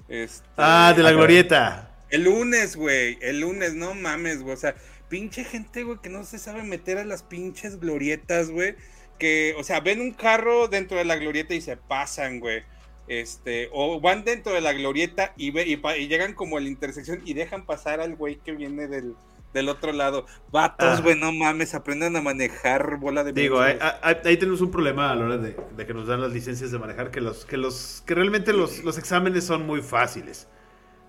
Este, 0.09 0.47
Ah, 0.57 0.93
de 0.97 1.03
la 1.03 1.13
glorieta. 1.13 1.91
El 2.11 2.25
lunes, 2.25 2.75
güey. 2.77 3.19
El 3.21 3.41
lunes, 3.41 3.75
no 3.75 3.95
mames, 3.95 4.43
güey. 4.43 4.55
O 4.55 4.59
sea, 4.59 4.75
pinche 5.09 5.45
gente, 5.45 5.85
güey, 5.85 5.99
que 6.03 6.09
no 6.09 6.25
se 6.25 6.39
sabe 6.39 6.63
meter 6.65 6.99
a 6.99 7.05
las 7.05 7.23
pinches 7.23 7.79
glorietas, 7.79 8.51
güey. 8.51 8.75
Que, 9.19 9.55
o 9.59 9.63
sea, 9.65 9.81
ven 9.81 10.01
un 10.01 10.13
carro 10.13 10.67
dentro 10.67 10.97
de 10.97 11.05
la 11.05 11.17
glorieta 11.17 11.55
y 11.55 11.61
se 11.61 11.77
pasan, 11.77 12.41
güey. 12.41 12.63
Este, 13.11 13.69
o 13.73 14.01
van 14.01 14.23
dentro 14.25 14.53
de 14.53 14.61
la 14.61 14.73
glorieta 14.73 15.35
y, 15.37 15.51
ve, 15.51 15.67
y, 15.67 15.77
pa- 15.77 15.97
y 15.97 16.07
llegan 16.07 16.33
como 16.33 16.59
a 16.59 16.61
la 16.61 16.69
intersección 16.69 17.21
y 17.25 17.35
dejan 17.35 17.67
pasar 17.67 18.01
al 18.01 18.15
güey 18.15 18.37
que 18.37 18.53
viene 18.53 18.87
del, 18.87 19.17
del 19.53 19.69
otro 19.69 19.93
lado. 19.93 20.27
Vatos, 20.53 20.99
Ah. 20.99 21.01
güey, 21.03 21.19
no 21.19 21.33
mames, 21.33 21.75
aprendan 21.75 22.15
a 22.15 22.23
manejar 22.23 22.99
bola 22.99 23.25
de 23.25 23.33
Digo, 23.33 23.61
ahí, 23.61 23.73
mensos. 23.75 23.95
ahí- 24.03 24.17
ahí 24.25 24.37
tenemos 24.37 24.61
un 24.61 24.71
problema 24.71 25.11
a 25.11 25.17
la 25.17 25.25
hora 25.25 25.39
de, 25.39 25.57
de 25.77 25.87
que 25.87 25.93
nos 25.93 26.07
dan 26.07 26.21
las 26.21 26.33
licencias 26.33 26.71
de 26.71 26.79
manejar, 26.79 27.11
que 27.11 27.21
los 27.21 27.45
que 27.45 27.57
los 27.57 28.05
que 28.07 28.15
realmente 28.15 28.53
los, 28.53 28.85
los 28.85 28.97
exámenes 28.97 29.43
son 29.43 29.67
muy 29.67 29.83
fáciles. 29.83 30.47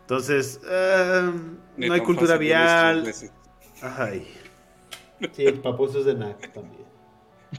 Entonces, 0.01 0.59
eh, 0.67 1.31
Ni 1.77 1.87
no 1.87 1.93
hay 1.93 2.01
cultura 2.01 2.35
vial. 2.37 3.13
Ay. 3.83 4.27
Sí, 5.33 5.45
el 5.45 5.59
paposo 5.59 5.99
es 5.99 6.05
de 6.05 6.15
NAC 6.15 6.51
también. 6.51 6.81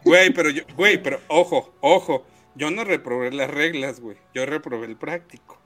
Güey, 0.05 0.31
pero 0.35 0.51
yo, 0.51 0.63
güey, 0.77 1.01
pero 1.01 1.21
ojo, 1.29 1.73
ojo. 1.81 2.27
Yo 2.55 2.71
no 2.71 2.85
reprobé 2.85 3.33
las 3.33 3.51
reglas, 3.51 4.01
güey. 4.01 4.17
Yo 4.35 4.45
reprobé 4.47 4.87
el 4.87 4.97
práctico. 4.97 5.59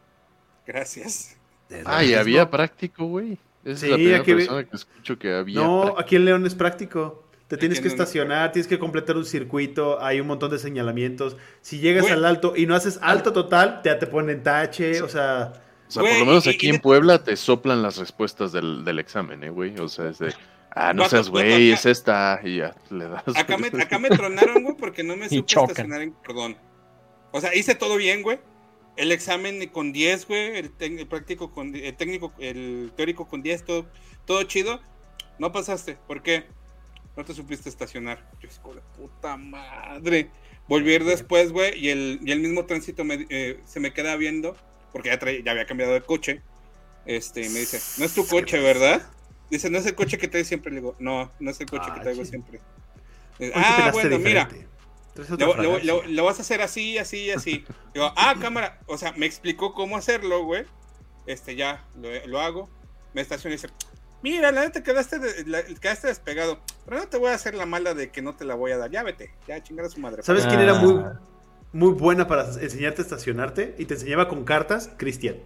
Gracias. 0.67 1.37
Ay, 1.85 2.15
había 2.15 2.51
práctico, 2.51 3.07
güey. 3.07 3.39
Esa 3.65 3.81
Sí, 3.81 3.87
es 3.87 3.91
la 3.91 3.97
primera 3.97 4.19
aquí 4.19 4.35
persona 4.35 4.65
que 4.65 4.77
escucho 4.77 5.19
que 5.19 5.35
había. 5.35 5.61
No, 5.61 5.81
práctico. 5.83 6.01
aquí 6.01 6.17
en 6.17 6.25
León 6.25 6.47
es 6.47 6.55
práctico. 6.55 7.23
Te 7.49 7.57
tienes 7.57 7.79
en 7.79 7.83
que 7.85 7.89
estacionar, 7.89 8.51
tienes 8.51 8.67
que 8.67 8.79
completar 8.79 9.17
un 9.17 9.25
circuito, 9.25 10.03
hay 10.03 10.19
un 10.21 10.27
montón 10.27 10.51
de 10.51 10.59
señalamientos. 10.59 11.37
Si 11.61 11.79
llegas 11.79 12.03
Güey. 12.03 12.15
al 12.15 12.25
alto 12.25 12.55
y 12.57 12.67
no 12.67 12.75
haces 12.75 12.99
alto 13.03 13.33
total, 13.33 13.81
ya 13.85 13.99
te 14.01 14.07
ponen 14.09 14.43
tache, 14.43 15.01
o 15.03 15.09
sea... 15.09 15.53
O 15.89 15.91
sea, 15.93 16.03
por 16.03 16.19
lo 16.19 16.27
menos 16.27 16.47
y- 16.47 16.51
aquí 16.51 16.67
y- 16.67 16.71
en 16.71 16.81
Puebla 16.81 17.23
te 17.23 17.37
soplan 17.37 17.83
las 17.83 17.99
respuestas 17.99 18.51
del, 18.51 18.85
del 18.85 18.99
examen, 18.99 19.45
¿eh, 19.45 19.51
güey? 19.51 19.79
O 19.79 19.89
sea, 19.89 20.09
es 20.09 20.19
de, 20.19 20.35
ah, 20.73 20.93
no 20.93 21.09
seas 21.09 21.29
güey, 21.29 21.71
es 21.71 21.87
esta, 21.87 22.41
y 22.43 22.57
ya 22.57 22.75
le 22.91 23.09
das. 23.09 23.23
Acá 23.37 23.57
me, 23.57 23.69
acá 23.81 23.99
me 24.01 24.09
tronaron, 24.11 24.65
güey, 24.65 24.77
porque 24.77 25.05
no 25.05 25.17
me 25.17 25.27
Y 25.27 25.29
supe 25.39 25.55
estacionar 25.63 26.03
en 26.03 26.11
cordón. 26.11 26.57
O 27.33 27.41
sea, 27.41 27.55
hice 27.55 27.75
todo 27.75 27.97
bien, 27.97 28.23
güey. 28.23 28.39
El 28.97 29.13
examen 29.13 29.67
con 29.69 29.93
10, 29.93 30.27
güey. 30.27 30.57
El, 30.57 31.07
práctico 31.07 31.51
con 31.53 31.75
el 31.75 31.95
técnico, 31.97 32.33
el 32.39 32.93
teórico 32.97 33.29
con 33.29 33.43
10, 33.43 33.65
todo, 33.65 33.87
todo 34.25 34.43
chido. 34.45 34.81
No 35.39 35.53
pasaste. 35.53 35.99
¿Por 36.07 36.23
qué? 36.23 36.45
No 37.17 37.25
te 37.25 37.35
supiste 37.35 37.69
estacionar. 37.69 38.31
Yo, 38.41 38.49
hijo 38.49 38.75
de 38.75 38.81
puta 38.97 39.37
madre. 39.37 40.31
Volví 40.69 40.99
después, 40.99 41.53
güey, 41.53 41.79
y 41.79 41.91
el, 41.91 42.21
y 42.25 42.33
el 42.33 42.41
mismo 42.41 42.65
tránsito 42.67 43.05
me- 43.05 43.27
eh, 43.31 43.61
se 43.67 43.79
me 43.81 43.93
queda 43.93 44.17
viendo, 44.17 44.57
porque 44.93 45.11
ya, 45.11 45.19
ya 45.45 45.51
había 45.53 45.67
cambiado 45.67 45.93
de 45.93 46.01
coche. 46.01 46.43
Este, 47.05 47.43
y 47.47 47.49
me 47.51 47.61
dice, 47.61 47.81
no 47.99 48.05
es 48.05 48.15
tu 48.15 48.27
coche, 48.27 48.59
¿verdad? 48.59 49.09
Dice, 49.49 49.71
no 49.71 49.79
es 49.79 49.87
el 49.87 49.95
coche 49.95 50.19
que 50.19 50.27
traigo 50.27 50.49
siempre. 50.49 50.73
Le 50.73 50.81
digo, 50.81 50.97
no, 50.99 51.31
no 51.39 51.51
es 51.53 51.61
el 51.61 51.67
coche 51.71 51.85
Ah, 51.87 51.95
que 51.95 52.01
traigo 52.01 52.25
sí. 52.25 52.31
siempre. 52.31 52.61
Ah, 53.55 53.91
bueno, 53.93 54.19
mira. 54.19 54.45
diferente. 54.47 54.57
Traes 54.57 54.76
Lo, 55.23 55.47
lo- 55.47 55.53
fragancia. 55.55 55.93
lo- 55.95 56.03
lo 56.07 56.25
vas 56.25 56.39
a 56.39 56.43
hacer 56.43 56.63
así, 56.63 56.99
así, 56.99 57.31
así. 57.31 57.65
Digo, 57.95 58.13
ah, 58.17 58.35
cámara. 58.41 58.81
O 58.87 58.99
sea, 58.99 59.13
me 59.13 59.27
explicó 59.27 59.73
cómo 59.75 59.97
hacerlo, 59.97 60.45
güey. 60.45 60.65
Este, 61.27 61.57
ya, 61.57 61.85
lo, 61.97 62.09
lo 62.27 62.41
hago. 62.41 62.69
Me 63.15 63.21
estaciona 63.23 63.55
y 63.55 63.57
dice, 63.57 63.69
mira, 64.23 64.53
la 64.53 64.63
neta 64.63 64.83
quedaste, 64.83 65.19
de- 65.19 65.45
la- 65.47 65.63
quedaste 65.65 66.09
despegado. 66.09 66.61
Pero 66.85 66.99
no 66.99 67.09
te 67.09 67.17
voy 67.17 67.31
a 67.31 67.35
hacer 67.35 67.55
la 67.55 67.67
mala 67.67 67.95
de 67.95 68.11
que 68.11 68.23
no 68.23 68.37
te 68.37 68.45
la 68.45 68.55
voy 68.55 68.73
a 68.73 68.79
dar. 68.79 68.91
Ya 68.91 69.03
vete, 69.03 69.35
ya 69.49 69.63
chingar 69.63 69.87
a 69.87 69.89
su 69.89 70.01
madre. 70.01 70.23
¿Sabes 70.23 70.45
Ah. 70.45 70.49
quién 70.49 70.61
era 70.61 70.75
muy, 70.75 71.03
muy 71.73 71.93
buena 71.93 72.27
para 72.29 72.45
enseñarte 72.45 73.03
a 73.03 73.05
estacionarte? 73.05 73.75
Y 73.79 73.87
te 73.87 73.95
enseñaba 73.95 74.29
con 74.29 74.45
cartas, 74.45 74.91
Cristian. 74.97 75.37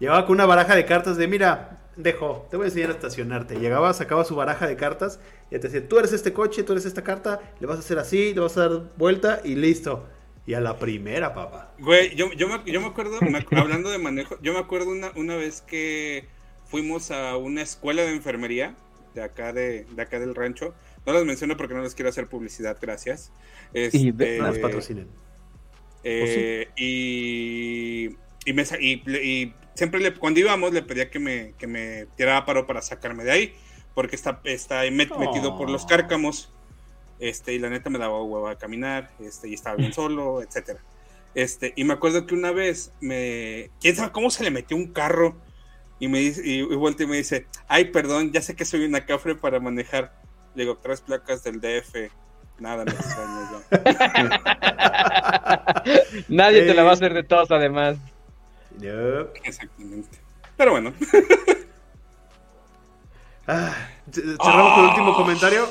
Llegaba 0.00 0.26
con 0.26 0.34
una 0.36 0.46
baraja 0.46 0.74
de 0.74 0.84
cartas 0.86 1.16
de, 1.16 1.26
mira, 1.28 1.80
dejo, 1.98 2.46
te 2.50 2.56
voy 2.56 2.64
a 2.64 2.68
enseñar 2.68 2.90
a 2.90 2.94
estacionarte. 2.94 3.58
Llegaba, 3.58 3.92
sacaba 3.92 4.24
su 4.24 4.34
baraja 4.36 4.66
de 4.66 4.76
cartas 4.76 5.20
y 5.50 5.58
te 5.58 5.68
decía, 5.68 5.86
tú 5.86 5.98
eres 5.98 6.12
este 6.12 6.32
coche, 6.32 6.62
tú 6.62 6.72
eres 6.72 6.86
esta 6.86 7.02
carta, 7.04 7.40
le 7.60 7.66
vas 7.66 7.76
a 7.76 7.80
hacer 7.80 7.98
así, 7.98 8.32
le 8.32 8.40
vas 8.40 8.56
a 8.56 8.68
dar 8.68 8.82
vuelta 8.96 9.40
y 9.44 9.54
listo. 9.56 10.06
Y 10.46 10.54
a 10.54 10.60
la 10.60 10.78
primera, 10.78 11.34
papá. 11.34 11.74
Güey, 11.78 12.14
yo, 12.16 12.32
yo, 12.32 12.48
me, 12.48 12.70
yo 12.72 12.80
me 12.80 12.86
acuerdo, 12.86 13.20
me 13.20 13.38
acu- 13.44 13.60
hablando 13.60 13.90
de 13.90 13.98
manejo, 13.98 14.38
yo 14.40 14.54
me 14.54 14.58
acuerdo 14.60 14.90
una, 14.90 15.10
una 15.14 15.36
vez 15.36 15.60
que 15.60 16.24
fuimos 16.64 17.10
a 17.10 17.36
una 17.36 17.60
escuela 17.60 18.02
de 18.02 18.14
enfermería 18.14 18.74
de 19.14 19.22
acá, 19.22 19.52
de, 19.52 19.84
de 19.84 20.02
acá 20.02 20.18
del 20.18 20.34
rancho. 20.34 20.74
No 21.04 21.12
las 21.12 21.24
menciono 21.26 21.56
porque 21.58 21.74
no 21.74 21.82
les 21.82 21.94
quiero 21.94 22.08
hacer 22.08 22.28
publicidad, 22.28 22.78
gracias. 22.80 23.30
Y 23.74 24.10
de- 24.12 24.36
Este, 24.36 24.38
No 24.38 24.46
nos 24.48 24.58
patrocinen. 24.58 25.08
eh, 26.04 26.68
y, 26.76 28.16
y, 28.46 28.52
me, 28.54 28.62
y 28.80 29.52
siempre 29.78 30.00
le, 30.00 30.12
cuando 30.12 30.40
íbamos 30.40 30.72
le 30.72 30.82
pedía 30.82 31.08
que 31.08 31.20
me, 31.20 31.54
que 31.56 31.66
me 31.68 32.06
tirara 32.16 32.44
paro 32.44 32.66
para 32.66 32.82
sacarme 32.82 33.22
de 33.24 33.30
ahí, 33.30 33.54
porque 33.94 34.16
está, 34.16 34.40
está 34.44 34.82
metido 34.90 35.56
por 35.56 35.70
los 35.70 35.86
cárcamos. 35.86 36.52
Este, 37.20 37.52
y 37.54 37.58
la 37.58 37.68
neta 37.68 37.90
me 37.90 37.98
daba 37.98 38.22
hueva 38.22 38.52
a 38.52 38.58
caminar, 38.58 39.10
este, 39.20 39.48
y 39.48 39.54
estaba 39.54 39.76
bien 39.76 39.92
solo, 40.00 40.42
etcétera. 40.42 40.80
Este, 41.34 41.72
y 41.76 41.84
me 41.84 41.94
acuerdo 41.94 42.26
que 42.26 42.34
una 42.34 42.50
vez 42.50 42.92
me. 43.00 43.70
¿Quién 43.80 43.94
sabe 43.96 44.10
cómo 44.12 44.30
se 44.30 44.42
le 44.42 44.50
metió 44.50 44.76
un 44.76 44.88
carro? 44.92 45.36
Y 46.00 46.08
me 46.08 46.18
dice, 46.18 46.42
y, 46.44 46.60
y 46.60 47.06
me 47.06 47.16
dice, 47.16 47.46
ay, 47.68 47.86
perdón, 47.86 48.32
ya 48.32 48.40
sé 48.42 48.54
que 48.56 48.64
soy 48.64 48.84
una 48.84 49.06
cafre 49.06 49.34
para 49.36 49.60
manejar. 49.60 50.12
Le 50.54 50.64
digo, 50.64 50.76
tres 50.78 51.00
placas 51.00 51.42
del 51.44 51.60
DF. 51.60 52.10
Nada 52.58 52.84
me 52.84 52.90
extraña 52.90 53.50
ya. 53.52 53.82
Nadie 56.28 56.62
te 56.62 56.74
la 56.74 56.82
va 56.82 56.90
a 56.90 56.92
Eh. 56.92 56.96
hacer 56.96 57.14
de 57.14 57.22
tos, 57.22 57.50
además. 57.50 57.96
No. 58.80 59.28
Exactamente. 59.44 60.18
Pero 60.56 60.72
bueno. 60.72 60.92
Ah, 63.50 63.74
cerramos 64.12 64.74
con 64.74 64.84
el 64.84 64.90
último 64.90 65.14
comentario. 65.16 65.68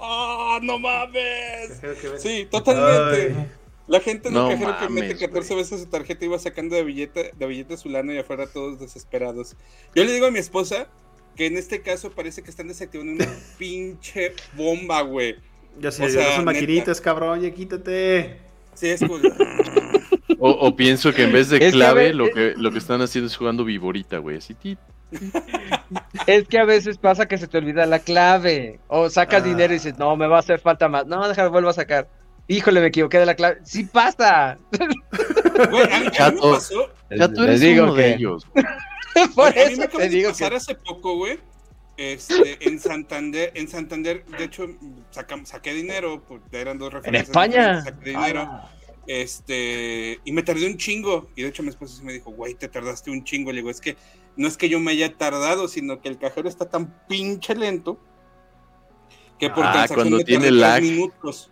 ¡Ah, 0.00 0.58
no 0.62 0.78
mames! 0.78 1.80
Sí, 2.18 2.46
totalmente. 2.50 3.34
Ay. 3.38 3.46
La 3.86 4.00
gente 4.00 4.28
en 4.28 4.36
el 4.36 4.42
No 4.42 4.48
cajero 4.50 4.76
que 4.80 4.88
mete 4.90 5.06
mames, 5.14 5.20
14 5.20 5.54
güey. 5.54 5.62
veces 5.64 5.80
su 5.80 5.86
tarjeta 5.86 6.24
iba 6.26 6.38
sacando 6.38 6.76
de 6.76 6.84
billete, 6.84 7.32
de 7.34 7.46
billete 7.46 7.76
su 7.78 7.88
lana 7.88 8.12
y 8.12 8.18
afuera 8.18 8.46
todos 8.46 8.78
desesperados. 8.80 9.56
Yo 9.94 10.04
le 10.04 10.12
digo 10.12 10.26
a 10.26 10.30
mi 10.30 10.40
esposa 10.40 10.88
que 11.36 11.46
en 11.46 11.56
este 11.56 11.80
caso 11.80 12.10
parece 12.10 12.42
que 12.42 12.50
están 12.50 12.68
desactivando 12.68 13.12
una 13.12 13.26
pinche 13.58 14.34
bomba, 14.54 15.00
güey. 15.00 15.36
Ya 15.78 15.90
sé, 15.92 16.02
O 16.02 16.06
no 16.08 16.12
sea, 16.12 16.22
son 16.22 16.30
neta. 16.32 16.52
maquinitas, 16.52 17.00
cabrón, 17.00 17.40
ya 17.40 17.50
quítate. 17.50 18.40
Sí, 18.76 18.88
es 18.90 19.00
como... 19.00 19.16
O, 20.38 20.50
o 20.50 20.76
pienso 20.76 21.14
que 21.14 21.22
en 21.24 21.32
vez 21.32 21.48
de 21.48 21.56
Es 21.56 21.60
que 21.60 21.68
a 21.68 21.70
clave, 21.70 22.12
lo 22.12 22.26
que, 22.30 22.52
lo 22.58 22.70
que 22.70 22.76
están 22.78 23.00
haciendo 23.00 23.26
es 23.28 23.36
jugando 23.36 23.64
viborita, 23.64 24.18
güey. 24.18 24.36
Así, 24.36 24.52
ti. 24.52 24.76
Es 26.26 26.46
que 26.46 26.58
a 26.58 26.64
veces 26.66 26.98
pasa 26.98 27.26
que 27.26 27.38
se 27.38 27.48
te 27.48 27.56
olvida 27.56 27.86
la 27.86 28.00
clave. 28.00 28.78
O 28.88 29.08
sacas 29.08 29.42
Ah. 29.42 29.44
dinero 29.46 29.72
y 29.72 29.76
dices, 29.76 29.98
no, 29.98 30.14
me 30.16 30.26
va 30.26 30.36
a 30.36 30.40
hacer 30.40 30.60
falta 30.60 30.88
más. 30.88 31.06
No, 31.06 31.26
déjame, 31.26 31.48
vuelvo 31.48 31.70
a 31.70 31.72
sacar. 31.72 32.08
Híjole, 32.48 32.80
me 32.80 32.88
equivoqué 32.88 33.18
de 33.18 33.26
la 33.26 33.34
clave. 33.34 33.58
Sí 33.64 33.84
pasa. 33.84 34.58
Güey, 35.70 35.90
a, 35.90 36.00
mí- 36.00 36.06
a 36.18 36.30
mí 36.30 36.34
me 36.44 36.50
pasó... 36.52 36.90
Ya 37.10 37.28
tú 37.28 37.40
Les 37.42 37.48
eres 37.48 37.60
digo 37.62 37.84
uno 37.84 37.94
que- 37.94 38.02
de 38.02 38.14
ellos. 38.14 38.46
Por 39.34 39.48
a 39.48 39.50
mí 39.52 39.76
me 39.78 39.84
eso 39.84 39.88
te 39.96 40.08
digo 40.10 40.28
pasar 40.30 40.50
que... 40.50 40.56
hace 40.56 40.74
poco, 40.74 41.16
güey. 41.16 41.38
Este, 41.96 42.58
en 42.68 42.78
Santander, 42.78 43.52
en 43.54 43.68
Santander, 43.68 44.24
de 44.26 44.44
hecho, 44.44 44.66
sacam- 45.14 45.46
saqué 45.46 45.72
dinero, 45.72 46.22
pues, 46.28 46.42
eran 46.52 46.76
dos 46.78 46.88
En 46.88 46.94
referencias. 46.96 47.28
España. 47.28 47.76
diferentes, 47.78 47.94
Saqué 47.94 48.10
dinero. 48.10 48.40
Ah. 48.50 48.70
Este, 49.06 50.20
y 50.24 50.32
me 50.32 50.42
tardé 50.42 50.66
un 50.66 50.76
chingo. 50.76 51.28
Y 51.36 51.42
de 51.42 51.48
hecho 51.48 51.62
mi 51.62 51.68
esposa 51.70 51.96
sí 51.96 52.04
me 52.04 52.12
dijo, 52.12 52.30
güey, 52.32 52.54
te 52.54 52.68
tardaste 52.68 53.10
un 53.10 53.24
chingo. 53.24 53.50
Le 53.52 53.58
digo, 53.58 53.70
es 53.70 53.80
que 53.80 53.96
no 54.36 54.46
es 54.48 54.56
que 54.56 54.68
yo 54.68 54.78
me 54.80 54.90
haya 54.90 55.16
tardado, 55.16 55.68
sino 55.68 56.00
que 56.00 56.08
el 56.08 56.18
cajero 56.18 56.48
está 56.48 56.68
tan 56.68 56.92
pinche 57.08 57.54
lento 57.54 57.98
que 59.38 59.48
por 59.50 59.64
Ah, 59.64 59.86
cuando 59.94 60.18
tiene 60.20 60.50
lag. 60.50 60.82
minutos. 60.82 61.50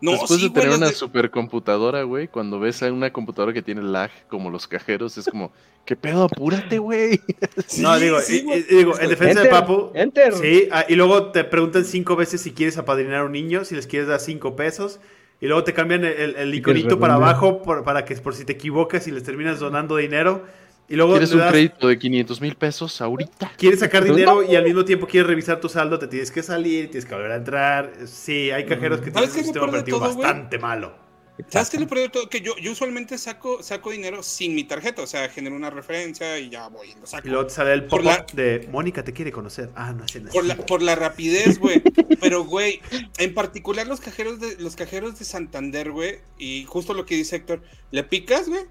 No, 0.00 0.12
Después 0.12 0.40
sí, 0.40 0.48
de 0.48 0.52
tener 0.54 0.68
güey, 0.68 0.78
una 0.80 0.90
supercomputadora, 0.92 2.02
güey, 2.02 2.28
cuando 2.28 2.60
ves 2.60 2.82
a 2.82 2.92
una 2.92 3.12
computadora 3.12 3.52
que 3.52 3.62
tiene 3.62 3.82
lag 3.82 4.10
como 4.28 4.50
los 4.50 4.66
cajeros, 4.68 5.16
es 5.16 5.26
como, 5.26 5.52
¿qué 5.86 5.96
pedo? 5.96 6.24
Apúrate, 6.24 6.78
güey. 6.78 7.20
Sí, 7.66 7.82
no, 7.82 7.98
digo, 7.98 8.20
sí, 8.20 8.38
y- 8.38 8.42
güey. 8.44 8.58
y- 8.68 8.76
digo, 8.76 8.98
en 9.00 9.08
defensa 9.08 9.42
de 9.42 9.48
Papu. 9.48 9.90
enter. 9.94 10.34
Sí, 10.34 10.68
ah, 10.72 10.84
y 10.88 10.94
luego 10.96 11.30
te 11.32 11.44
preguntan 11.44 11.84
cinco 11.84 12.16
veces 12.16 12.40
si 12.42 12.52
quieres 12.52 12.76
apadrinar 12.78 13.20
a 13.20 13.24
un 13.24 13.32
niño, 13.32 13.64
si 13.64 13.74
les 13.74 13.86
quieres 13.86 14.08
dar 14.08 14.20
cinco 14.20 14.56
pesos. 14.56 15.00
Y 15.40 15.46
luego 15.46 15.64
te 15.64 15.74
cambian 15.74 16.04
el, 16.04 16.12
el- 16.12 16.36
el 16.36 16.54
iconito 16.54 16.98
para 16.98 17.14
abajo 17.14 17.62
por- 17.62 17.84
para 17.84 18.04
que 18.04 18.14
por 18.16 18.34
si 18.34 18.44
te 18.44 18.52
equivocas 18.52 19.06
y 19.08 19.10
les 19.10 19.22
terminas 19.24 19.58
donando 19.60 19.96
dinero. 19.96 20.44
Y 20.88 20.96
luego 20.96 21.12
¿Quieres 21.12 21.30
le 21.30 21.36
un 21.36 21.40
das- 21.42 21.50
crédito 21.50 21.88
de 21.88 21.98
500 21.98 22.40
mil 22.40 22.56
pesos 22.56 23.00
ahorita? 23.00 23.52
quieres 23.56 23.80
sacar 23.80 24.02
Pues 24.02 24.14
dinero 24.14 24.42
no. 24.42 24.52
y 24.52 24.54
al 24.54 24.64
mismo 24.64 24.84
tiempo 24.84 25.06
quieres 25.06 25.28
revisar 25.28 25.58
tu 25.60 25.68
saldo, 25.68 25.98
te 25.98 26.08
tienes 26.08 26.30
que 26.30 26.42
salir, 26.42 26.90
tienes 26.90 27.06
que 27.06 27.14
volver 27.14 27.32
a 27.32 27.36
entrar. 27.36 27.92
Sí, 28.06 28.50
hay 28.50 28.66
cajeros 28.66 28.98
que 29.00 29.10
tienen 29.10 29.30
¿Sabes 29.30 29.36
un 29.36 29.44
sistema 29.44 29.66
operativo 29.66 29.98
todo, 29.98 30.08
bastante 30.14 30.58
malo. 30.58 31.04
¿Sabes 31.48 31.68
qué 31.70 31.78
es 31.78 31.82
lo 31.82 31.88
peor 31.88 32.00
de 32.02 32.08
todo? 32.10 32.28
Que 32.28 32.42
yo, 32.42 32.54
yo 32.62 32.70
usualmente 32.70 33.18
saco, 33.18 33.60
saco 33.60 33.90
dinero 33.90 34.22
sin 34.22 34.54
mi 34.54 34.62
tarjeta, 34.62 35.02
o 35.02 35.06
sea, 35.08 35.28
genero 35.30 35.56
una 35.56 35.68
referencia 35.68 36.38
y 36.38 36.48
ya 36.48 36.68
voy 36.68 36.90
y 36.90 37.00
lo 37.00 37.06
saco. 37.08 37.26
Y 37.26 37.30
luego 37.30 37.46
te 37.48 37.54
sale 37.54 37.72
el 37.72 37.88
la- 38.04 38.24
de 38.34 38.68
Mónica 38.70 39.02
te 39.02 39.12
quiere 39.12 39.32
conocer. 39.32 39.70
Ah, 39.74 39.92
no 39.92 40.04
es. 40.04 40.12
Por 40.32 40.44
la, 40.44 40.54
por 40.54 40.80
la 40.80 40.94
rapidez, 40.94 41.58
güey. 41.58 41.82
Pero, 42.20 42.44
güey, 42.44 42.80
en 43.18 43.34
particular 43.34 43.86
los 43.88 44.00
cajeros 44.00 44.38
de 44.38 44.56
los 44.62 44.76
cajeros 44.76 45.18
de 45.18 45.24
Santander, 45.24 45.90
güey, 45.90 46.18
y 46.38 46.66
justo 46.66 46.94
lo 46.94 47.04
que 47.04 47.16
dice 47.16 47.34
Héctor, 47.36 47.62
le 47.90 48.04
picas, 48.04 48.48
güey. 48.48 48.62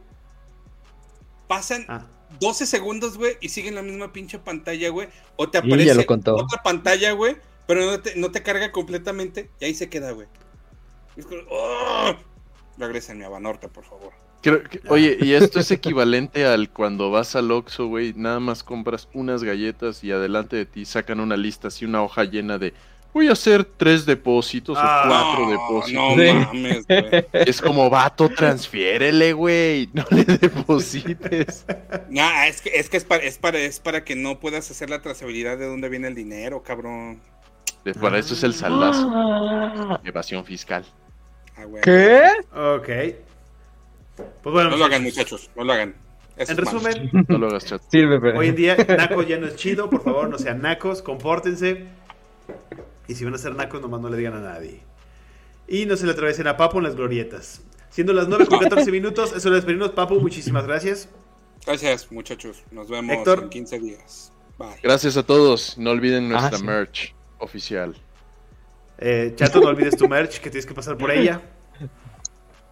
Pasan 1.48 1.86
Ah, 1.88 2.06
12 2.40 2.66
segundos, 2.66 3.18
güey, 3.18 3.38
y 3.42 3.50
siguen 3.50 3.76
la 3.76 3.82
misma 3.82 4.12
pinche 4.12 4.40
pantalla, 4.40 4.90
güey. 4.90 5.08
O 5.36 5.50
te 5.50 5.58
aparece 5.60 5.94
lo 5.96 6.06
contó. 6.06 6.36
otra 6.36 6.62
pantalla, 6.64 7.12
güey, 7.12 7.38
pero 7.68 7.86
no 7.86 8.00
te, 8.00 8.16
no 8.16 8.32
te 8.32 8.42
carga 8.44 8.72
completamente 8.72 9.50
y 9.60 9.66
ahí 9.66 9.74
se 9.76 9.90
queda, 9.90 10.12
güey. 10.12 10.28
¡oh! 11.50 12.16
Regrésenme 12.78 13.26
a 13.26 13.30
Banorte, 13.30 13.68
por 13.68 13.84
favor. 13.86 14.12
Creo 14.42 14.64
que- 14.64 14.82
oye, 14.90 15.18
y 15.22 15.34
esto 15.34 15.60
es 15.60 15.72
equivalente 15.72 16.46
al 16.46 16.70
cuando 16.70 17.12
vas 17.12 17.36
al 17.36 17.52
Oxxo, 17.52 17.88
güey, 17.88 18.14
nada 18.16 18.40
más 18.40 18.64
compras 18.64 19.08
unas 19.14 19.44
galletas 19.44 20.04
y 20.04 20.12
adelante 20.12 20.56
de 20.56 20.66
ti 20.66 20.86
sacan 20.86 21.20
una 21.20 21.38
lista, 21.38 21.68
así 21.70 21.86
una 21.86 22.04
hoja 22.04 22.24
llena 22.26 22.58
de 22.58 22.74
voy 23.14 23.28
a 23.30 23.34
hacer 23.34 23.64
tres 23.64 24.06
depósitos 24.06 24.78
Ah. 24.80 25.04
o 25.06 25.08
cuatro 25.10 25.46
No, 25.46 25.52
depósitos. 25.52 26.36
No 26.36 26.46
mames, 26.46 26.88
güey. 26.88 27.26
Es 27.48 27.62
como 27.62 27.90
vato, 27.90 28.30
transfiérele, 28.30 29.34
güey, 29.34 29.90
no 29.94 30.04
le 30.10 30.24
deposites. 30.38 31.66
Nah, 32.10 32.48
es 32.48 32.62
que, 32.62 32.70
es, 32.74 32.90
que 32.90 32.98
es, 32.98 33.04
para, 33.06 33.24
es, 33.24 33.38
para, 33.38 33.60
es 33.60 33.80
para 33.80 34.04
que 34.04 34.16
no 34.16 34.40
puedas 34.40 34.70
hacer 34.72 34.90
la 34.90 35.02
trazabilidad 35.02 35.58
de 35.58 35.66
dónde 35.68 35.90
viene 35.90 36.08
el 36.08 36.16
dinero, 36.16 36.64
cabrón. 36.64 37.20
Para 38.00 38.18
eso 38.18 38.34
es 38.34 38.44
el 38.44 38.54
saldazo, 38.54 39.10
Ah. 39.14 40.00
evasión 40.06 40.46
fiscal. 40.46 40.86
Ah, 41.58 41.66
güey. 41.66 41.84
¿Qué? 41.84 42.22
ok. 42.56 42.90
Pues 44.42 44.54
bueno, 44.54 44.70
No 44.72 44.78
lo 44.78 44.86
hagan, 44.86 45.04
muchachos. 45.04 45.50
no 45.56 45.64
lo 45.64 45.74
hagan. 45.74 45.96
Eso 46.38 46.52
En 46.52 46.58
resumen, 46.58 47.10
No 47.28 47.38
lo 47.38 47.48
hagas, 47.48 47.66
chat. 47.66 47.82
Hoy 48.36 48.48
en 48.48 48.56
día, 48.56 48.76
Naco 48.98 49.22
ya 49.22 49.38
no 49.38 49.48
es 49.48 49.56
chido, 49.56 49.90
por 49.90 50.04
favor, 50.04 50.30
no 50.30 50.38
sean 50.40 50.62
nacos, 50.62 51.02
compórtense. 51.02 51.86
Y 53.08 53.16
si 53.16 53.26
van 53.26 53.34
a 53.34 53.38
ser 53.38 53.56
nacos, 53.56 53.82
nomás 53.82 54.02
no 54.02 54.10
le 54.10 54.18
digan 54.18 54.34
a 54.36 54.40
nadie. 54.40 54.82
Y 55.68 55.86
no 55.86 55.96
se 55.98 56.06
le 56.06 56.12
atravesen 56.14 56.48
a 56.48 56.58
Papo 56.58 56.78
en 56.78 56.84
las 56.86 56.96
glorietas. 56.96 57.62
Siendo 57.90 58.14
las 58.14 58.28
9 58.28 58.48
con 58.48 58.60
14 58.60 58.92
minutos, 58.92 59.34
es 59.36 59.46
hora 59.46 59.56
de 59.56 59.62
despedirnos. 59.62 59.92
Papu, 59.92 60.20
muchísimas 60.20 60.66
gracias. 60.66 61.10
Gracias, 61.66 62.12
muchachos. 62.12 62.64
Nos 62.72 62.90
vemos 62.90 63.16
Héctor. 63.16 63.44
en 63.44 63.50
15 63.50 63.80
días. 63.80 64.32
Bye. 64.58 64.68
Gracias 64.82 65.16
a 65.18 65.24
todos. 65.24 65.78
No 65.78 65.92
olviden 65.92 66.28
nuestra 66.30 66.56
Ah, 66.56 66.60
sí. 66.60 66.64
merch 66.64 67.16
oficial. 67.40 67.96
Eh, 69.00 69.34
Chato, 69.36 69.60
no 69.62 69.68
olvides 69.70 69.98
tu 69.98 70.08
merch, 70.08 70.40
que 70.40 70.50
tienes 70.50 70.66
que 70.66 70.74
pasar 70.74 70.98
por 70.98 71.12
ella. 71.12 71.42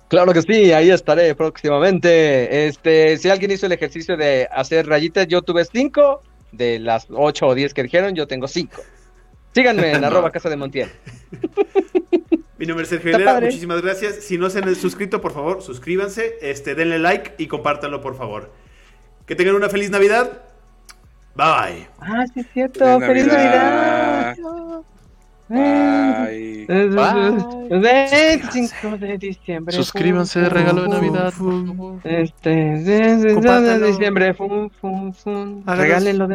Claro 0.07 0.33
que 0.33 0.41
sí, 0.41 0.71
ahí 0.73 0.89
estaré 0.91 1.33
próximamente. 1.35 2.67
Este, 2.67 3.17
si 3.17 3.29
alguien 3.29 3.51
hizo 3.51 3.65
el 3.65 3.71
ejercicio 3.71 4.17
de 4.17 4.47
hacer 4.51 4.85
rayitas, 4.87 5.27
yo 5.27 5.41
tuve 5.41 5.63
cinco. 5.65 6.21
De 6.51 6.79
las 6.79 7.07
ocho 7.09 7.47
o 7.47 7.55
diez 7.55 7.73
que 7.73 7.81
dijeron, 7.83 8.13
yo 8.13 8.27
tengo 8.27 8.45
cinco. 8.49 8.81
Síganme 9.53 9.91
en 9.91 10.03
arroba 10.03 10.31
casa 10.31 10.49
de 10.49 10.57
Montiel. 10.57 10.89
Mi 12.57 12.67
nombre 12.67 12.83
es 12.83 12.89
Sergio 12.89 13.17
padre. 13.25 13.47
muchísimas 13.47 13.81
gracias. 13.81 14.17
Si 14.17 14.37
no 14.37 14.49
se 14.51 14.59
han 14.59 14.75
suscrito, 14.75 15.19
por 15.19 15.33
favor, 15.33 15.63
suscríbanse, 15.63 16.37
este, 16.41 16.75
denle 16.75 16.99
like 16.99 17.33
y 17.39 17.47
compártanlo, 17.47 18.01
por 18.01 18.15
favor. 18.15 18.51
Que 19.25 19.35
tengan 19.35 19.55
una 19.55 19.67
feliz 19.67 19.89
Navidad. 19.89 20.43
Bye. 21.35 21.87
Ah, 21.99 22.25
sí, 22.31 22.41
es 22.41 22.47
cierto. 22.53 22.99
Feliz 22.99 23.25
¡Feliz 23.25 23.27
Navidad. 23.33 24.35
Bye. 25.51 26.67
25 27.69 28.97
de 28.97 29.17
diciembre. 29.17 29.75
Suscríbanse 29.75 30.47
regalo 30.47 30.83
de 30.83 30.89
Navidad. 30.89 31.33
Este, 32.03 32.49
de, 32.49 33.85
diciembre, 33.87 34.35
Regálenlo 35.65 36.23
de 36.23 36.29